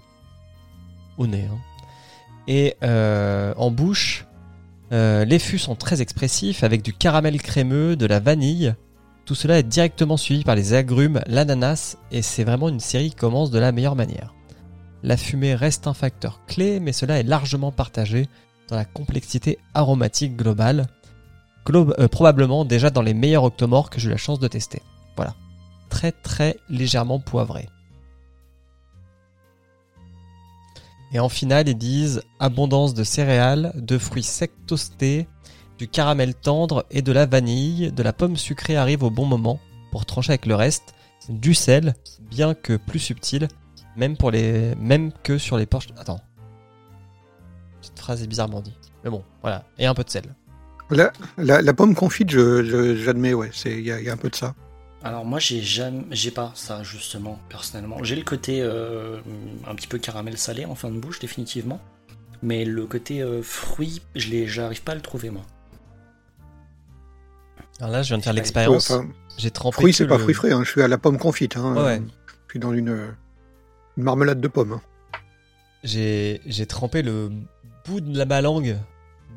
Au 1.18 1.26
nez. 1.26 1.46
hein. 1.50 1.58
Et 2.46 2.76
euh, 2.82 3.52
en 3.56 3.70
bouche, 3.70 4.26
euh, 4.92 5.24
les 5.24 5.38
fûts 5.38 5.58
sont 5.58 5.74
très 5.76 6.00
expressifs 6.02 6.62
avec 6.64 6.82
du 6.82 6.92
caramel 6.92 7.40
crémeux, 7.40 7.96
de 7.96 8.06
la 8.06 8.18
vanille. 8.20 8.74
Tout 9.30 9.36
cela 9.36 9.60
est 9.60 9.62
directement 9.62 10.16
suivi 10.16 10.42
par 10.42 10.56
les 10.56 10.74
agrumes, 10.74 11.20
l'ananas, 11.28 11.96
et 12.10 12.20
c'est 12.20 12.42
vraiment 12.42 12.68
une 12.68 12.80
série 12.80 13.10
qui 13.10 13.14
commence 13.14 13.52
de 13.52 13.60
la 13.60 13.70
meilleure 13.70 13.94
manière. 13.94 14.34
La 15.04 15.16
fumée 15.16 15.54
reste 15.54 15.86
un 15.86 15.94
facteur 15.94 16.44
clé, 16.46 16.80
mais 16.80 16.90
cela 16.90 17.20
est 17.20 17.22
largement 17.22 17.70
partagé 17.70 18.28
dans 18.66 18.74
la 18.74 18.84
complexité 18.84 19.60
aromatique 19.72 20.36
globale, 20.36 20.88
Glo- 21.64 21.94
euh, 22.00 22.08
probablement 22.08 22.64
déjà 22.64 22.90
dans 22.90 23.02
les 23.02 23.14
meilleurs 23.14 23.44
octomores 23.44 23.88
que 23.88 24.00
j'ai 24.00 24.08
eu 24.08 24.10
la 24.10 24.16
chance 24.16 24.40
de 24.40 24.48
tester. 24.48 24.82
Voilà. 25.14 25.36
Très 25.90 26.10
très 26.10 26.56
légèrement 26.68 27.20
poivré. 27.20 27.68
Et 31.12 31.20
en 31.20 31.28
finale, 31.28 31.68
ils 31.68 31.78
disent 31.78 32.24
abondance 32.40 32.94
de 32.94 33.04
céréales, 33.04 33.74
de 33.76 33.96
fruits 33.96 34.24
secs 34.24 34.66
toastés, 34.66 35.28
du 35.80 35.88
caramel 35.88 36.34
tendre 36.34 36.84
et 36.90 37.00
de 37.00 37.10
la 37.10 37.24
vanille. 37.24 37.90
De 37.90 38.02
la 38.02 38.12
pomme 38.12 38.36
sucrée 38.36 38.76
arrive 38.76 39.02
au 39.02 39.08
bon 39.08 39.24
moment 39.24 39.58
pour 39.90 40.04
trancher 40.04 40.32
avec 40.32 40.44
le 40.44 40.54
reste. 40.54 40.94
Du 41.30 41.54
sel, 41.54 41.94
bien 42.20 42.52
que 42.52 42.76
plus 42.76 42.98
subtil, 42.98 43.48
même 43.96 44.18
pour 44.18 44.30
les, 44.30 44.74
même 44.76 45.10
que 45.22 45.38
sur 45.38 45.56
les 45.56 45.64
porches. 45.64 45.88
Attends. 45.96 46.20
Cette 47.80 47.98
phrase 47.98 48.22
est 48.22 48.26
bizarrement 48.26 48.60
dit. 48.60 48.74
Mais 49.04 49.08
bon, 49.08 49.24
voilà. 49.40 49.64
Et 49.78 49.86
un 49.86 49.94
peu 49.94 50.04
de 50.04 50.10
sel. 50.10 50.24
La, 50.90 51.12
la, 51.38 51.62
la 51.62 51.72
pomme 51.72 51.94
confite, 51.94 52.28
je- 52.30 52.62
je- 52.62 52.96
j'admets, 52.96 53.32
ouais, 53.32 53.48
c'est- 53.54 53.72
il 53.78 53.84
y, 53.86 53.90
a- 53.90 54.00
il 54.00 54.04
y 54.04 54.10
a 54.10 54.12
un 54.12 54.18
peu 54.18 54.28
de 54.28 54.36
ça. 54.36 54.54
Alors 55.02 55.24
moi 55.24 55.38
j'ai 55.38 55.62
jamais, 55.62 56.04
j'ai 56.10 56.30
pas 56.30 56.52
ça 56.54 56.82
justement 56.82 57.38
personnellement. 57.48 58.04
J'ai 58.04 58.16
le 58.16 58.22
côté 58.22 58.60
euh, 58.60 59.18
un 59.66 59.74
petit 59.74 59.86
peu 59.86 59.96
caramel 59.98 60.36
salé 60.36 60.66
en 60.66 60.74
fin 60.74 60.90
de 60.90 60.98
bouche 60.98 61.20
définitivement, 61.20 61.80
mais 62.42 62.66
le 62.66 62.84
côté 62.84 63.22
euh, 63.22 63.40
fruit, 63.42 64.02
je 64.14 64.28
l'ai, 64.28 64.46
j'arrive 64.46 64.82
pas 64.82 64.92
à 64.92 64.94
le 64.94 65.00
trouver 65.00 65.30
moi. 65.30 65.40
Alors 67.80 67.92
là, 67.92 68.02
je 68.02 68.08
viens 68.08 68.18
de 68.18 68.22
faire 68.22 68.32
l'expérience. 68.32 68.90
Enfin, 68.90 69.08
J'ai 69.38 69.50
trempé. 69.50 69.74
fruit, 69.74 69.92
que 69.92 69.96
c'est 69.98 70.06
pas 70.06 70.16
le- 70.16 70.22
fruit 70.22 70.34
frais, 70.34 70.52
hein, 70.52 70.62
je 70.64 70.70
suis 70.70 70.82
à 70.82 70.88
la 70.88 70.98
pomme 70.98 71.18
confite. 71.18 71.56
Hein, 71.56 71.74
ouais. 71.82 72.02
Je 72.46 72.52
suis 72.52 72.58
dans 72.60 72.72
une, 72.72 73.14
une 73.96 74.02
marmelade 74.04 74.40
de 74.40 74.48
pommes. 74.48 74.72
hein. 74.72 74.80
J'ai 75.82 76.42
j'ai 76.44 76.66
trempé 76.66 77.00
le 77.00 77.30
bout 77.86 78.00
de 78.02 78.18
la 78.18 78.26
ma 78.26 78.42
langue 78.42 78.76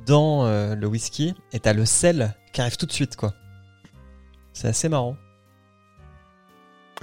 dans 0.06 0.46
euh, 0.46 0.76
le 0.76 0.88
whisky 0.88 1.34
et 1.54 1.60
t'as 1.62 1.72
le 1.72 1.86
sel 1.86 2.36
qui 2.52 2.60
arrive 2.60 2.76
tout 2.76 2.86
de 2.86 2.92
suite, 2.92 3.16
quoi. 3.16 3.34
C'est 4.52 4.68
assez 4.68 4.90
marrant. 4.90 5.16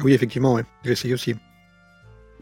Oui, 0.00 0.12
effectivement, 0.12 0.54
ouais. 0.54 0.64
j'essaye 0.84 1.14
aussi. 1.14 1.34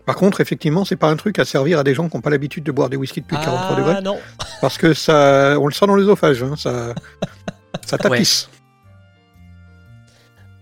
Par 0.07 0.17
contre, 0.17 0.41
effectivement, 0.41 0.85
c'est 0.85 0.97
pas 0.97 1.09
un 1.11 1.17
truc 1.17 1.39
à 1.39 1.45
servir 1.45 1.79
à 1.79 1.85
des 1.85 1.95
gens 1.95 2.09
qui 2.09 2.17
n'ont 2.17 2.21
pas 2.21 2.31
l'habitude 2.31 2.65
de 2.65 2.73
boire 2.73 2.89
des 2.89 2.97
whisky 2.97 3.21
depuis 3.21 3.37
43 3.37 3.77
degrés, 3.77 3.95
Ah 3.99 4.01
non 4.01 4.19
parce 4.61 4.77
que 4.79 4.93
ça, 4.95 5.57
on 5.61 5.67
le 5.67 5.73
sent 5.73 5.87
dans 5.87 5.95
l'œsophage, 5.95 6.43
hein, 6.43 6.57
ça, 6.57 6.95
ça 7.87 7.97
tapisse. 7.99 8.49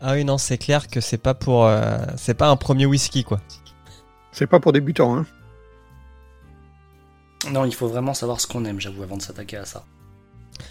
Ah 0.01 0.13
oui, 0.15 0.25
non, 0.25 0.39
c'est 0.39 0.59
clair 0.59 0.89
que 0.89 1.01
c'est 1.01 1.17
pas 1.19 1.35
pour. 1.35 1.65
euh, 1.67 1.99
c'est 2.17 2.35
pas 2.35 2.49
un 2.49 2.57
premier 2.57 2.87
whisky, 2.87 3.25
quoi. 3.25 3.41
C'est 4.33 4.47
pas 4.47 4.61
pour 4.61 4.73
débutants. 4.73 5.17
Hein. 5.17 5.27
Non, 7.51 7.65
il 7.65 7.75
faut 7.75 7.87
vraiment 7.89 8.15
savoir 8.15 8.41
ce 8.41 8.47
qu'on 8.47 8.65
aime, 8.65 8.81
j'avoue, 8.81 9.03
avant 9.03 9.17
de 9.17 9.23
s'attaquer 9.23 9.57
à 9.59 9.65
ça. 9.65 9.85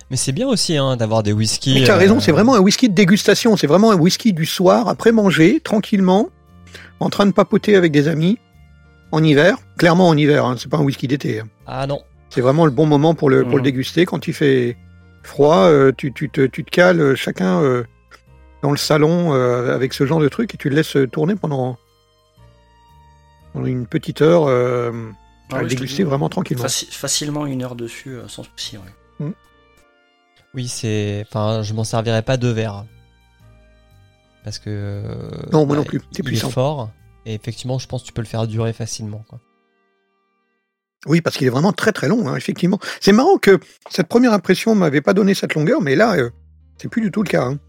Mais 0.10 0.18
c'est 0.18 0.32
bien 0.32 0.48
aussi 0.48 0.78
hein, 0.78 0.98
d'avoir 0.98 1.24
des 1.24 1.32
whiskies. 1.32 1.74
Mais 1.74 1.84
tu 1.84 1.92
as 1.92 1.96
euh, 1.96 1.98
raison, 1.98 2.20
c'est 2.20 2.32
vraiment 2.32 2.56
un 2.56 2.60
whisky 2.60 2.90
de 2.90 2.94
dégustation. 2.96 3.56
C'est 3.56 3.68
vraiment 3.68 3.92
un 3.92 3.96
whisky 3.96 4.34
du 4.34 4.46
soir, 4.46 4.88
après 4.90 5.12
manger, 5.12 5.60
tranquillement, 5.60 6.30
en 7.00 7.10
train 7.10 7.26
de 7.26 7.32
papoter 7.32 7.76
avec 7.76 7.92
des 7.92 8.08
amis, 8.08 8.38
en 9.12 9.24
hiver. 9.24 9.58
Clairement 9.78 10.08
en 10.10 10.18
hiver, 10.18 10.46
hein, 10.46 10.56
c'est 10.58 10.70
pas 10.70 10.78
un 10.78 10.84
whisky 10.84 11.08
d'été. 11.08 11.40
hein. 11.40 11.48
Ah 11.68 11.88
non. 11.88 12.02
C'est 12.30 12.42
vraiment 12.42 12.66
le 12.66 12.72
bon 12.72 12.86
moment 12.86 13.14
pour 13.16 13.30
le, 13.30 13.44
pour 13.44 13.54
le 13.54 13.60
Mhm. 13.60 13.64
déguster. 13.64 14.06
Quand 14.06 14.28
il 14.28 14.34
fait 14.34 14.76
froid, 15.24 15.66
euh, 15.68 15.92
tu, 15.96 16.12
tu, 16.12 16.30
te, 16.30 16.46
tu 16.46 16.64
te 16.66 16.70
cales 16.72 17.00
euh, 17.00 17.16
chacun 17.16 17.62
euh, 17.62 17.84
dans 18.66 18.72
le 18.72 18.78
salon 18.78 19.34
euh, 19.36 19.76
avec 19.76 19.94
ce 19.94 20.08
genre 20.08 20.20
de 20.20 20.28
truc 20.28 20.56
et 20.56 20.58
tu 20.58 20.70
le 20.70 20.76
laisses 20.76 20.98
tourner 21.12 21.36
pendant, 21.36 21.78
pendant 23.54 23.68
une 23.68 23.86
petite 23.86 24.24
heure 24.24 24.46
euh, 24.48 24.92
Ah 25.52 25.58
à 25.58 25.62
oui, 25.62 25.68
déguster 25.70 25.98
dis, 25.98 26.04
vraiment 26.04 26.30
tranquillement. 26.30 26.64
faci- 26.64 26.92
facilement 26.92 27.46
une 27.46 27.64
heure 27.64 27.76
dessus, 27.76 28.16
euh, 28.16 28.28
sans 28.28 28.42
souci. 28.44 28.78
Ouais. 28.78 29.28
Oui, 30.56 30.68
c'est. 30.68 31.26
Enfin, 31.28 31.62
je 31.62 31.74
m'en 31.74 31.84
servirais 31.84 32.22
pas 32.24 32.38
deux 32.38 32.52
verres. 32.52 32.86
Parce 34.44 34.58
que. 34.58 35.04
Non, 35.52 35.66
moi 35.66 35.76
bah, 35.76 35.82
non 35.82 35.84
plus, 35.84 36.02
c'est 36.12 36.20
il 36.20 36.26
puissant. 36.26 36.48
est 36.48 36.52
fort. 36.52 36.90
Et 37.26 37.34
effectivement, 37.36 37.78
je 37.78 37.88
pense 37.88 38.02
que 38.02 38.08
tu 38.08 38.14
peux 38.14 38.22
le 38.22 38.28
faire 38.28 38.48
durer 38.48 38.72
facilement, 38.74 39.24
quoi. 39.30 39.40
Oui, 41.08 41.22
parce 41.22 41.38
qu'il 41.38 41.46
est 41.46 41.52
vraiment 41.52 41.74
très 41.74 41.92
très 41.92 42.08
long, 42.08 42.28
hein, 42.28 42.36
effectivement. 42.36 42.80
C'est 43.02 43.12
marrant 43.12 43.38
que 43.38 43.60
cette 43.92 44.08
première 44.08 44.34
impression 44.34 44.74
m'avait 44.76 45.02
pas 45.02 45.14
donné 45.14 45.34
cette 45.36 45.54
longueur, 45.56 45.82
mais 45.82 45.96
là, 45.96 46.16
euh, 46.16 46.30
c'est 46.78 46.88
plus 46.88 47.02
du 47.02 47.12
tout 47.12 47.22
le 47.22 47.30
cas. 47.30 47.44
hein. 47.44 47.60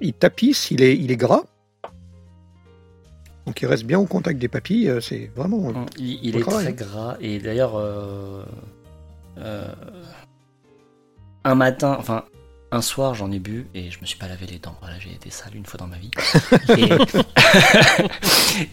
Il 0.00 0.12
tapisse, 0.14 0.70
il 0.70 0.82
est, 0.82 0.96
il 0.96 1.10
est 1.10 1.16
gras. 1.16 1.42
Donc 3.46 3.60
il 3.62 3.66
reste 3.66 3.84
bien 3.84 3.98
au 3.98 4.06
contact 4.06 4.38
des 4.38 4.48
papilles, 4.48 4.88
euh, 4.88 5.00
c'est 5.00 5.30
vraiment... 5.34 5.72
Mm, 5.72 5.86
Il, 5.98 6.18
il 6.22 6.36
est 6.36 6.40
travail, 6.40 6.74
très 6.74 6.84
hein. 6.84 6.88
gras 6.88 7.16
et 7.20 7.38
d'ailleurs 7.38 7.76
euh, 7.76 8.44
euh, 9.38 9.64
un 11.44 11.54
matin, 11.54 11.96
enfin 11.98 12.24
un 12.72 12.82
soir 12.82 13.14
j'en 13.14 13.32
ai 13.32 13.40
bu 13.40 13.66
et 13.74 13.90
je 13.90 13.98
me 14.00 14.06
suis 14.06 14.18
pas 14.18 14.28
lavé 14.28 14.46
les 14.46 14.58
dents. 14.58 14.76
Voilà, 14.80 14.96
j'ai 15.00 15.12
été 15.12 15.30
sale 15.30 15.56
une 15.56 15.64
fois 15.66 15.78
dans 15.78 15.88
ma 15.88 15.96
vie. 15.96 16.10
et, 16.76 16.88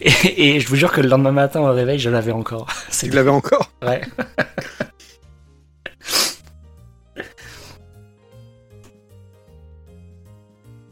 et- 0.00 0.56
et 0.56 0.60
je 0.60 0.68
vous 0.68 0.76
jure 0.76 0.92
que 0.92 1.00
le 1.00 1.08
lendemain 1.08 1.32
matin 1.32 1.60
au 1.60 1.72
réveil 1.72 1.98
je 1.98 2.10
l'avais 2.10 2.32
encore. 2.32 2.68
Tu 2.96 3.10
l'avais 3.10 3.30
encore? 3.30 3.72
Ouais. 3.82 4.02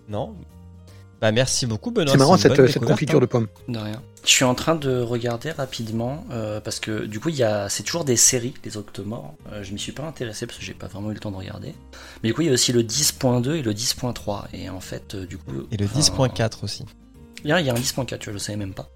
Non 0.08 0.34
Bah, 1.20 1.32
merci 1.32 1.66
beaucoup, 1.66 1.90
Benoît. 1.90 2.12
C'est 2.12 2.18
marrant 2.18 2.36
cette, 2.36 2.54
confiture 2.84 3.18
hein. 3.18 3.20
de 3.20 3.26
pommes. 3.26 3.48
De 3.68 3.78
rien. 3.78 4.02
Je 4.24 4.30
suis 4.30 4.44
en 4.44 4.54
train 4.54 4.74
de 4.74 5.00
regarder 5.00 5.52
rapidement 5.52 6.24
euh, 6.32 6.60
parce 6.60 6.80
que 6.80 7.04
du 7.06 7.20
coup 7.20 7.28
il 7.28 7.36
y 7.36 7.44
a 7.44 7.68
c'est 7.68 7.84
toujours 7.84 8.04
des 8.04 8.16
séries 8.16 8.54
les 8.64 8.76
Octomores. 8.76 9.34
Euh, 9.52 9.62
je 9.62 9.72
m'y 9.72 9.78
suis 9.78 9.92
pas 9.92 10.02
intéressé 10.02 10.46
parce 10.46 10.58
que 10.58 10.64
j'ai 10.64 10.74
pas 10.74 10.88
vraiment 10.88 11.12
eu 11.12 11.14
le 11.14 11.20
temps 11.20 11.30
de 11.30 11.36
regarder. 11.36 11.74
Mais 12.22 12.30
du 12.30 12.34
coup 12.34 12.42
il 12.42 12.48
y 12.48 12.50
a 12.50 12.52
aussi 12.52 12.72
le 12.72 12.82
10.2 12.82 13.54
et 13.54 13.62
le 13.62 13.72
10.3 13.72 14.46
et 14.52 14.68
en 14.68 14.80
fait 14.80 15.14
euh, 15.14 15.26
du 15.26 15.38
coup 15.38 15.52
Et 15.70 15.76
le 15.76 15.86
enfin, 15.86 16.26
10.4 16.26 16.64
aussi. 16.64 16.84
Il 17.44 17.50
y 17.50 17.52
a 17.52 17.60
il 17.60 17.66
y 17.66 17.70
a 17.70 17.72
un 17.72 17.76
10.4, 17.76 18.18
tu 18.18 18.30
vois, 18.30 18.38
je 18.38 18.42
savais 18.42 18.58
même 18.58 18.74
pas. 18.74 18.90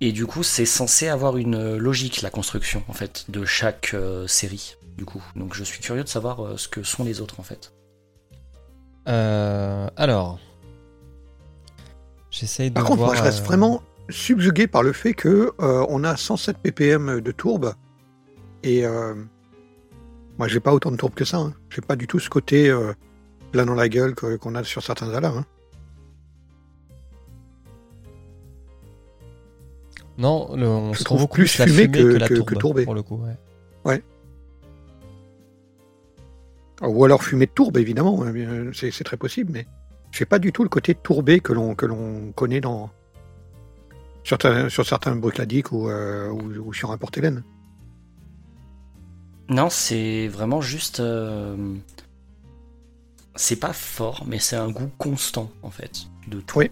Et 0.00 0.12
du 0.12 0.26
coup, 0.26 0.42
c'est 0.42 0.66
censé 0.66 1.08
avoir 1.08 1.36
une 1.36 1.76
logique, 1.76 2.22
la 2.22 2.30
construction, 2.30 2.84
en 2.88 2.92
fait, 2.92 3.24
de 3.28 3.44
chaque 3.44 3.94
euh, 3.94 4.28
série, 4.28 4.76
du 4.96 5.04
coup. 5.04 5.22
Donc 5.34 5.54
je 5.54 5.64
suis 5.64 5.80
curieux 5.80 6.04
de 6.04 6.08
savoir 6.08 6.44
euh, 6.44 6.56
ce 6.56 6.68
que 6.68 6.84
sont 6.84 7.04
les 7.04 7.20
autres, 7.20 7.40
en 7.40 7.42
fait. 7.42 7.72
Euh, 9.08 9.88
alors. 9.96 10.38
J'essaye 12.30 12.70
de 12.70 12.74
Par 12.74 12.84
contre, 12.84 12.98
voir, 12.98 13.08
moi, 13.10 13.16
je 13.16 13.22
reste 13.22 13.40
euh, 13.40 13.44
vraiment 13.44 13.82
subjugué 14.10 14.66
par 14.66 14.82
le 14.82 14.92
fait 14.92 15.14
que 15.14 15.52
euh, 15.60 15.86
on 15.88 16.04
a 16.04 16.16
107 16.16 16.58
ppm 16.58 17.20
de 17.20 17.32
tourbe 17.32 17.74
et 18.62 18.84
euh, 18.86 19.14
moi, 20.38 20.46
j'ai 20.48 20.60
pas 20.60 20.72
autant 20.72 20.90
de 20.90 20.96
tourbe 20.96 21.14
que 21.14 21.24
ça. 21.24 21.38
Hein. 21.38 21.54
J'ai 21.70 21.80
pas 21.80 21.96
du 21.96 22.06
tout 22.06 22.18
ce 22.18 22.28
côté 22.30 22.72
plein 23.52 23.64
dans 23.66 23.74
la 23.74 23.88
gueule 23.88 24.14
qu'on 24.14 24.54
a 24.54 24.62
sur 24.64 24.82
certains 24.82 25.12
alarmes. 25.14 25.38
hein. 25.38 25.46
Non, 30.18 30.54
le- 30.56 30.66
on 30.66 30.92
Je 30.92 30.98
se 30.98 31.04
trouve 31.04 31.20
beaucoup 31.20 31.34
plus 31.36 31.46
fumé 31.48 31.88
que- 31.88 31.98
que, 31.98 32.16
la 32.18 32.28
que 32.28 32.34
tourbe, 32.34 32.58
tourbé. 32.58 32.84
pour 32.84 32.94
le 32.94 33.02
coup. 33.02 33.20
ouais. 33.84 34.02
Ou 36.82 37.04
alors 37.04 37.22
fumée 37.24 37.46
de 37.46 37.50
tourbe, 37.50 37.76
évidemment, 37.76 38.22
hein, 38.24 38.70
c'est 38.72 39.04
très 39.04 39.16
possible, 39.16 39.50
mais 39.52 39.66
j'ai 40.12 40.24
pas 40.24 40.38
du 40.38 40.52
tout 40.52 40.62
le 40.62 40.68
côté 40.68 40.94
tourbé 40.94 41.40
que 41.40 41.52
l'on 41.52 41.74
que 41.74 41.86
l'on 41.86 42.32
connaît 42.36 42.60
dans 42.60 42.90
sur, 44.22 44.36
certains- 44.40 44.68
sur 44.68 44.86
certains 44.86 45.16
brucladiques 45.16 45.72
ou, 45.72 45.88
euh, 45.88 46.28
ou, 46.30 46.68
ou 46.68 46.72
sur 46.72 46.90
un 46.92 46.96
porte-hélène. 46.98 47.42
Non, 49.48 49.70
c'est 49.70 50.28
vraiment 50.28 50.60
juste. 50.60 51.00
euh, 51.00 51.56
C'est 53.34 53.56
pas 53.56 53.72
fort, 53.72 54.24
mais 54.26 54.38
c'est 54.38 54.56
un 54.56 54.68
goût 54.70 54.90
constant, 54.98 55.50
en 55.62 55.70
fait, 55.70 56.02
de 56.28 56.40
tout. 56.40 56.58
Oui. 56.58 56.70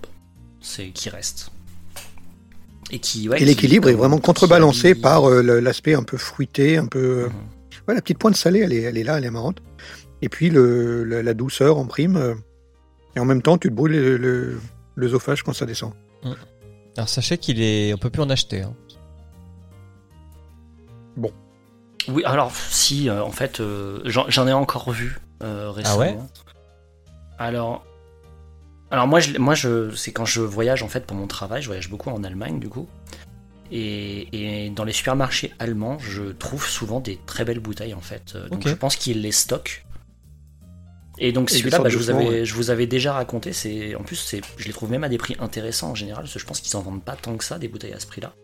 C'est 0.61 0.89
qui 0.91 1.09
reste. 1.09 1.51
Et 2.91 2.99
qui. 2.99 3.29
ouais, 3.29 3.37
Et 3.37 3.39
qui- 3.41 3.45
l'équilibre 3.47 3.89
est 3.89 3.95
vraiment 3.95 4.19
contrebalancé 4.19 4.95
par 4.95 5.29
euh, 5.29 5.61
l'aspect 5.61 5.95
un 5.95 6.03
peu 6.03 6.17
fruité, 6.17 6.77
un 6.77 6.87
peu. 6.87 7.27
Mhm. 7.27 7.33
Ouais, 7.89 7.95
la 7.95 8.03
petite 8.03 8.19
pointe 8.19 8.37
salée, 8.37 8.61
elle 8.61 8.73
est, 8.73 8.83
elle 8.83 8.99
est 8.99 9.05
là, 9.05 9.19
elle 9.19 9.25
est 9.25 9.31
marrante. 9.31 9.63
Et 10.27 10.29
puis 10.29 10.51
le, 10.51 11.05
la 11.05 11.35
douceur 11.35 11.79
en 11.79 11.87
prime. 11.87 12.17
euh, 12.17 12.35
et 13.15 13.21
en 13.21 13.25
même 13.25 13.43
temps, 13.43 13.59
tu 13.59 13.69
te 13.69 13.73
brûles 13.75 13.93
le- 13.93 14.17
le- 14.17 14.61
l'œsophage 14.97 15.45
quand 15.45 15.53
ça 15.53 15.67
descend. 15.67 15.93
Alors 16.97 17.09
sachez 17.09 17.39
qu'il 17.39 17.63
est, 17.63 17.95
on 17.95 17.97
peut 17.99 18.11
plus 18.11 18.23
en 18.23 18.29
acheter. 18.29 18.63
hein. 18.63 18.75
Oui, 22.09 22.23
alors 22.25 22.51
si, 22.53 23.09
euh, 23.09 23.23
en 23.25 23.31
fait, 23.31 23.61
euh, 23.61 24.01
j'en 24.05 24.29
j'en 24.29 24.47
ai 24.47 24.53
encore 24.53 24.91
vu 24.91 25.19
euh, 25.43 25.71
récemment. 25.71 25.95
Ah 25.97 26.01
ouais? 26.01 26.19
Alors, 27.39 27.85
alors 28.91 29.07
moi, 29.07 29.19
je, 29.21 29.39
moi, 29.39 29.55
je, 29.55 29.93
c'est 29.95 30.13
quand 30.13 30.25
je 30.25 30.41
voyage 30.41 30.83
en 30.83 30.89
fait 30.89 31.05
pour 31.07 31.17
mon 31.17 31.27
travail, 31.29 31.63
je 31.63 31.67
voyage 31.67 31.89
beaucoup 31.91 32.11
en 32.11 32.23
Allemagne 32.25 32.59
du 32.61 32.69
coup, 32.69 32.87
et, 33.73 34.67
et 34.67 34.71
dans 34.71 34.85
les 34.85 34.93
supermarchés 34.93 35.53
allemands, 35.59 35.99
je 36.01 36.25
trouve 36.33 36.67
souvent 36.67 37.01
des 37.01 37.19
très 37.27 37.45
belles 37.45 37.61
bouteilles 37.61 37.95
en 37.95 38.01
fait. 38.01 38.37
Donc 38.51 38.63
je 38.71 38.75
pense 38.75 38.97
qu'ils 38.97 39.21
les 39.23 39.33
stockent. 39.33 39.85
Et 41.19 41.33
donc 41.33 41.51
celui-là, 41.51 41.79
bah, 41.79 41.89
je, 41.89 41.97
vous 41.97 42.11
avais, 42.11 42.29
ouais. 42.29 42.45
je 42.45 42.55
vous 42.55 42.71
avais 42.71 42.87
déjà 42.87 43.13
raconté. 43.13 43.53
C'est 43.53 43.95
en 43.95 44.03
plus, 44.03 44.17
c'est, 44.17 44.41
je 44.57 44.67
les 44.67 44.73
trouve 44.73 44.91
même 44.91 45.05
à 45.05 45.09
des 45.09 45.19
prix 45.19 45.37
intéressants 45.39 45.91
en 45.91 45.95
général, 45.95 46.25
parce 46.25 46.35
que 46.35 46.39
je 46.39 46.45
pense 46.47 46.61
qu'ils 46.61 46.77
en 46.77 46.83
vendent 46.83 47.05
pas 47.05 47.17
tant 47.17 47.37
que 47.37 47.45
ça 47.45 47.59
des 47.59 47.69
bouteilles 47.69 47.95
à 47.95 48.01
ce 48.01 48.07
prix-là. 48.07 48.35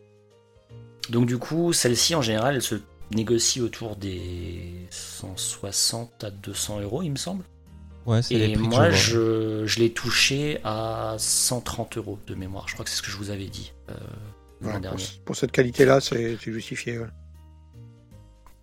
Donc 1.10 1.26
du 1.26 1.38
coup, 1.38 1.72
celle-ci 1.72 2.14
en 2.14 2.22
général, 2.22 2.54
elle 2.54 2.62
se 2.62 2.76
négocie 3.14 3.60
autour 3.60 3.96
des 3.96 4.86
160 4.90 6.24
à 6.24 6.30
200 6.30 6.80
euros, 6.80 7.02
il 7.02 7.10
me 7.10 7.16
semble. 7.16 7.44
Ouais, 8.06 8.22
c'est 8.22 8.34
les 8.34 8.50
Et 8.50 8.52
prix 8.54 8.62
moi, 8.62 8.90
je 8.90 9.16
vois. 9.16 9.26
je, 9.60 9.66
je 9.66 9.78
l'ai 9.78 9.92
touché 9.92 10.58
à 10.64 11.14
130 11.18 11.98
euros 11.98 12.18
de 12.26 12.34
mémoire. 12.34 12.66
Je 12.68 12.74
crois 12.74 12.84
que 12.84 12.90
c'est 12.90 12.96
ce 12.96 13.02
que 13.02 13.10
je 13.10 13.16
vous 13.16 13.30
avais 13.30 13.46
dit 13.46 13.72
euh, 13.90 13.94
l'an 14.60 14.72
pour, 14.72 14.80
dernier. 14.80 15.04
pour 15.24 15.36
cette 15.36 15.52
qualité-là, 15.52 16.00
c'est 16.00 16.36
c'est 16.42 16.52
justifié. 16.52 16.98
ouais. 16.98 17.06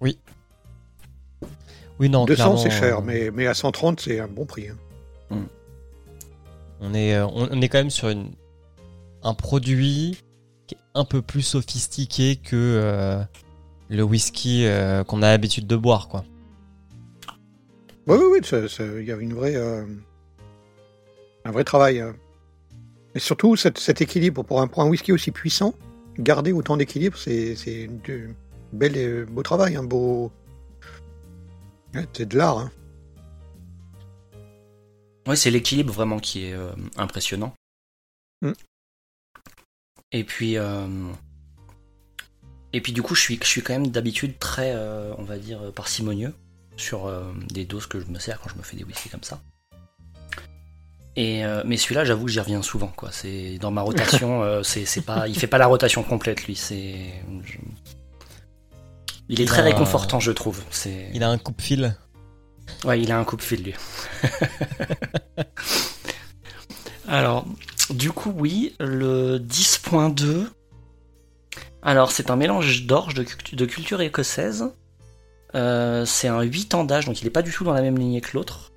Oui, 0.02 0.18
non, 2.08 2.24
200, 2.26 2.58
c'est 2.58 2.70
cher, 2.70 3.00
euh, 3.00 3.02
mais, 3.04 3.30
mais 3.34 3.48
à 3.48 3.54
130, 3.54 4.00
c'est 4.00 4.20
un 4.20 4.28
bon 4.28 4.46
prix. 4.46 4.70
hein. 4.70 4.78
On 6.80 6.94
est, 6.94 7.14
euh, 7.16 7.28
on, 7.28 7.62
est 7.62 7.68
quand 7.68 7.80
même 7.80 7.90
sur 7.90 8.08
une, 8.08 8.32
un 9.22 9.34
produit 9.34 10.18
qui 10.66 10.76
est 10.76 10.80
un 10.94 11.04
peu 11.04 11.22
plus 11.22 11.42
sophistiqué 11.42 12.38
que 12.38 12.56
euh, 12.56 13.22
le 13.90 14.04
whisky 14.04 14.66
euh, 14.66 15.04
qu'on 15.04 15.22
a 15.22 15.32
l'habitude 15.32 15.68
de 15.68 15.76
boire, 15.76 16.08
quoi. 16.08 16.24
Oui, 18.08 18.18
oui, 18.18 18.40
oui, 18.42 18.60
il 19.02 19.06
y 19.06 19.12
a 19.12 19.16
une 19.18 19.34
vraie, 19.34 19.56
euh, 19.58 19.84
un 21.44 21.52
vrai 21.52 21.66
travail. 21.66 22.00
euh. 22.00 22.14
Et 23.14 23.20
surtout, 23.20 23.56
cet, 23.58 23.78
cet 23.78 24.02
équilibre, 24.02 24.44
pour 24.44 24.62
un, 24.62 24.68
pour 24.68 24.82
un 24.82 24.88
whisky 24.88 25.12
aussi 25.12 25.32
puissant, 25.32 25.74
garder 26.18 26.54
autant 26.54 26.78
d'équilibre, 26.78 27.18
c'est 27.18 27.56
c'est 27.56 27.90
bel 28.72 28.96
et 28.98 29.26
beau 29.26 29.44
travail, 29.44 29.76
un 29.76 29.84
beau... 29.84 30.32
C'est 32.14 32.28
de 32.28 32.38
l'art. 32.38 32.60
hein. 32.60 32.72
Ouais, 35.28 35.36
c'est 35.36 35.52
l'équilibre 35.52 35.94
vraiment 35.94 36.20
qui 36.20 36.46
est 36.46 36.54
euh, 36.54 36.72
impressionnant. 36.98 37.54
Mm. 38.42 38.52
Et 40.12 40.24
puis, 40.24 40.58
euh, 40.58 40.88
et 42.74 42.82
puis 42.82 42.94
du 42.94 43.02
coup, 43.02 43.16
je 43.16 43.22
suis, 43.22 43.40
je 43.42 43.48
suis 43.48 43.62
quand 43.62 43.74
même 43.74 43.88
d'habitude 43.90 44.40
très, 44.40 44.74
euh, 44.76 45.14
on 45.18 45.24
va 45.24 45.38
dire, 45.38 45.72
parcimonieux 45.74 46.34
sur 46.78 47.06
euh, 47.06 47.32
des 47.50 47.66
doses 47.66 47.86
que 47.86 48.00
je 48.00 48.08
me 48.08 48.18
sers 48.18 48.40
quand 48.40 48.50
je 48.50 48.56
me 48.56 48.64
fais 48.64 48.76
des 48.78 48.84
whisky 48.84 49.10
comme 49.10 49.24
ça. 49.24 49.40
Et 51.16 51.44
mais 51.66 51.76
celui-là, 51.76 52.06
j'avoue 52.06 52.26
que 52.26 52.32
j'y 52.32 52.40
reviens 52.40 52.62
souvent. 52.62 52.94
Quoi. 52.96 53.12
C'est 53.12 53.58
dans 53.58 53.72
ma 53.72 53.82
rotation, 53.82 54.64
c'est, 54.64 54.86
c'est 54.86 55.02
pas, 55.02 55.28
il 55.28 55.38
fait 55.38 55.48
pas 55.48 55.58
la 55.58 55.68
rotation 55.68 56.02
complète 56.02 56.46
lui. 56.46 56.56
C'est, 56.56 57.14
il 59.30 59.40
est 59.40 59.44
Il 59.44 59.48
très 59.48 59.62
a- 59.62 59.66
réconfortant, 59.66 60.20
je 60.20 60.32
trouve. 60.32 60.62
C'est, 60.72 61.10
Il 61.14 61.24
a 61.24 61.30
un 61.30 61.38
coupe-fil. 61.38 61.96
Ouais, 62.84 63.00
il 63.02 63.12
a 63.12 63.18
un 63.18 63.24
coupe-fil, 63.24 63.64
lui. 63.64 63.74
Alors, 67.08 67.46
du 67.90 68.12
coup, 68.12 68.32
oui, 68.36 68.76
le 68.80 69.40
10.2. 69.40 70.48
Alors, 71.82 72.12
c'est 72.12 72.30
un 72.30 72.36
mélange 72.36 72.86
d'orge 72.86 73.14
de 73.16 73.66
culture 73.66 74.02
écossaise. 74.02 74.66
Euh, 75.56 76.06
c'est 76.06 76.28
un 76.28 76.42
8 76.42 76.76
ans 76.76 76.84
d'âge, 76.84 77.06
donc 77.06 77.22
il 77.22 77.24
n'est 77.24 77.32
pas 77.32 77.42
du 77.42 77.52
tout 77.52 77.64
dans 77.64 77.74
la 77.74 77.82
même 77.82 77.98
lignée 77.98 78.22
que 78.22 78.32
l'autre. 78.36 78.72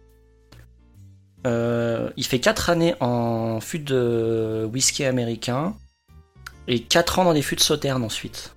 Euh, 1.47 2.11
il 2.17 2.25
fait 2.25 2.41
4 2.41 2.71
années 2.71 2.95
en 3.01 3.61
fût 3.61 3.81
de 3.81 4.67
whisky 4.73 5.05
américain 5.05 5.75
et 6.69 6.81
4 6.83 7.19
ans 7.19 7.25
dans 7.25 7.35
des 7.35 7.43
fûts 7.43 7.57
de 7.57 7.61
sauterne 7.61 8.05
ensuite. 8.05 8.55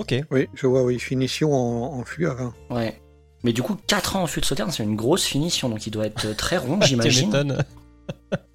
Ok. 0.00 0.14
Oui, 0.30 0.48
je 0.54 0.66
vois, 0.66 0.82
oui, 0.82 0.98
finition 0.98 1.52
en, 1.52 1.98
en 2.00 2.04
fût 2.04 2.26
à 2.26 2.32
vin. 2.34 2.54
Ouais. 2.70 3.00
Mais 3.44 3.52
du 3.52 3.62
coup, 3.62 3.76
4 3.86 4.16
ans 4.16 4.22
en 4.22 4.26
fût 4.26 4.40
de 4.40 4.46
sauterne, 4.46 4.70
c'est 4.70 4.82
une 4.82 4.96
grosse 4.96 5.24
finition, 5.24 5.68
donc 5.68 5.86
il 5.86 5.90
doit 5.90 6.06
être 6.06 6.32
très 6.36 6.56
rond, 6.56 6.80
j'imagine. 6.82 7.58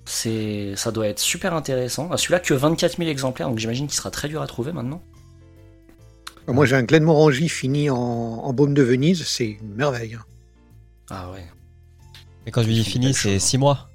C'est, 0.05 0.73
ça 0.75 0.91
doit 0.91 1.07
être 1.07 1.19
super 1.19 1.53
intéressant. 1.53 2.09
Ah, 2.11 2.17
Celui-là 2.17 2.39
que 2.39 2.53
24 2.53 2.97
000 2.97 3.09
exemplaires, 3.09 3.47
donc 3.49 3.57
j'imagine 3.59 3.87
qu'il 3.87 3.95
sera 3.95 4.11
très 4.11 4.27
dur 4.27 4.41
à 4.41 4.47
trouver 4.47 4.71
maintenant. 4.71 5.01
Moi, 6.47 6.65
j'ai 6.65 6.75
un 6.75 6.83
Glenmorangie 6.83 7.49
fini 7.49 7.89
en, 7.89 7.97
en 7.97 8.53
baume 8.53 8.73
de 8.75 8.83
Venise, 8.83 9.23
c'est 9.25 9.57
une 9.61 9.73
merveille. 9.75 10.13
hein. 10.15 10.23
Ah 11.09 11.31
ouais. 11.31 11.45
Mais 12.45 12.51
quand 12.51 12.61
je 12.61 12.67
lui 12.67 12.75
dis 12.75 12.83
fini, 12.83 13.13
c'est 13.13 13.33
chose, 13.33 13.41
6 13.41 13.57
mois. 13.57 13.89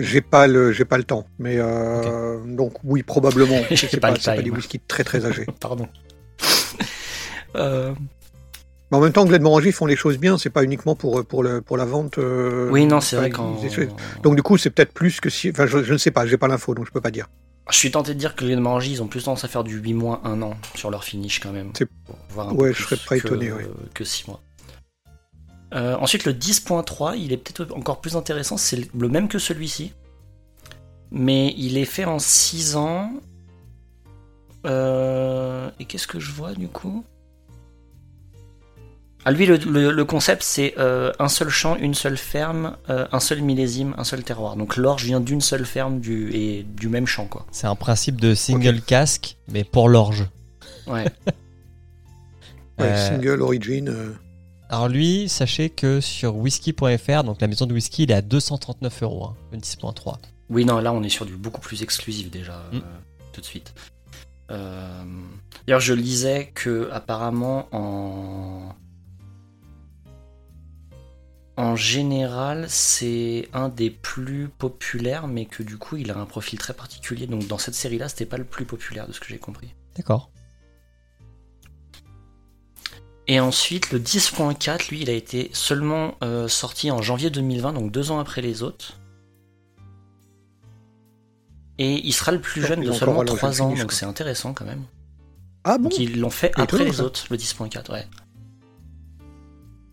J'ai 0.00 0.20
pas 0.20 0.46
le, 0.46 0.72
j'ai 0.72 0.84
pas 0.84 0.98
le 0.98 1.04
temps, 1.04 1.26
mais 1.38 1.56
euh, 1.58 2.38
donc 2.46 2.74
oui, 2.84 3.02
probablement. 3.02 3.60
C'est 3.76 3.98
pas 4.00 4.08
pas, 4.12 4.14
le 4.14 4.36
pas 4.36 4.42
des 4.42 4.50
whiskies 4.50 4.80
très 4.80 5.04
très 5.04 5.24
âgés. 5.26 5.46
Pardon. 5.60 5.86
Euh, 7.56 7.92
Mais 8.92 8.96
en 8.96 9.00
même 9.00 9.12
temps, 9.12 9.24
Glenmorangie 9.24 9.72
font 9.72 9.86
les 9.86 9.96
choses 9.96 10.18
bien. 10.18 10.38
C'est 10.38 10.50
pas 10.50 10.62
uniquement 10.62 10.94
pour 10.94 11.24
pour 11.24 11.42
le 11.42 11.60
pour 11.60 11.76
la 11.76 11.84
vente. 11.84 12.18
euh, 12.18 12.68
oui, 12.70 12.86
non, 12.86 13.00
c'est 13.00 13.16
vrai 13.16 13.30
quand. 13.30 13.56
Donc 14.22 14.36
du 14.36 14.42
coup, 14.42 14.56
c'est 14.56 14.70
peut-être 14.70 14.92
plus 14.92 15.20
que 15.20 15.30
si. 15.30 15.50
Enfin, 15.50 15.66
je, 15.66 15.82
je 15.82 15.92
ne 15.92 15.98
sais 15.98 16.10
pas. 16.12 16.26
J'ai 16.26 16.36
pas 16.36 16.48
l'info, 16.48 16.74
donc 16.74 16.86
je 16.86 16.92
peux 16.92 17.00
pas 17.00 17.10
dire. 17.10 17.26
Je 17.70 17.76
suis 17.76 17.90
tenté 17.90 18.14
de 18.14 18.18
dire 18.18 18.34
que 18.34 18.44
Glenmorangie, 18.44 18.92
ils 18.92 19.02
ont 19.02 19.06
plus 19.06 19.22
tendance 19.24 19.44
à 19.44 19.48
faire 19.48 19.62
du 19.62 19.76
8 19.78 19.94
mois, 19.94 20.20
1 20.24 20.42
an 20.42 20.54
sur 20.74 20.90
leur 20.90 21.04
finish 21.04 21.38
quand 21.40 21.52
même. 21.52 21.70
C'est- 21.76 21.88
Ouais, 22.52 22.68
peu 22.70 22.74
je 22.74 22.82
serais 22.82 22.96
pas 23.08 23.18
que- 23.18 23.26
étonné, 23.26 23.52
ouais. 23.52 23.66
Que 23.94 24.02
6 24.04 24.26
mois. 24.26 24.40
Euh, 25.74 25.96
ensuite, 25.98 26.24
le 26.24 26.32
10.3, 26.32 27.16
il 27.16 27.32
est 27.32 27.36
peut-être 27.36 27.72
encore 27.76 28.00
plus 28.00 28.16
intéressant. 28.16 28.56
C'est 28.56 28.92
le- 28.94 29.08
même 29.08 29.28
que 29.28 29.38
celui-ci. 29.38 29.92
Mais 31.12 31.54
il 31.56 31.76
est 31.78 31.84
fait 31.84 32.04
en 32.04 32.18
6 32.18 32.76
ans. 32.76 33.12
Euh, 34.66 35.70
et 35.78 35.84
qu'est-ce 35.86 36.06
que 36.06 36.20
je 36.20 36.30
vois 36.32 36.52
du 36.54 36.68
coup? 36.68 37.04
Ah, 39.24 39.32
lui, 39.32 39.44
le, 39.46 39.56
le- 39.58 39.90
le 39.92 40.04
concept, 40.04 40.42
c'est 40.42 40.74
euh, 40.78 41.12
un 41.18 41.28
seul 41.28 41.50
champ, 41.50 41.76
une 41.76 41.94
seule 41.94 42.16
ferme, 42.16 42.76
euh, 42.88 43.06
un 43.12 43.20
seul 43.20 43.42
millésime, 43.42 43.94
un 43.98 44.04
seul 44.04 44.22
terroir. 44.24 44.56
Donc 44.56 44.76
l'orge 44.76 45.04
vient 45.04 45.20
d'une 45.20 45.42
seule 45.42 45.66
ferme 45.66 46.00
du, 46.00 46.30
et 46.34 46.62
du 46.62 46.88
même 46.88 47.06
champ, 47.06 47.26
quoi. 47.26 47.44
C'est 47.52 47.66
un 47.66 47.74
principe 47.74 48.18
de 48.20 48.34
single 48.34 48.80
casque, 48.80 49.36
mais 49.48 49.62
pour 49.64 49.88
l'orge. 49.88 50.26
Ouais. 50.86 51.04
Ouais, 52.78 52.86
Euh, 52.86 53.08
Single 53.10 53.42
origin. 53.42 54.14
Alors 54.72 54.88
lui, 54.88 55.28
sachez 55.28 55.68
que 55.68 56.00
sur 56.00 56.36
whisky.fr, 56.36 57.24
donc 57.24 57.40
la 57.40 57.48
maison 57.48 57.66
de 57.66 57.74
whisky, 57.74 58.04
il 58.04 58.12
est 58.12 58.14
à 58.14 58.22
239 58.22 59.02
euros, 59.02 59.24
hein, 59.24 59.36
le 59.50 59.58
10.3. 59.58 60.16
Oui, 60.48 60.64
non, 60.64 60.78
là, 60.78 60.92
on 60.92 61.02
est 61.02 61.08
sur 61.08 61.26
du 61.26 61.36
beaucoup 61.36 61.60
plus 61.60 61.82
exclusif 61.82 62.30
déjà, 62.30 62.62
Mm. 62.72 62.76
euh, 62.76 62.80
tout 63.32 63.40
de 63.40 63.46
suite. 63.46 63.74
Euh, 64.52 65.02
D'ailleurs, 65.66 65.80
je 65.80 65.92
lisais 65.92 66.52
que 66.54 66.88
apparemment 66.92 67.68
en 67.72 68.74
en 71.56 71.76
général, 71.76 72.66
c'est 72.70 73.48
un 73.52 73.68
des 73.68 73.90
plus 73.90 74.48
populaires, 74.48 75.26
mais 75.26 75.44
que 75.46 75.62
du 75.62 75.76
coup, 75.78 75.96
il 75.96 76.10
a 76.10 76.16
un 76.16 76.24
profil 76.24 76.58
très 76.58 76.72
particulier. 76.72 77.26
Donc, 77.26 77.46
dans 77.48 77.58
cette 77.58 77.74
série-là, 77.74 78.08
c'était 78.08 78.24
pas 78.24 78.38
le 78.38 78.44
plus 78.44 78.64
populaire, 78.64 79.06
de 79.06 79.12
ce 79.12 79.20
que 79.20 79.26
j'ai 79.28 79.36
compris. 79.38 79.74
D'accord. 79.96 80.30
Et 83.32 83.38
ensuite, 83.38 83.92
le 83.92 84.00
10.4, 84.00 84.88
lui, 84.90 85.02
il 85.02 85.08
a 85.08 85.12
été 85.12 85.50
seulement 85.52 86.16
euh, 86.24 86.48
sorti 86.48 86.90
en 86.90 87.00
janvier 87.00 87.30
2020, 87.30 87.74
donc 87.74 87.92
deux 87.92 88.10
ans 88.10 88.18
après 88.18 88.42
les 88.42 88.64
autres. 88.64 88.98
Et 91.78 92.04
il 92.04 92.12
sera 92.12 92.32
le 92.32 92.40
plus 92.40 92.60
jeune 92.60 92.80
de 92.80 92.90
seulement 92.90 93.20
encore 93.20 93.22
alors 93.22 93.36
3 93.36 93.52
fini, 93.52 93.62
ans, 93.62 93.74
donc 93.76 93.92
c'est 93.92 94.04
intéressant 94.04 94.52
quand 94.52 94.64
même. 94.64 94.82
Ah 95.62 95.78
bon? 95.78 95.84
Donc 95.84 95.98
ils 96.00 96.18
l'ont 96.18 96.28
fait 96.30 96.50
après 96.56 96.84
les 96.84 97.00
autres, 97.00 97.24
le 97.30 97.36
10.4, 97.36 97.92
ouais. 97.92 98.08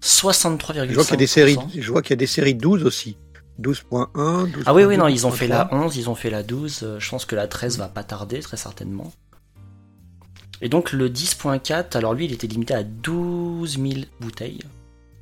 63,5%. 0.02 0.88
Je 0.90 0.94
vois 0.96 1.04
qu'il 1.04 1.12
y 1.12 1.14
a 1.14 1.18
des 1.18 1.28
séries, 1.28 1.58
je 1.78 1.92
vois 1.92 2.02
qu'il 2.02 2.10
y 2.10 2.14
a 2.14 2.18
des 2.18 2.26
séries 2.26 2.56
12 2.56 2.86
aussi. 2.86 3.18
12.1, 3.62 4.12
12.2. 4.16 4.64
Ah 4.66 4.74
oui, 4.74 4.84
oui, 4.84 4.98
non, 4.98 5.08
ils 5.08 5.28
ont 5.28 5.32
fait 5.32 5.48
la 5.48 5.66
12.3. 5.66 5.76
11, 5.86 5.98
ils 5.98 6.10
ont 6.10 6.16
fait 6.16 6.32
la 6.32 6.42
12. 6.42 6.80
euh, 6.82 7.00
Je 7.00 7.08
pense 7.08 7.26
que 7.26 7.36
la 7.36 7.48
13 7.48 7.78
va 7.78 7.88
pas 7.88 8.04
tarder, 8.04 8.40
très 8.40 8.58
certainement. 8.58 9.12
Et 10.62 10.70
donc 10.70 10.92
le 10.92 11.10
10.4, 11.10 11.96
alors 11.98 12.14
lui, 12.14 12.26
il 12.26 12.34
était 12.34 12.48
limité 12.48 12.74
à 12.74 12.84
12 12.84 13.78
000 13.80 13.94
bouteilles. 14.20 14.62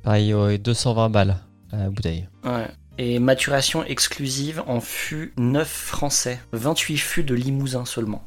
Pareil, 0.02 0.32
ouais, 0.34 0.58
220 0.58 1.10
balles 1.10 1.36
à 1.72 1.76
la 1.78 1.90
bouteille. 1.90 2.28
Ouais. 2.44 2.68
Et 2.98 3.18
maturation 3.18 3.84
exclusive 3.84 4.62
en 4.66 4.80
fût 4.80 5.34
9 5.36 5.68
français, 5.68 6.40
28 6.52 6.96
fûts 6.96 7.24
de 7.24 7.34
Limousin 7.34 7.84
seulement, 7.84 8.24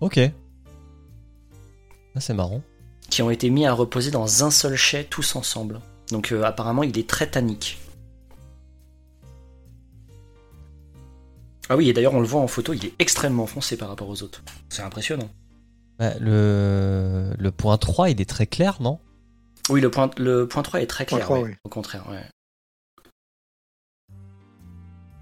Ok. 0.00 0.18
Ah, 2.16 2.20
c'est 2.20 2.32
marrant. 2.34 2.62
qui 3.10 3.20
ont 3.22 3.30
été 3.30 3.50
mis 3.50 3.66
à 3.66 3.72
reposer 3.72 4.10
dans 4.10 4.44
un 4.44 4.50
seul 4.50 4.76
chai 4.76 5.04
tous 5.08 5.36
ensemble. 5.36 5.80
Donc 6.10 6.32
euh, 6.32 6.42
apparemment, 6.44 6.82
il 6.82 6.98
est 6.98 7.08
très 7.08 7.26
tannique. 7.26 7.78
Ah 11.68 11.76
oui, 11.76 11.88
et 11.88 11.92
d'ailleurs, 11.92 12.14
on 12.14 12.20
le 12.20 12.26
voit 12.26 12.40
en 12.40 12.46
photo, 12.46 12.72
il 12.72 12.84
est 12.84 12.92
extrêmement 12.98 13.46
foncé 13.46 13.76
par 13.76 13.88
rapport 13.88 14.08
aux 14.08 14.22
autres. 14.22 14.42
C'est 14.68 14.82
impressionnant. 14.82 15.28
Ouais, 16.00 16.14
le... 16.20 17.30
le 17.38 17.50
point 17.52 17.78
3, 17.78 18.10
il 18.10 18.20
est 18.20 18.28
très 18.28 18.46
clair, 18.46 18.78
non? 18.80 18.98
Oui, 19.70 19.80
le 19.80 19.90
point, 19.90 20.10
le 20.18 20.46
point 20.48 20.62
3 20.62 20.80
est 20.82 20.86
très 20.86 21.06
clair, 21.06 21.20
3, 21.20 21.38
ouais, 21.38 21.44
oui. 21.50 21.54
au 21.64 21.68
contraire. 21.68 22.04
Ouais. 22.10 22.22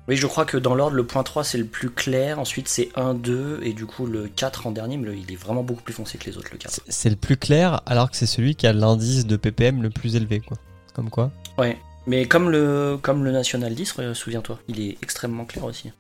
Oui, 0.09 0.17
je 0.17 0.27
crois 0.27 0.45
que 0.45 0.57
dans 0.57 0.75
l'ordre, 0.75 0.97
le 0.97 1.07
point 1.07 1.23
3 1.23 1.45
c'est 1.45 1.59
le 1.59 1.65
plus 1.65 1.89
clair, 1.89 2.41
ensuite 2.41 2.67
c'est 2.67 2.89
1, 2.97 3.15
2, 3.15 3.61
et 3.63 3.73
du 3.73 3.87
coup 3.87 4.05
le 4.07 4.27
4 4.27 4.67
en 4.67 4.73
dernier, 4.73 4.97
mais 4.97 5.07
le- 5.07 5.17
il 5.17 5.31
est 5.31 5.37
vraiment 5.37 5.63
beaucoup 5.63 5.83
plus 5.83 5.95
foncé 5.95 6.19
que 6.19 6.29
les 6.29 6.37
autres, 6.37 6.49
le 6.51 6.59
4. 6.59 6.81
C'est- 6.89 7.09
le 7.11 7.15
plus 7.17 7.37
clair, 7.37 7.83
alors 7.87 8.11
que 8.11 8.17
c'est 8.17 8.27
celui 8.27 8.57
qui 8.57 8.67
a 8.67 8.73
l'indice 8.73 9.27
de 9.27 9.37
ppm 9.37 9.81
le 9.81 9.91
plus 9.91 10.17
élevé, 10.17 10.41
quoi. 10.41 10.57
Comme 10.93 11.09
quoi? 11.09 11.31
Ouais, 11.57 11.79
mais 12.09 12.27
comme 12.27 12.51
le, 12.51 12.99
comme 13.01 13.23
le 13.25 13.31
National 13.31 13.75
10, 13.77 13.95
euh, 14.01 14.13
souviens-toi, 14.13 14.59
il 14.67 14.81
est 14.81 14.99
extrêmement 15.03 15.45
clair 15.45 15.65
aussi. 15.65 15.93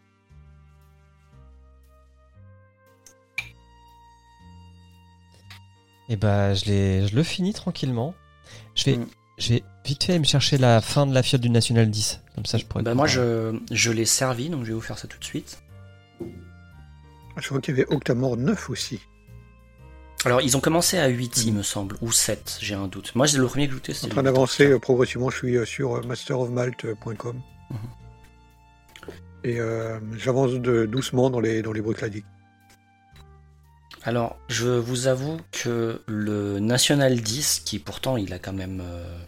Et 6.08 6.16
bah, 6.16 6.54
je, 6.54 6.64
l'ai- 6.66 7.06
je 7.06 7.14
le 7.16 7.22
finis 7.22 7.52
tranquillement. 7.52 8.14
Je 8.74 8.84
vais, 8.84 8.96
Mm. 8.96 9.06
je 9.38 9.48
vais 9.54 9.62
vite 9.84 10.04
fait 10.04 10.12
aller 10.12 10.18
me 10.20 10.24
chercher 10.24 10.58
la 10.58 10.80
fin 10.80 11.06
de 11.06 11.14
la 11.14 11.22
fiole 11.22 11.40
du 11.40 11.50
National 11.50 11.90
10. 11.90 12.20
Comme 12.34 12.46
ça, 12.46 12.58
je 12.58 12.64
pourrais. 12.64 12.82
Bah 12.82 12.94
moi 12.94 13.06
je, 13.06 13.58
je 13.70 13.90
l'ai 13.92 14.04
servi, 14.06 14.48
donc 14.50 14.62
je 14.64 14.68
vais 14.68 14.74
vous 14.74 14.80
faire 14.80 14.98
ça 14.98 15.06
tout 15.08 15.18
de 15.18 15.24
suite. 15.24 15.58
Je 17.38 17.48
vois 17.48 17.60
qu'il 17.60 17.76
y 17.76 17.80
avait 17.80 17.90
Octamore 17.92 18.36
9 18.36 18.70
aussi. 18.70 19.00
Alors 20.24 20.40
ils 20.40 20.56
ont 20.56 20.60
commencé 20.60 20.98
à 20.98 21.08
8 21.08 21.38
Mm. 21.38 21.48
il 21.48 21.54
me 21.54 21.62
semble, 21.62 21.96
ou 22.00 22.12
7, 22.12 22.58
j'ai 22.60 22.74
un 22.74 22.86
doute. 22.88 23.14
Moi 23.14 23.26
c'est 23.26 23.38
le 23.38 23.46
premier 23.46 23.66
que 23.66 23.72
j'ai 23.74 23.78
goûté, 23.92 24.06
En 24.06 24.08
train 24.08 24.22
d'avancer 24.22 24.66
euh, 24.70 24.78
progressivement, 24.78 25.30
je 25.30 25.36
suis 25.38 25.56
euh, 25.56 25.64
sur 25.64 25.96
euh, 25.96 26.02
masterofmalt.com. 26.02 27.40
Mhm. 27.70 27.76
Et 29.44 29.58
euh, 29.58 29.98
j'avance 30.16 30.52
doucement 30.52 31.28
dans 31.30 31.40
les, 31.40 31.62
dans 31.62 31.72
les. 31.72 31.82
Alors 34.04 34.36
je 34.48 34.68
vous 34.68 35.06
avoue 35.06 35.38
que 35.52 36.00
le 36.06 36.58
National 36.58 37.20
10, 37.20 37.60
qui 37.64 37.78
pourtant 37.78 38.16
il 38.16 38.32
a 38.32 38.38
quand 38.38 38.52
même 38.52 38.82
euh, 38.84 39.18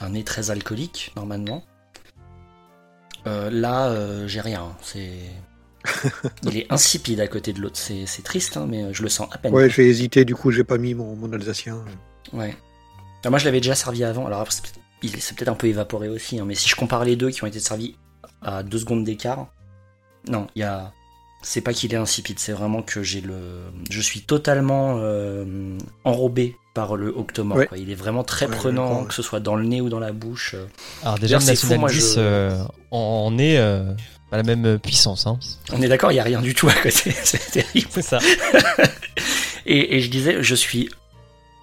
un 0.00 0.10
nez 0.10 0.24
très 0.24 0.50
alcoolique 0.50 1.12
normalement, 1.16 1.64
euh, 3.26 3.50
là 3.50 3.88
euh, 3.88 4.26
j'ai 4.28 4.40
rien, 4.40 4.76
c'est... 4.82 5.18
il 6.44 6.58
est 6.58 6.72
insipide 6.72 7.18
à 7.20 7.26
côté 7.26 7.52
de 7.52 7.60
l'autre, 7.60 7.76
c'est 7.76 8.06
c'est 8.06 8.22
triste, 8.22 8.56
hein, 8.56 8.66
mais 8.68 8.94
je 8.94 9.02
le 9.02 9.08
sens 9.08 9.28
à 9.32 9.38
peine. 9.38 9.52
Ouais, 9.52 9.68
j'ai 9.68 9.88
hésité, 9.88 10.24
du 10.24 10.36
coup, 10.36 10.52
j'ai 10.52 10.62
pas 10.62 10.78
mis 10.78 10.94
mon, 10.94 11.16
mon 11.16 11.32
alsacien. 11.32 11.84
Ouais. 12.32 12.54
Ah, 13.24 13.30
moi, 13.30 13.40
je 13.40 13.44
l'avais 13.46 13.60
déjà 13.60 13.74
servi 13.74 14.04
avant. 14.04 14.26
Alors, 14.26 14.46
c'est 14.52 14.62
peut-être- 14.62 14.78
il 15.02 15.20
c'est 15.20 15.36
peut-être 15.36 15.48
un 15.48 15.54
peu 15.54 15.66
évaporé 15.66 16.08
aussi. 16.08 16.38
hein, 16.38 16.44
mais 16.46 16.54
si 16.54 16.68
je 16.68 16.76
compare 16.76 17.04
les 17.04 17.16
deux 17.16 17.30
qui 17.30 17.42
ont 17.42 17.48
été 17.48 17.58
servis 17.58 17.96
à 18.42 18.62
deux 18.62 18.78
secondes 18.78 19.02
d'écart, 19.02 19.48
non, 20.28 20.46
il 20.54 20.60
y 20.60 20.62
a. 20.62 20.92
C'est 21.42 21.60
pas 21.60 21.72
qu'il 21.72 21.92
est 21.92 21.96
insipide, 21.96 22.38
c'est 22.38 22.52
vraiment 22.52 22.82
que 22.82 23.02
j'ai 23.02 23.20
le. 23.20 23.36
Je 23.90 24.00
suis 24.00 24.20
totalement 24.20 24.96
euh, 25.00 25.76
enrobé 26.04 26.56
par 26.74 26.96
le 26.96 27.08
Octomore. 27.08 27.58
Ouais. 27.58 27.66
quoi. 27.66 27.78
Il 27.78 27.90
est 27.90 27.94
vraiment 27.96 28.22
très 28.24 28.46
Ouais, 28.46 28.56
prenant, 28.56 29.04
que 29.04 29.12
ce 29.12 29.22
soit 29.22 29.40
dans 29.40 29.56
le 29.56 29.64
nez 29.64 29.80
ou 29.80 29.88
dans 29.88 29.98
la 30.00 30.12
bouche. 30.12 30.54
euh. 30.54 30.66
Alors, 31.02 31.18
déjà, 31.18 31.38
le 31.38 31.44
National 31.44 31.78
moi, 31.80 31.90
10 31.90 32.14
je- 32.14 32.20
euh, 32.20 32.62
en, 32.92 32.98
en 33.26 33.38
est 33.38 33.58
euh, 33.58 33.92
à 34.30 34.36
la 34.36 34.42
même 34.44 34.78
puissance. 34.78 35.26
Hein. 35.26 35.38
On 35.72 35.82
est 35.82 35.88
d'accord, 35.88 36.12
il 36.12 36.14
y 36.16 36.20
a 36.20 36.24
rien 36.24 36.40
du 36.40 36.54
tout 36.54 36.68
à 36.68 36.74
côté. 36.74 37.12
c'est 37.24 37.50
terrible. 37.50 37.88
C'est 37.90 38.02
ça. 38.02 38.18
Et, 39.66 39.96
et 39.96 40.00
je 40.00 40.10
disais, 40.10 40.42
je 40.42 40.54
suis 40.56 40.88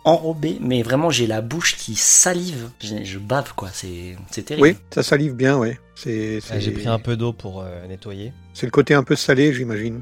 enrobé, 0.05 0.57
mais 0.61 0.81
vraiment, 0.81 1.09
j'ai 1.09 1.27
la 1.27 1.41
bouche 1.41 1.75
qui 1.77 1.95
salive. 1.95 2.69
Je, 2.81 3.03
je 3.03 3.19
bave, 3.19 3.53
quoi. 3.55 3.69
C'est 3.73 4.15
c'est 4.31 4.43
terrible. 4.43 4.67
Oui, 4.67 4.77
ça 4.93 5.03
salive 5.03 5.33
bien, 5.33 5.59
c'est- 5.95 6.39
Ah, 6.49 6.59
J'ai 6.59 6.71
pris 6.71 6.87
un 6.87 6.99
peu 6.99 7.17
d'eau 7.17 7.33
pour 7.33 7.61
euh, 7.61 7.85
nettoyer. 7.87 8.33
c'est 8.53 8.65
le 8.65 8.71
côté 8.71 8.93
un 8.93 9.03
peu 9.03 9.15
salé, 9.15 9.53
j'imagine. 9.53 10.01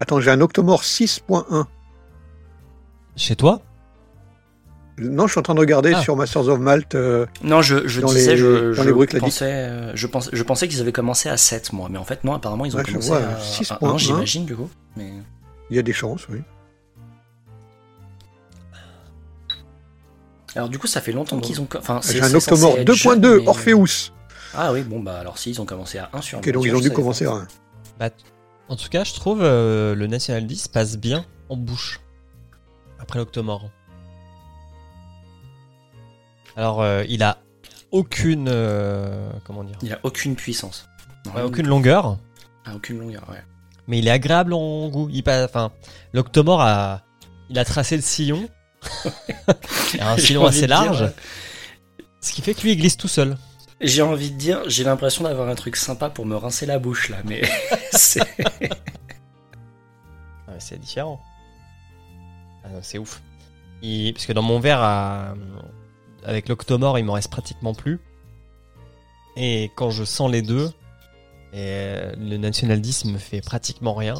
Attends, 0.00 0.20
j'ai 0.20 0.30
un 0.30 0.40
Octomore 0.40 0.82
6.1. 0.82 1.66
Chez 3.16 3.36
toi? 3.36 3.62
Non, 4.98 5.26
je 5.26 5.32
suis 5.32 5.38
en 5.40 5.42
train 5.42 5.54
de 5.54 5.60
regarder 5.60 5.92
Ah. 5.96 6.02
sur 6.02 6.14
Masters 6.16 6.48
of 6.48 6.58
Malt. 6.60 6.94
euh, 6.94 7.26
Non, 7.42 7.62
je, 7.62 7.86
je 7.88 8.00
Dans 8.00 8.08
disais, 8.08 8.32
les- 8.32 8.36
je, 8.36 8.74
dans 8.76 8.82
je 8.84 8.88
les 8.90 9.20
pensais, 9.20 9.44
euh, 9.52 9.92
je, 9.96 10.06
pense, 10.06 10.30
je 10.32 10.42
pensais 10.44 10.68
qu'ils 10.68 10.80
avaient 10.80 10.92
commencé 10.92 11.28
à 11.28 11.36
7, 11.36 11.72
moi. 11.72 11.88
Mais 11.90 11.98
en 11.98 12.04
fait, 12.04 12.22
non, 12.22 12.34
apparemment, 12.34 12.64
ils 12.64 12.74
ont 12.76 12.78
Ouais, 12.78 12.84
je 12.86 12.92
commencé 12.92 13.08
vois, 13.08 13.18
à, 13.18 13.40
6.1. 13.40 13.74
à 13.88 13.90
1, 13.94 13.98
j'imagine, 13.98 14.44
du 14.44 14.54
coup. 14.54 14.70
Mais... 14.96 15.10
Il 15.70 15.76
y 15.76 15.78
a 15.80 15.82
des 15.82 15.92
chances, 15.92 16.28
oui. 16.28 16.38
Alors, 20.56 20.68
du 20.68 20.78
coup, 20.78 20.86
ça 20.86 21.00
fait 21.00 21.12
longtemps 21.12 21.40
qu'ils 21.40 21.60
ont. 21.60 21.68
Enfin, 21.78 22.00
c'est- 22.02 22.12
J'ai 22.14 22.20
un 22.22 22.28
c'est 22.28 22.36
Octomore 22.36 22.70
censé 22.72 22.80
être 22.82 22.92
jeune, 22.94 23.20
2.2 23.20 23.40
mais- 23.40 23.48
Orpheus. 23.48 24.12
Ah 24.54 24.72
oui, 24.72 24.82
bon, 24.82 25.00
bah 25.00 25.18
alors 25.18 25.36
si, 25.36 25.50
ils 25.50 25.60
ont 25.60 25.66
commencé 25.66 25.98
à 25.98 26.10
1 26.12 26.20
sur 26.20 26.38
Ok, 26.38 26.48
donc 26.50 26.64
ils 26.64 26.74
ont 26.74 26.80
dû 26.80 26.90
commencer 26.90 27.26
à 27.26 27.32
1. 27.32 27.48
Bah, 27.98 28.10
En 28.68 28.76
tout 28.76 28.88
cas, 28.88 29.04
je 29.04 29.12
trouve 29.14 29.40
euh, 29.42 29.94
le 29.94 30.06
National 30.06 30.46
10 30.46 30.68
passe 30.68 30.96
bien 30.96 31.24
en 31.48 31.56
bouche. 31.56 32.00
Après 33.00 33.18
l'Octomore. 33.18 33.68
Alors, 36.56 36.82
euh, 36.82 37.04
il 37.08 37.22
a 37.22 37.38
aucune. 37.90 38.48
euh, 38.48 39.30
comment 39.44 39.64
dire? 39.64 39.76
Il 39.82 39.92
a 39.92 39.98
aucune 40.02 40.36
puissance. 40.36 40.88
Non, 41.26 41.32
Ouais, 41.32 41.38
rien 41.38 41.46
Aucune 41.46 41.66
longueur. 41.66 42.18
Ah, 42.64 42.74
aucune 42.76 42.98
longueur, 42.98 43.24
ouais. 43.30 43.42
Mais 43.88 43.98
il 43.98 44.06
est 44.08 44.10
agréable 44.12 44.54
en 44.54 44.88
goût. 44.88 45.08
Il 45.10 45.22
enfin, 45.28 45.72
l'Octomore 46.12 46.62
a, 46.62 47.02
il 47.50 47.58
a 47.58 47.64
tracé 47.64 47.96
le 47.96 48.02
sillon. 48.02 48.48
un 50.00 50.16
sillon 50.18 50.44
assez 50.46 50.60
dire, 50.60 50.68
large. 50.68 51.02
euh, 51.02 51.08
Ce 52.20 52.32
qui 52.32 52.42
fait 52.42 52.54
que 52.54 52.62
lui, 52.62 52.72
il 52.72 52.76
glisse 52.78 52.96
tout 52.96 53.08
seul. 53.08 53.36
J'ai 53.80 54.02
envie 54.02 54.30
de 54.30 54.36
dire, 54.38 54.62
j'ai 54.66 54.84
l'impression 54.84 55.24
d'avoir 55.24 55.48
un 55.48 55.54
truc 55.54 55.76
sympa 55.76 56.08
pour 56.10 56.24
me 56.26 56.36
rincer 56.36 56.64
la 56.66 56.78
bouche 56.78 57.08
là, 57.10 57.18
mais 57.24 57.42
c'est. 57.92 58.20
Ouais, 60.48 60.58
c'est 60.58 60.78
différent. 60.80 61.20
Ah 62.64 62.68
c'est 62.82 62.98
ouf. 62.98 63.20
Il- 63.82 64.12
Parce 64.14 64.26
que 64.26 64.32
dans 64.32 64.42
mon 64.42 64.60
verre, 64.60 64.80
à- 64.80 65.34
avec 66.24 66.48
l'Octomore, 66.48 66.98
il 66.98 67.04
m'en 67.04 67.14
reste 67.14 67.30
pratiquement 67.30 67.74
plus. 67.74 68.00
Et 69.36 69.70
quand 69.76 69.90
je 69.90 70.04
sens 70.04 70.30
les 70.30 70.42
deux, 70.42 70.68
et 71.52 71.56
euh, 71.58 72.12
le 72.16 72.36
National 72.36 72.80
10 72.80 73.06
me 73.06 73.18
fait 73.18 73.40
pratiquement 73.40 73.94
rien. 73.94 74.14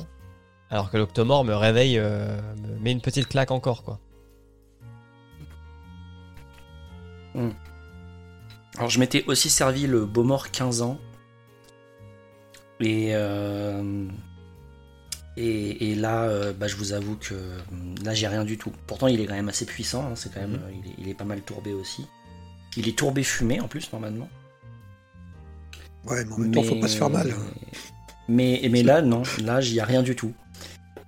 Alors 0.71 0.91
que 0.91 0.97
l'Octomore 0.97 1.45
me 1.45 1.55
réveille, 1.55 1.99
euh, 1.99 2.37
me 2.63 2.79
met 2.81 2.91
une 2.93 3.01
petite 3.01 3.29
claque 3.29 3.51
encore, 3.53 3.85
quoi. 3.85 4.01
Alors 8.77 8.91
je 8.91 8.99
m'étais 8.99 9.25
aussi 9.27 9.51
servi 9.51 9.87
le 9.87 10.05
Beaumort 10.07 10.51
15 10.51 10.83
ans. 10.83 10.99
Et, 12.81 13.11
euh, 13.15 14.07
et, 15.37 15.91
et 15.91 15.95
là, 15.95 16.23
euh, 16.25 16.53
bah, 16.53 16.67
je 16.67 16.77
vous 16.77 16.93
avoue 16.93 17.17
que 17.17 17.35
euh, 17.35 17.59
là, 18.05 18.15
j'ai 18.15 18.27
rien 18.29 18.45
du 18.45 18.59
tout. 18.59 18.73
Pourtant, 18.87 19.07
il 19.07 19.21
est 19.21 19.27
quand 19.27 19.35
même 19.35 19.49
assez 19.49 19.65
puissant. 19.65 20.05
hein, 20.11 20.17
c'est 20.17 20.33
quand 20.33 20.41
même, 20.41 20.53
Mhm. 20.53 20.61
euh, 20.65 20.71
il, 20.85 20.91
est, 20.91 20.95
il 20.99 21.09
est 21.09 21.15
pas 21.15 21.25
mal 21.25 21.41
tourbé 21.43 21.73
aussi. 21.73 22.07
Il 22.77 22.89
est 22.89 22.99
tourbé 22.99 23.23
fumé 23.23 23.61
en 23.61 23.69
plus, 23.69 23.93
normalement. 23.93 24.29
Ouais, 26.07 26.25
mais 26.25 26.33
en 26.33 26.39
même 26.39 26.51
temps, 26.53 26.63
faut 26.65 26.75
pas 26.81 26.89
se 26.89 26.97
faire 26.99 27.11
mal. 27.11 27.33
Mais, 28.29 28.61
mais 28.71 28.83
là, 28.83 29.03
non. 29.03 29.23
Là, 29.43 29.61
j'y 29.61 29.79
a 29.81 29.85
rien 29.85 30.03
du 30.03 30.17
tout. 30.17 30.35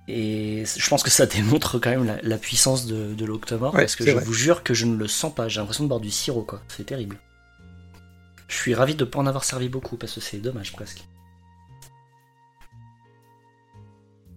Et 0.09 0.63
je 0.65 0.89
pense 0.89 1.03
que 1.03 1.09
ça 1.09 1.25
démontre 1.25 1.79
quand 1.79 1.89
même 1.89 2.05
la, 2.05 2.21
la 2.21 2.37
puissance 2.37 2.85
de, 2.85 3.13
de 3.13 3.25
l'Octomore, 3.25 3.73
Ouais, 3.73 3.81
parce 3.81 3.95
que 3.97 4.05
je 4.05 4.11
vrai. 4.11 4.23
vous 4.23 4.33
jure 4.33 4.63
que 4.63 4.73
je 4.73 4.85
ne 4.85 4.95
le 4.95 5.07
sens 5.07 5.33
pas. 5.35 5.49
J'ai 5.49 5.59
l'impression 5.59 5.83
de 5.83 5.89
boire 5.89 5.99
du 5.99 6.11
sirop, 6.11 6.43
quoi. 6.43 6.61
C'est 6.69 6.85
terrible. 6.85 7.17
Je 8.47 8.55
suis 8.55 8.73
ravi 8.73 8.95
de 8.95 9.03
ne 9.03 9.09
pas 9.09 9.19
en 9.19 9.27
avoir 9.27 9.43
servi 9.43 9.67
beaucoup, 9.67 9.97
parce 9.97 10.13
que 10.13 10.21
c'est 10.21 10.37
dommage 10.37 10.71
presque. 10.71 11.03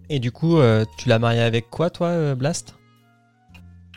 Et 0.09 0.19
du 0.19 0.31
coup, 0.31 0.57
euh, 0.57 0.83
tu 0.97 1.07
l'as 1.07 1.19
marié 1.19 1.39
avec 1.41 1.69
quoi, 1.69 1.89
toi, 1.89 2.07
euh, 2.07 2.35
Blast? 2.35 2.75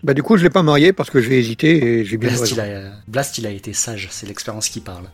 Bah, 0.04 0.14
du 0.14 0.22
coup, 0.22 0.36
je 0.36 0.44
l'ai 0.44 0.50
pas 0.50 0.62
marié 0.62 0.92
parce 0.92 1.10
que 1.10 1.20
j'ai 1.20 1.38
hésité 1.38 2.00
et 2.00 2.04
j'ai 2.04 2.18
bien 2.18 2.28
Blast 2.28 2.52
il, 2.52 2.60
a, 2.60 2.92
Blast, 3.08 3.38
il 3.38 3.46
a 3.46 3.50
été 3.50 3.72
sage, 3.72 4.08
c'est 4.12 4.26
l'expérience 4.26 4.68
qui 4.68 4.80
parle. 4.80 5.06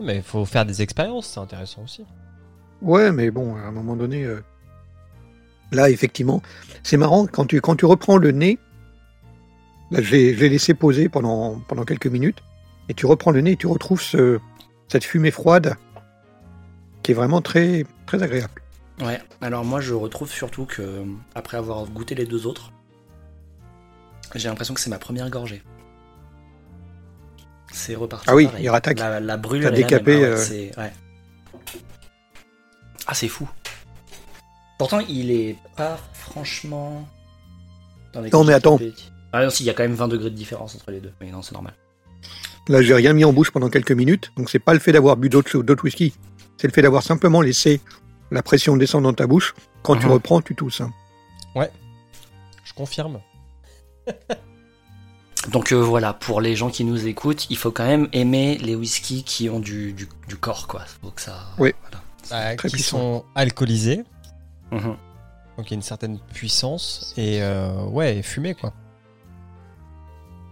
Mais 0.00 0.16
il 0.16 0.22
faut 0.22 0.44
faire 0.44 0.64
des 0.66 0.82
expériences, 0.82 1.26
c'est 1.28 1.40
intéressant 1.40 1.82
aussi. 1.84 2.04
Ouais, 2.82 3.12
mais 3.12 3.30
bon, 3.30 3.56
à 3.56 3.60
un 3.60 3.70
moment 3.70 3.96
donné, 3.96 4.24
euh, 4.24 4.42
là, 5.70 5.88
effectivement, 5.88 6.42
c'est 6.82 6.96
marrant 6.96 7.26
quand 7.26 7.46
tu 7.46 7.60
quand 7.60 7.76
tu 7.76 7.86
reprends 7.86 8.16
le 8.16 8.32
nez. 8.32 8.58
Là, 9.90 10.02
je 10.02 10.10
l'ai 10.10 10.34
je 10.34 10.40
l'ai 10.40 10.48
laissé 10.48 10.74
poser 10.74 11.08
pendant 11.08 11.60
pendant 11.68 11.84
quelques 11.84 12.06
minutes, 12.08 12.42
et 12.88 12.94
tu 12.94 13.06
reprends 13.06 13.30
le 13.30 13.40
nez 13.40 13.52
et 13.52 13.56
tu 13.56 13.66
retrouves 13.66 14.02
ce, 14.02 14.40
cette 14.88 15.04
fumée 15.04 15.30
froide 15.30 15.76
qui 17.02 17.12
est 17.12 17.14
vraiment 17.14 17.40
très 17.40 17.84
très 18.06 18.22
agréable. 18.22 18.62
Ouais, 19.00 19.20
alors 19.40 19.64
moi 19.64 19.80
je 19.80 19.94
retrouve 19.94 20.30
surtout 20.30 20.66
que, 20.66 21.04
après 21.34 21.56
avoir 21.56 21.84
goûté 21.86 22.14
les 22.14 22.26
deux 22.26 22.46
autres, 22.46 22.72
j'ai 24.34 24.48
l'impression 24.48 24.74
que 24.74 24.80
c'est 24.80 24.90
ma 24.90 24.98
première 24.98 25.30
gorgée. 25.30 25.62
C'est 27.72 27.94
reparti. 27.94 28.26
Ah 28.28 28.34
oui, 28.34 28.46
pareil. 28.46 28.64
il 28.64 28.68
rattaque. 28.68 28.98
La, 28.98 29.18
la 29.20 29.36
brûle, 29.36 29.62
T'as 29.62 29.70
décapé, 29.70 30.20
même. 30.20 30.36
Ah 30.76 30.80
ouais, 30.80 30.86
euh. 30.86 30.88
Ah, 33.06 33.14
c'est 33.14 33.28
fou. 33.28 33.48
Pourtant, 34.78 35.00
il 35.08 35.30
est 35.30 35.56
pas 35.76 35.98
franchement. 36.14 37.06
Non, 38.32 38.44
mais 38.44 38.52
attends. 38.52 38.78
Ah 39.32 39.44
non, 39.44 39.50
si, 39.50 39.62
il 39.62 39.66
y 39.66 39.70
a 39.70 39.74
quand 39.74 39.82
même 39.82 39.94
20 39.94 40.08
degrés 40.08 40.30
de 40.30 40.34
différence 40.36 40.74
entre 40.74 40.90
les 40.90 41.00
deux. 41.00 41.12
Oui, 41.20 41.30
non, 41.30 41.40
c'est 41.42 41.52
normal. 41.52 41.74
Là, 42.68 42.82
j'ai 42.82 42.94
rien 42.94 43.12
mis 43.12 43.24
en 43.24 43.32
bouche 43.32 43.50
pendant 43.50 43.68
quelques 43.70 43.92
minutes, 43.92 44.30
donc 44.36 44.48
c'est 44.50 44.58
pas 44.60 44.72
le 44.74 44.78
fait 44.80 44.92
d'avoir 44.92 45.16
bu 45.16 45.28
d'autres 45.28 45.62
d'autres 45.62 45.82
whisky, 45.84 46.14
c'est 46.56 46.68
le 46.68 46.72
fait 46.72 46.82
d'avoir 46.82 47.02
simplement 47.02 47.40
laissé 47.40 47.80
la 48.30 48.42
pression 48.42 48.76
descendre 48.76 49.04
dans 49.08 49.14
ta 49.14 49.26
bouche. 49.26 49.54
Quand 49.82 49.96
tu 49.96 50.06
Mhm. 50.06 50.12
reprends, 50.12 50.40
tu 50.40 50.54
tousses. 50.54 50.80
hein. 50.80 50.92
Je 52.64 52.72
confirme. 52.74 53.20
Donc 55.50 55.72
euh, 55.72 55.76
voilà, 55.82 56.12
pour 56.12 56.40
les 56.40 56.54
gens 56.54 56.70
qui 56.70 56.84
nous 56.84 57.06
écoutent, 57.06 57.50
il 57.50 57.56
faut 57.56 57.70
quand 57.72 57.84
même 57.86 58.08
aimer 58.12 58.58
les 58.58 58.74
whiskies 58.76 59.24
qui 59.24 59.50
ont 59.50 59.58
du, 59.58 59.92
du, 59.92 60.08
du 60.28 60.36
corps, 60.36 60.68
quoi. 60.68 60.82
Faut 61.02 61.10
que 61.10 61.20
ça. 61.20 61.48
Oui. 61.58 61.72
voilà. 61.82 62.01
Bah, 62.32 62.56
Très 62.56 62.68
qui 62.68 62.76
puissant. 62.76 62.96
sont 62.98 63.24
alcoolisés, 63.34 64.02
Mhm. 64.72 64.96
donc 65.56 65.66
il 65.66 65.70
y 65.70 65.74
a 65.74 65.76
une 65.76 65.82
certaine 65.82 66.18
puissance, 66.18 67.12
et 67.16 67.42
euh, 67.42 67.84
ouais, 67.84 68.16
et 68.18 68.22
fumé, 68.22 68.54
quoi. 68.54 68.72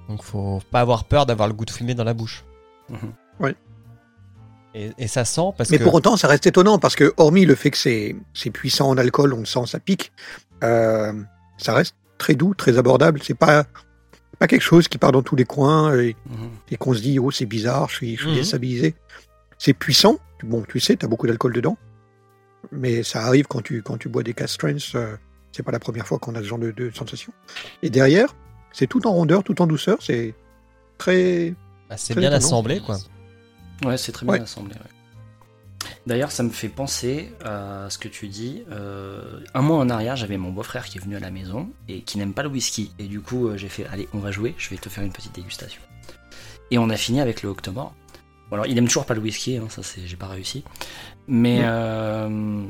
Donc 0.08 0.22
faut 0.22 0.60
pas 0.70 0.80
avoir 0.80 1.04
peur 1.04 1.24
d'avoir 1.26 1.48
le 1.48 1.54
goût 1.54 1.64
de 1.64 1.70
fumée 1.70 1.94
dans 1.94 2.04
la 2.04 2.14
bouche. 2.14 2.44
Mhm. 2.90 3.54
Et, 4.72 4.92
et 4.98 5.08
ça 5.08 5.24
sent 5.24 5.50
parce 5.58 5.70
Mais 5.70 5.78
que... 5.78 5.82
pour 5.82 5.94
autant, 5.94 6.16
ça 6.16 6.28
reste 6.28 6.46
étonnant 6.46 6.78
parce 6.78 6.94
que, 6.94 7.12
hormis 7.16 7.44
le 7.44 7.56
fait 7.56 7.72
que 7.72 7.76
c'est 7.76 8.14
c'est 8.34 8.50
puissant 8.50 8.88
en 8.88 8.98
alcool, 8.98 9.32
on 9.34 9.40
le 9.40 9.44
sent, 9.44 9.66
ça 9.66 9.80
pique, 9.80 10.12
euh, 10.62 11.12
ça 11.58 11.74
reste 11.74 11.96
très 12.18 12.34
doux, 12.36 12.54
très 12.54 12.78
abordable. 12.78 13.20
C'est 13.22 13.34
pas 13.34 13.64
pas 14.38 14.46
quelque 14.46 14.62
chose 14.62 14.86
qui 14.86 14.96
part 14.96 15.10
dans 15.10 15.22
tous 15.22 15.34
les 15.34 15.44
coins 15.44 15.94
et, 15.98 16.14
Mhm. 16.26 16.50
et 16.70 16.76
qu'on 16.76 16.94
se 16.94 17.00
dit 17.00 17.18
oh 17.18 17.32
c'est 17.32 17.46
bizarre, 17.46 17.88
je 17.88 17.96
suis, 17.96 18.16
je 18.16 18.20
suis 18.22 18.30
Mhm. 18.30 18.36
déstabilisé. 18.36 18.94
C'est 19.58 19.72
puissant. 19.74 20.18
Bon, 20.46 20.62
tu 20.68 20.80
sais, 20.80 20.96
t'as 20.96 21.06
beaucoup 21.08 21.26
d'alcool 21.26 21.52
dedans, 21.52 21.76
mais 22.72 23.02
ça 23.02 23.24
arrive 23.24 23.46
quand 23.46 23.62
tu 23.62 23.82
quand 23.82 23.98
tu 23.98 24.08
bois 24.08 24.22
des 24.22 24.34
cast 24.34 24.54
strengths. 24.54 24.94
euh, 24.94 25.16
c'est 25.52 25.62
pas 25.64 25.72
la 25.72 25.80
première 25.80 26.06
fois 26.06 26.18
qu'on 26.18 26.34
a 26.36 26.38
ce 26.40 26.44
genre 26.44 26.58
de, 26.58 26.70
de 26.70 26.90
sensation. 26.94 27.32
Et 27.82 27.90
derrière, 27.90 28.34
c'est 28.72 28.86
tout 28.86 29.06
en 29.06 29.12
rondeur, 29.12 29.42
tout 29.42 29.60
en 29.60 29.66
douceur. 29.66 29.98
C'est 30.00 30.34
très 30.98 31.54
bah, 31.88 31.96
c'est 31.96 32.14
bien 32.14 32.32
assemblé, 32.32 32.80
quoi. 32.80 32.98
Ouais, 33.84 33.96
c'est 33.96 34.12
très 34.12 34.24
bien 34.26 34.34
Ouais. 34.34 34.40
assemblé. 34.42 34.74
ouais. 34.74 35.88
D'ailleurs, 36.06 36.30
ça 36.30 36.42
me 36.42 36.50
fait 36.50 36.68
penser 36.68 37.32
à 37.44 37.86
ce 37.90 37.98
que 37.98 38.08
tu 38.08 38.28
dis. 38.28 38.62
Euh, 38.70 39.40
un 39.54 39.62
mois 39.62 39.78
en 39.78 39.88
arrière, 39.90 40.14
j'avais 40.16 40.36
mon 40.38 40.50
beau-frère 40.52 40.84
qui 40.86 40.98
est 40.98 41.00
venu 41.00 41.16
à 41.16 41.20
la 41.20 41.30
maison 41.30 41.70
et 41.88 42.02
qui 42.02 42.18
n'aime 42.18 42.32
pas 42.34 42.42
le 42.42 42.48
whisky. 42.48 42.92
Et 42.98 43.04
du 43.08 43.20
coup, 43.20 43.48
euh, 43.48 43.56
j'ai 43.56 43.68
fait 43.68 43.86
Allez, 43.86 44.08
on 44.14 44.18
va 44.18 44.30
jouer, 44.30 44.54
je 44.58 44.70
vais 44.70 44.76
te 44.76 44.88
faire 44.88 45.02
une 45.04 45.12
petite 45.12 45.34
dégustation. 45.34 45.80
Et 46.70 46.78
on 46.78 46.88
a 46.90 46.96
fini 46.96 47.20
avec 47.20 47.42
le 47.42 47.48
Octomore. 47.48 47.94
Bon, 48.50 48.56
alors, 48.56 48.66
il 48.66 48.76
aime 48.76 48.86
toujours 48.86 49.06
pas 49.06 49.14
le 49.14 49.20
whisky, 49.20 49.56
hein, 49.56 49.68
ça 49.68 49.82
c'est, 49.82 50.06
j'ai 50.06 50.16
pas 50.16 50.26
réussi. 50.26 50.64
Mais 51.28 51.60
euh, 51.62 52.64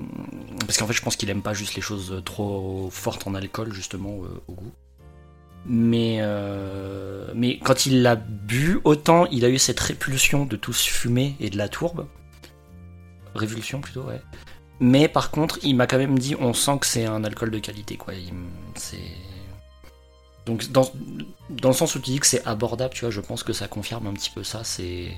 parce 0.60 0.76
qu'en 0.76 0.86
fait, 0.86 0.92
je 0.92 1.02
pense 1.02 1.16
qu'il 1.16 1.30
aime 1.30 1.42
pas 1.42 1.54
juste 1.54 1.74
les 1.74 1.82
choses 1.82 2.22
trop 2.24 2.90
fortes 2.92 3.26
en 3.26 3.34
alcool, 3.34 3.72
justement, 3.72 4.20
euh, 4.22 4.42
au 4.48 4.52
goût. 4.52 4.72
Mais, 5.66 6.18
euh, 6.20 7.32
mais 7.34 7.58
quand 7.58 7.86
il 7.86 8.02
l'a 8.02 8.16
bu, 8.16 8.80
autant 8.84 9.26
il 9.26 9.44
a 9.44 9.48
eu 9.48 9.58
cette 9.58 9.80
répulsion 9.80 10.46
de 10.46 10.56
tout 10.56 10.72
ce 10.72 10.88
fumé 10.88 11.36
et 11.40 11.50
de 11.50 11.58
la 11.58 11.68
tourbe. 11.68 12.06
Révulsion 13.34 13.80
plutôt, 13.80 14.02
ouais. 14.02 14.20
Mais 14.80 15.08
par 15.08 15.30
contre, 15.30 15.58
il 15.62 15.76
m'a 15.76 15.86
quand 15.86 15.98
même 15.98 16.18
dit 16.18 16.34
on 16.40 16.54
sent 16.54 16.78
que 16.80 16.86
c'est 16.86 17.04
un 17.04 17.24
alcool 17.24 17.50
de 17.50 17.58
qualité, 17.58 17.96
quoi. 17.96 18.14
Il 18.14 18.32
c'est. 18.74 18.98
Donc, 20.46 20.70
dans, 20.72 20.90
dans 21.50 21.68
le 21.68 21.74
sens 21.74 21.94
où 21.94 22.00
tu 22.00 22.10
dis 22.10 22.18
que 22.18 22.26
c'est 22.26 22.44
abordable, 22.46 22.94
tu 22.94 23.02
vois, 23.02 23.10
je 23.10 23.20
pense 23.20 23.42
que 23.42 23.52
ça 23.52 23.68
confirme 23.68 24.06
un 24.06 24.14
petit 24.14 24.30
peu 24.30 24.42
ça. 24.42 24.64
C'est. 24.64 25.12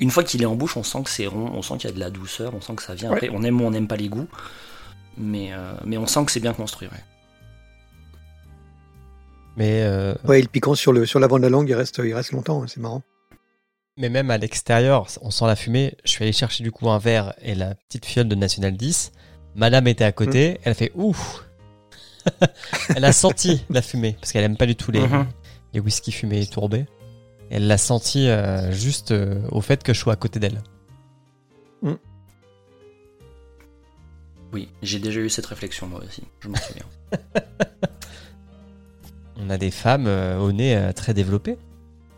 Une 0.00 0.10
fois 0.10 0.24
qu'il 0.24 0.42
est 0.42 0.46
en 0.46 0.54
bouche, 0.56 0.76
on 0.76 0.82
sent 0.82 1.02
que 1.04 1.10
c'est 1.10 1.26
rond, 1.26 1.50
on 1.54 1.62
sent 1.62 1.78
qu'il 1.78 1.88
y 1.90 1.92
a 1.92 1.94
de 1.94 2.00
la 2.00 2.10
douceur, 2.10 2.52
on 2.54 2.60
sent 2.60 2.74
que 2.76 2.82
ça 2.82 2.94
vient. 2.94 3.10
Ouais. 3.10 3.16
Après, 3.16 3.28
on 3.32 3.42
aime 3.42 3.60
ou 3.60 3.64
on 3.64 3.70
n'aime 3.70 3.88
pas 3.88 3.96
les 3.96 4.08
goûts. 4.08 4.28
Mais, 5.16 5.52
euh, 5.52 5.72
mais 5.84 5.96
on 5.96 6.06
sent 6.06 6.24
que 6.26 6.32
c'est 6.32 6.40
bien 6.40 6.52
construit, 6.52 6.88
ouais. 6.88 7.04
Mais, 9.56 9.82
euh, 9.84 10.14
ouais, 10.24 10.42
le 10.42 10.48
piquant 10.48 10.74
sur 10.74 10.92
le 10.92 11.06
sur 11.06 11.18
l'avant 11.18 11.38
de 11.38 11.42
la 11.42 11.48
langue, 11.48 11.68
il 11.68 11.74
reste 11.74 12.00
il 12.04 12.12
reste 12.14 12.32
longtemps. 12.32 12.62
hein, 12.62 12.66
c'est 12.68 12.80
marrant. 12.80 13.02
mais 13.96 14.10
même 14.10 14.30
à 14.30 14.36
l'extérieur, 14.36 15.06
on 15.22 15.30
sent 15.30 15.46
la 15.46 15.56
fumée. 15.56 15.96
Je 16.04 16.10
suis 16.10 16.22
allé 16.24 16.32
chercher 16.32 16.62
du 16.62 16.70
coup 16.70 16.90
un 16.90 16.98
verre 16.98 17.32
et 17.40 17.54
la 17.54 17.74
petite 17.74 18.04
fiole 18.04 18.28
de 18.28 18.34
National 18.34 18.76
10. 18.76 19.12
Madame 19.54 19.86
était 19.86 20.04
à 20.04 20.12
côté, 20.12 20.58
elle 20.64 20.72
a 20.72 20.74
fait 20.74 20.92
ouf 20.94 21.42
Elle 22.94 23.04
a 23.06 23.12
senti 23.12 23.64
la 23.70 23.80
fumée, 23.80 24.16
parce 24.20 24.32
qu'elle 24.32 24.44
aime 24.44 24.56
pas 24.58 24.66
du 24.66 24.76
tout 24.76 24.90
les, 24.90 25.02
les 25.72 25.80
whisky 25.80 26.12
fumés 26.12 26.42
et 26.42 26.46
tourbés. 26.46 26.84
Elle 27.50 27.68
l'a 27.68 27.78
senti 27.78 28.28
euh, 28.28 28.72
juste 28.72 29.12
euh, 29.12 29.40
au 29.50 29.60
fait 29.60 29.82
que 29.82 29.94
je 29.94 30.00
sois 30.00 30.14
à 30.14 30.16
côté 30.16 30.40
d'elle. 30.40 30.62
Oui, 34.52 34.70
j'ai 34.80 35.00
déjà 35.00 35.20
eu 35.20 35.28
cette 35.28 35.46
réflexion 35.46 35.86
moi 35.86 36.00
aussi, 36.02 36.22
je 36.40 36.48
m'en 36.48 36.56
souviens. 36.56 36.86
On 39.38 39.50
a 39.50 39.58
des 39.58 39.70
femmes 39.70 40.06
euh, 40.06 40.38
au 40.38 40.50
nez 40.52 40.76
euh, 40.76 40.92
très 40.92 41.12
développé. 41.12 41.58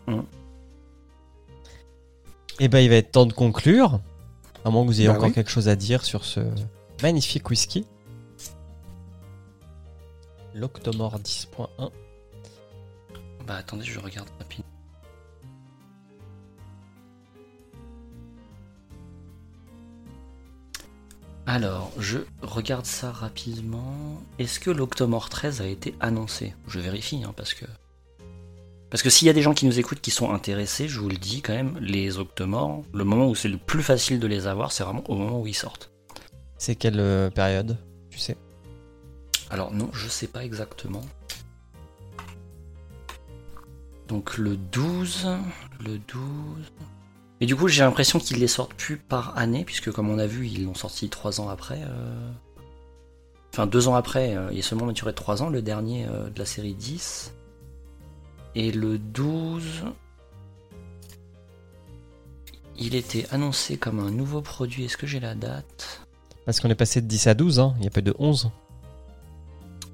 Mhm. 0.07 0.23
Et 2.61 2.67
ben 2.67 2.79
il 2.79 2.89
va 2.89 2.95
être 2.95 3.11
temps 3.11 3.25
de 3.25 3.33
conclure. 3.33 3.99
À 4.63 4.69
moins 4.69 4.83
que 4.83 4.87
vous 4.87 4.99
ayez 4.99 5.09
Bah 5.09 5.15
encore 5.15 5.29
oui. 5.29 5.33
quelque 5.33 5.49
chose 5.51 5.69
à 5.69 5.75
dire 5.75 6.05
sur 6.05 6.23
ce 6.23 6.39
magnifique 7.01 7.49
whisky. 7.49 7.85
L'Octomore 10.53 11.19
10.1. 11.19 11.91
Bah 13.47 13.55
attendez, 13.55 13.85
je 13.85 13.99
regarde 13.99 14.29
rapidement. 14.39 14.65
Alors, 21.51 21.91
je 21.97 22.19
regarde 22.43 22.85
ça 22.85 23.11
rapidement. 23.11 24.21
Est-ce 24.37 24.59
que 24.59 24.69
l'Octomore 24.69 25.29
13 25.29 25.61
a 25.61 25.65
été 25.65 25.95
annoncé? 25.99 26.53
Je 26.67 26.79
vérifie, 26.79 27.23
hein, 27.25 27.33
parce 27.35 27.55
que. 27.55 27.65
Parce 28.91 29.01
que 29.01 29.09
s'il 29.09 29.25
y 29.25 29.31
a 29.31 29.33
des 29.33 29.41
gens 29.41 29.55
qui 29.55 29.65
nous 29.65 29.79
écoutent 29.79 29.99
qui 29.99 30.11
sont 30.11 30.31
intéressés, 30.31 30.87
je 30.87 30.99
vous 30.99 31.09
le 31.09 31.17
dis 31.17 31.41
quand 31.41 31.53
même, 31.53 31.75
les 31.81 32.19
Octomores, 32.19 32.83
le 32.93 33.03
moment 33.03 33.27
où 33.27 33.33
c'est 33.33 33.47
le 33.47 33.57
plus 33.57 33.81
facile 33.81 34.19
de 34.19 34.27
les 34.27 34.45
avoir, 34.45 34.71
c'est 34.71 34.83
vraiment 34.83 35.03
au 35.09 35.15
moment 35.15 35.41
où 35.41 35.47
ils 35.47 35.55
sortent. 35.55 35.89
C'est 36.59 36.75
quelle 36.75 36.99
euh, 36.99 37.31
période 37.31 37.79
Tu 38.11 38.19
sais? 38.19 38.37
Alors 39.49 39.73
non, 39.73 39.89
je 39.91 40.07
sais 40.07 40.27
pas 40.27 40.45
exactement. 40.45 41.01
Donc 44.07 44.37
le 44.37 44.55
12, 44.55 45.27
le 45.79 45.97
12. 45.97 46.19
Et 47.41 47.45
du 47.45 47.55
coup, 47.55 47.67
j'ai 47.69 47.83
l'impression 47.83 48.19
qu'ils 48.19 48.37
les 48.39 48.47
sortent 48.47 48.73
plus 48.73 48.97
par 48.97 49.37
année, 49.37 49.63
puisque 49.63 49.91
comme 49.91 50.09
on 50.09 50.19
a 50.19 50.27
vu, 50.27 50.47
ils 50.47 50.65
l'ont 50.65 50.73
sorti 50.75 51.09
3 51.09 51.39
ans 51.39 51.47
après. 51.49 51.79
euh. 51.83 52.31
Enfin, 53.53 53.65
2 53.65 53.87
ans 53.87 53.95
après, 53.95 54.35
euh, 54.35 54.49
il 54.51 54.59
est 54.59 54.61
seulement 54.61 54.85
maturé 54.85 55.11
de 55.11 55.15
3 55.15 55.41
ans, 55.41 55.49
le 55.49 55.61
dernier 55.61 56.05
euh, 56.05 56.29
de 56.29 56.37
la 56.39 56.45
série 56.45 56.73
10. 56.73 57.33
Et 58.55 58.71
le 58.71 58.97
12. 58.97 59.63
Il 62.77 62.95
était 62.95 63.25
annoncé 63.31 63.77
comme 63.77 63.99
un 63.99 64.11
nouveau 64.11 64.41
produit. 64.41 64.85
Est-ce 64.85 64.97
que 64.97 65.07
j'ai 65.07 65.19
la 65.19 65.35
date? 65.35 66.01
Parce 66.45 66.59
qu'on 66.59 66.69
est 66.69 66.75
passé 66.75 67.01
de 67.01 67.07
10 67.07 67.27
à 67.27 67.33
12, 67.33 67.59
hein. 67.59 67.73
il 67.77 67.81
n'y 67.81 67.87
a 67.87 67.91
pas 67.91 68.01
de 68.01 68.13
11. 68.19 68.51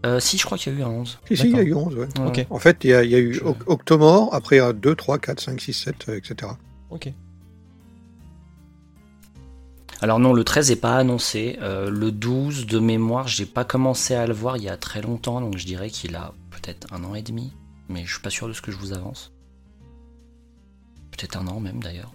euh, 0.06 0.20
Si, 0.20 0.38
je 0.38 0.46
crois 0.46 0.58
qu'il 0.58 0.74
y 0.74 0.76
a 0.76 0.80
eu 0.80 0.84
un 0.84 0.89
11. 0.89 1.20
Si, 1.28 1.38
si, 1.38 1.43
il 1.50 1.56
y 1.56 1.60
a 1.60 1.64
eu 1.64 1.70
D'accord. 1.70 1.88
11. 1.88 1.96
ouais. 1.96 2.48
En 2.50 2.60
fait, 2.60 2.84
il 2.84 2.89
y 2.91 2.93
a, 2.93 3.04
il 3.04 3.12
y 3.12 3.16
a 3.16 3.20
eu 3.20 3.34
Je- 3.34 3.43
Oc- 3.43 3.64
Octomore, 3.68 4.34
après 4.34 4.60
euh, 4.62 4.72
2, 4.74 4.96
3, 4.96 5.18
4, 5.20 5.39
5, 5.41 5.60
6, 5.62 5.74
7, 5.74 5.96
euh, 6.10 6.18
etc. 6.18 6.52
Ok. 6.91 7.12
Alors 10.02 10.20
non, 10.20 10.34
le 10.34 10.43
13 10.43 10.70
n'est 10.70 10.76
pas 10.76 10.98
annoncé. 10.98 11.58
Euh, 11.62 11.89
le 11.89 12.12
12, 12.12 12.68
de 12.68 12.80
mémoire, 12.80 13.28
j'ai 13.28 13.46
pas 13.46 13.64
commencé 13.64 14.14
à 14.14 14.28
le 14.28 14.34
voir 14.34 14.58
il 14.58 14.64
y 14.64 14.70
a 14.70 14.78
très 14.78 15.02
longtemps, 15.02 15.39
donc 15.39 15.58
je 15.58 15.66
dirais 15.66 15.89
qu'il 15.89 16.16
a 16.16 16.34
peut-être 16.52 16.91
un 16.93 17.04
an 17.04 17.16
et 17.16 17.22
demi. 17.22 17.54
Mais 17.88 18.06
je 18.06 18.14
suis 18.14 18.22
pas 18.22 18.30
sûr 18.30 18.48
de 18.48 18.54
ce 18.54 18.62
que 18.62 18.72
je 18.72 18.78
vous 18.78 18.93
avance. 18.93 19.32
Peut-être 21.12 21.38
un 21.38 21.48
an 21.48 21.60
même 21.60 21.82
d'ailleurs. 21.82 22.12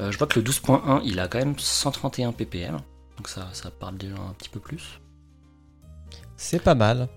Euh, 0.00 0.12
je 0.12 0.18
vois 0.18 0.26
que 0.26 0.38
le 0.38 0.44
12.1, 0.44 1.00
il 1.04 1.18
a 1.20 1.28
quand 1.28 1.38
même 1.38 1.58
131 1.58 2.32
ppm. 2.32 2.78
Donc 3.16 3.28
ça, 3.28 3.48
ça 3.52 3.70
parle 3.70 3.96
déjà 3.96 4.16
un 4.16 4.34
petit 4.34 4.48
peu 4.48 4.60
plus. 4.60 5.00
C'est 6.36 6.62
pas 6.62 6.74
mal. 6.74 7.08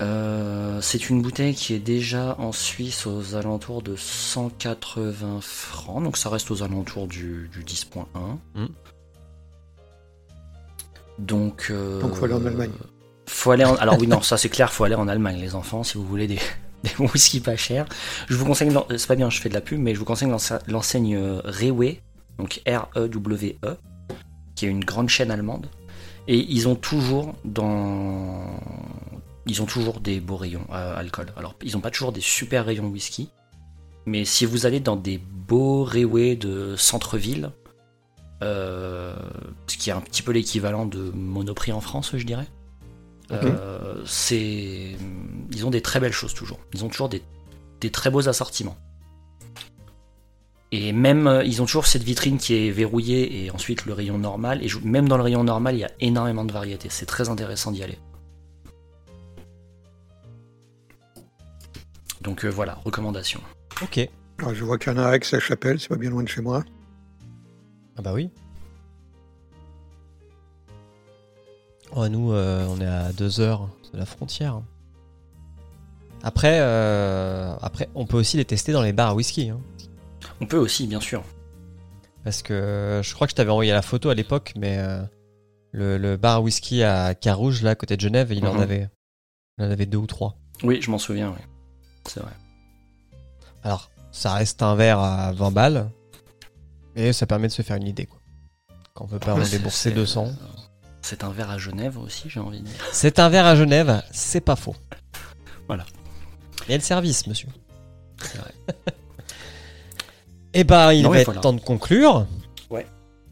Euh, 0.00 0.80
c'est 0.80 1.10
une 1.10 1.22
bouteille 1.22 1.54
qui 1.54 1.74
est 1.74 1.78
déjà 1.80 2.36
en 2.38 2.52
Suisse 2.52 3.06
aux 3.06 3.34
alentours 3.34 3.82
de 3.82 3.96
180 3.96 5.40
francs, 5.40 6.04
donc 6.04 6.16
ça 6.16 6.28
reste 6.30 6.50
aux 6.52 6.62
alentours 6.62 7.08
du, 7.08 7.50
du 7.52 7.64
10.1. 7.64 8.04
Mm. 8.54 8.66
Donc, 11.18 11.18
Donc, 11.18 11.66
euh, 11.70 12.00
faut 12.14 12.24
aller 12.26 12.34
en 12.34 12.46
Allemagne. 12.46 12.70
Faut 13.26 13.50
aller 13.50 13.64
en- 13.64 13.74
Alors 13.76 13.98
oui, 13.98 14.06
non, 14.06 14.22
ça 14.22 14.36
c'est 14.36 14.48
clair, 14.48 14.72
faut 14.72 14.84
aller 14.84 14.94
en 14.94 15.08
Allemagne, 15.08 15.38
les 15.40 15.54
enfants, 15.54 15.82
si 15.82 15.98
vous 15.98 16.04
voulez 16.06 16.26
des, 16.28 16.38
des 16.84 16.90
bons 16.96 17.08
whisky 17.12 17.40
pas 17.40 17.56
chers. 17.56 17.86
Je 18.28 18.36
vous 18.36 18.44
conseille, 18.46 18.70
c'est 18.96 19.06
pas 19.08 19.16
bien, 19.16 19.30
je 19.30 19.40
fais 19.40 19.48
de 19.48 19.54
la 19.54 19.60
pub, 19.60 19.80
mais 19.80 19.94
je 19.94 19.98
vous 19.98 20.04
conseille 20.04 20.28
l'ense- 20.28 20.52
l'enseigne 20.68 21.16
euh, 21.16 21.40
Rewe, 21.44 21.96
donc 22.38 22.62
R-E-W-E, 22.68 23.76
qui 24.54 24.66
est 24.66 24.68
une 24.68 24.84
grande 24.84 25.08
chaîne 25.08 25.30
allemande. 25.32 25.66
Et 26.28 26.36
ils 26.52 26.68
ont 26.68 26.74
toujours 26.76 27.34
dans, 27.44 28.60
ils 29.48 29.62
ont 29.62 29.66
toujours 29.66 30.00
des 30.00 30.20
beaux 30.20 30.36
rayons 30.36 30.66
euh, 30.70 30.96
alcool. 30.96 31.32
Alors 31.36 31.54
ils 31.62 31.76
ont 31.76 31.80
pas 31.80 31.90
toujours 31.90 32.12
des 32.12 32.20
super 32.20 32.66
rayons 32.66 32.86
whisky, 32.86 33.30
mais 34.06 34.24
si 34.24 34.44
vous 34.44 34.66
allez 34.66 34.78
dans 34.78 34.96
des 34.96 35.18
beaux 35.18 35.84
Rewe 35.84 36.36
de 36.36 36.76
centre-ville, 36.76 37.50
euh, 38.42 39.16
ce 39.66 39.76
qui 39.76 39.90
est 39.90 39.92
un 39.92 40.00
petit 40.00 40.22
peu 40.22 40.32
l'équivalent 40.32 40.86
de 40.86 41.10
Monoprix 41.14 41.72
en 41.72 41.80
France, 41.80 42.12
je 42.14 42.24
dirais. 42.24 42.46
Euh, 43.30 44.02
c'est, 44.06 44.96
ils 45.52 45.66
ont 45.66 45.70
des 45.70 45.82
très 45.82 46.00
belles 46.00 46.12
choses 46.12 46.34
toujours. 46.34 46.60
Ils 46.72 46.84
ont 46.84 46.88
toujours 46.88 47.08
des, 47.08 47.22
des 47.80 47.90
très 47.90 48.10
beaux 48.10 48.28
assortiments. 48.28 48.76
Et 50.70 50.92
même, 50.92 51.42
ils 51.46 51.62
ont 51.62 51.66
toujours 51.66 51.86
cette 51.86 52.02
vitrine 52.02 52.36
qui 52.36 52.54
est 52.54 52.70
verrouillée 52.70 53.44
et 53.44 53.50
ensuite 53.50 53.86
le 53.86 53.94
rayon 53.94 54.18
normal. 54.18 54.62
Et 54.62 54.68
même 54.82 55.08
dans 55.08 55.16
le 55.16 55.22
rayon 55.22 55.44
normal, 55.44 55.74
il 55.74 55.80
y 55.80 55.84
a 55.84 55.90
énormément 56.00 56.44
de 56.44 56.52
variétés. 56.52 56.88
C'est 56.90 57.06
très 57.06 57.30
intéressant 57.30 57.72
d'y 57.72 57.82
aller. 57.82 57.98
Donc 62.28 62.44
euh, 62.44 62.48
voilà, 62.50 62.74
recommandation. 62.84 63.40
Ok. 63.82 64.06
Alors, 64.38 64.54
je 64.54 64.62
vois 64.62 64.76
qu'il 64.78 64.92
y 64.92 64.94
en 64.94 64.98
a 64.98 65.06
à 65.06 65.16
Aix-la-Chapelle, 65.16 65.80
c'est 65.80 65.88
pas 65.88 65.96
bien 65.96 66.10
loin 66.10 66.22
de 66.22 66.28
chez 66.28 66.42
moi. 66.42 66.62
Ah 67.96 68.02
bah 68.02 68.12
oui. 68.12 68.28
Oh, 71.96 72.06
nous, 72.08 72.32
euh, 72.32 72.66
on 72.68 72.80
est 72.82 72.86
à 72.86 73.12
deux 73.14 73.40
heures 73.40 73.66
de 73.94 73.98
la 73.98 74.04
frontière. 74.04 74.60
Après, 76.22 76.58
euh, 76.60 77.56
après, 77.62 77.88
on 77.94 78.04
peut 78.04 78.18
aussi 78.18 78.36
les 78.36 78.44
tester 78.44 78.72
dans 78.72 78.82
les 78.82 78.92
bars 78.92 79.08
à 79.08 79.14
whisky. 79.14 79.48
hein. 79.48 79.60
On 80.42 80.46
peut 80.46 80.58
aussi, 80.58 80.86
bien 80.86 81.00
sûr. 81.00 81.24
Parce 82.24 82.42
que 82.42 82.52
euh, 82.52 83.02
je 83.02 83.14
crois 83.14 83.26
que 83.26 83.30
je 83.30 83.36
t'avais 83.36 83.50
envoyé 83.50 83.72
la 83.72 83.80
photo 83.80 84.10
à 84.10 84.14
l'époque, 84.14 84.52
mais 84.54 84.76
euh, 84.78 85.00
le, 85.72 85.96
le 85.96 86.18
bar 86.18 86.36
à 86.36 86.40
whisky 86.42 86.82
à 86.82 87.14
Carouge, 87.14 87.62
là, 87.62 87.70
à 87.70 87.74
côté 87.74 87.96
de 87.96 88.02
Genève, 88.02 88.30
il 88.32 88.46
en 88.46 88.52
Mhm. 88.54 88.60
avait. 88.60 88.90
Il 89.56 89.64
en 89.64 89.70
avait 89.70 89.86
deux 89.86 89.98
ou 89.98 90.06
trois. 90.06 90.36
Oui, 90.62 90.80
je 90.82 90.90
m'en 90.90 90.98
souviens, 90.98 91.30
oui. 91.30 91.42
C'est 92.06 92.20
vrai. 92.20 92.32
Alors, 93.64 93.90
ça 94.12 94.32
reste 94.34 94.62
un 94.62 94.74
verre 94.74 94.98
à 94.98 95.32
20 95.32 95.50
balles, 95.50 95.90
mais 96.94 97.12
ça 97.12 97.26
permet 97.26 97.48
de 97.48 97.52
se 97.52 97.62
faire 97.62 97.76
une 97.76 97.86
idée. 97.86 98.06
Quoi. 98.06 98.20
Quand 98.94 99.04
on 99.04 99.08
peut 99.08 99.18
pas 99.18 99.34
en 99.34 99.38
débourser 99.38 99.90
c'est- 99.90 99.94
200. 99.94 100.32
C'est 101.02 101.24
un 101.24 101.30
verre 101.30 101.50
à 101.50 101.58
Genève 101.58 101.96
aussi, 101.98 102.28
j'ai 102.28 102.40
envie 102.40 102.60
de 102.60 102.66
dire. 102.66 102.74
C'est 102.92 103.18
un 103.18 103.28
verre 103.28 103.46
à 103.46 103.54
Genève, 103.56 104.02
c'est 104.10 104.40
pas 104.40 104.56
faux. 104.56 104.74
Voilà. 105.66 105.86
Il 106.66 106.72
y 106.72 106.74
a 106.74 106.76
le 106.76 106.82
service, 106.82 107.26
monsieur. 107.26 107.48
C'est 108.22 108.38
vrai. 108.38 108.52
Eh 110.54 110.64
ben, 110.64 110.92
il 110.92 111.02
Non, 111.02 111.10
va 111.10 111.18
être 111.20 111.26
voilà. 111.26 111.40
temps 111.42 111.52
de 111.52 111.60
conclure. 111.60 112.26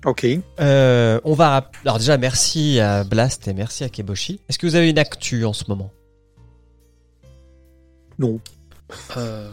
Ok. 0.04 0.24
Euh, 0.60 1.18
on 1.24 1.32
va. 1.32 1.70
Alors 1.84 1.98
déjà, 1.98 2.16
merci 2.18 2.78
à 2.78 3.02
Blast 3.02 3.48
et 3.48 3.54
merci 3.54 3.82
à 3.82 3.88
Keboshi. 3.88 4.38
Est-ce 4.48 4.58
que 4.58 4.66
vous 4.66 4.76
avez 4.76 4.90
une 4.90 4.98
actu 4.98 5.44
en 5.44 5.52
ce 5.52 5.64
moment? 5.66 5.90
Non. 8.18 8.38
Euh, 9.16 9.50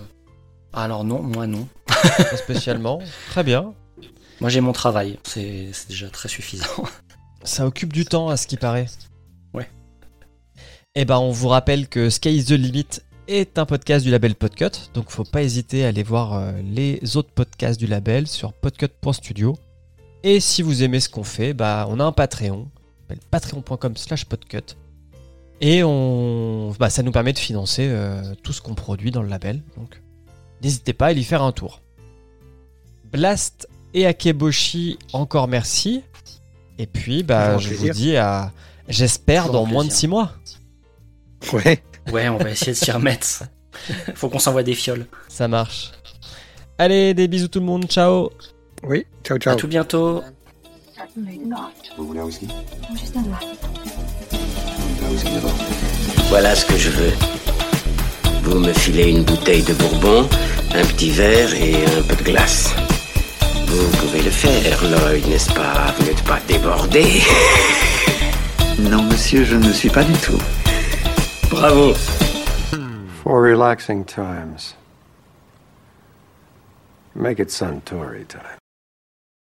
Alors 0.73 1.03
non, 1.03 1.21
moi 1.21 1.47
non. 1.47 1.67
Pas 1.85 2.37
spécialement. 2.37 2.99
Très 3.29 3.43
bien. 3.43 3.73
Moi 4.41 4.49
j'ai 4.49 4.61
mon 4.61 4.73
travail, 4.73 5.19
c'est 5.23 5.71
déjà 5.87 6.09
très 6.09 6.29
suffisant. 6.29 6.83
Ça 7.43 7.65
occupe 7.65 7.93
du 7.93 8.05
temps 8.05 8.29
à 8.29 8.37
ce 8.37 8.47
qui 8.47 8.57
paraît. 8.57 8.87
Ouais. 9.53 9.69
Eh 10.95 11.05
ben, 11.05 11.17
on 11.17 11.31
vous 11.31 11.47
rappelle 11.47 11.87
que 11.87 12.09
Sky 12.09 12.37
is 12.37 12.45
the 12.45 12.51
Limit 12.51 13.01
est 13.27 13.57
un 13.57 13.65
podcast 13.65 14.03
du 14.03 14.11
label 14.11 14.35
Podcut, 14.35 14.91
donc 14.93 15.09
faut 15.09 15.23
pas 15.23 15.43
hésiter 15.43 15.85
à 15.85 15.89
aller 15.89 16.03
voir 16.03 16.33
euh, 16.33 16.51
les 16.63 17.15
autres 17.15 17.31
podcasts 17.31 17.79
du 17.79 17.87
label 17.87 18.27
sur 18.27 18.53
podcut.studio. 18.53 19.57
Et 20.23 20.39
si 20.39 20.61
vous 20.61 20.83
aimez 20.83 20.99
ce 20.99 21.09
qu'on 21.09 21.23
fait, 21.23 21.53
bah, 21.53 21.85
on 21.89 21.99
a 21.99 22.03
un 22.03 22.11
Patreon, 22.11 22.67
patreon.com 23.31 23.97
slash 23.97 24.25
podcut. 24.25 24.75
Et 25.65 25.81
on, 25.81 26.75
bah, 26.77 26.89
ça 26.89 27.03
nous 27.03 27.13
permet 27.13 27.31
de 27.31 27.39
financer 27.39 27.87
euh, 27.89 28.21
tout 28.43 28.51
ce 28.51 28.61
qu'on 28.61 28.75
produit 28.75 29.11
dans 29.11 29.21
le 29.21 29.29
label, 29.29 29.61
donc 29.77 30.01
n'hésitez 30.61 30.91
pas 30.91 31.07
à 31.07 31.11
y 31.13 31.23
faire 31.23 31.41
un 31.41 31.53
tour. 31.53 31.79
Blast 33.09 33.69
et 33.93 34.05
Akeboshi, 34.05 34.99
encore 35.13 35.47
merci. 35.47 36.03
Et 36.79 36.85
puis, 36.85 37.23
bah, 37.23 37.59
je 37.59 37.73
vous 37.75 37.89
dis 37.91 38.17
à, 38.17 38.51
j'espère, 38.89 39.53
dans 39.53 39.65
moins 39.65 39.85
de 39.85 39.87
plaisir. 39.87 39.99
6 40.01 40.07
mois. 40.09 40.31
Ouais. 41.53 41.81
Ouais, 42.11 42.27
on 42.27 42.39
va 42.39 42.49
essayer 42.49 42.73
de 42.73 42.77
s'y 42.77 42.91
remettre. 42.91 43.43
Faut 44.15 44.27
qu'on 44.27 44.39
s'envoie 44.39 44.63
des 44.63 44.75
fioles. 44.75 45.05
Ça 45.29 45.47
marche. 45.47 45.91
Allez, 46.77 47.13
des 47.13 47.29
bisous 47.29 47.47
tout 47.47 47.61
le 47.61 47.65
monde, 47.65 47.85
ciao 47.85 48.31
Oui. 48.83 49.05
Ciao, 49.23 49.37
ciao. 49.37 49.53
À 49.53 49.55
tout 49.55 49.69
bientôt. 49.69 50.23
Certainly 50.93 51.39
not. 51.39 51.71
Vous 51.97 52.07
voulez 52.07 52.19
un 52.19 52.25
whisky? 52.25 52.49
Voilà 56.29 56.55
ce 56.55 56.65
que 56.65 56.77
je 56.77 56.89
veux. 56.89 57.13
Vous 58.43 58.59
me 58.59 58.73
filez 58.73 59.09
une 59.09 59.23
bouteille 59.23 59.63
de 59.63 59.73
bourbon, 59.73 60.27
un 60.73 60.85
petit 60.85 61.11
verre 61.11 61.53
et 61.53 61.75
un 61.97 62.01
peu 62.01 62.15
de 62.15 62.23
glace. 62.23 62.73
Vous 63.67 63.97
pouvez 63.97 64.21
le 64.21 64.31
faire, 64.31 64.83
Lloyd, 64.83 65.27
n'est-ce 65.27 65.51
pas? 65.53 65.93
Vous 65.97 66.05
n'êtes 66.05 66.23
pas 66.23 66.39
débordé 66.47 67.03
Non, 68.79 69.03
monsieur, 69.03 69.43
je 69.45 69.55
ne 69.55 69.71
suis 69.71 69.89
pas 69.89 70.03
du 70.03 70.13
tout. 70.13 70.39
Bravo 71.49 71.93
For 73.23 73.41
relaxing 73.41 74.03
times. 74.05 74.75
Make 77.15 77.39
it 77.39 77.51
Suntory 77.51 78.25
time. 78.27 78.62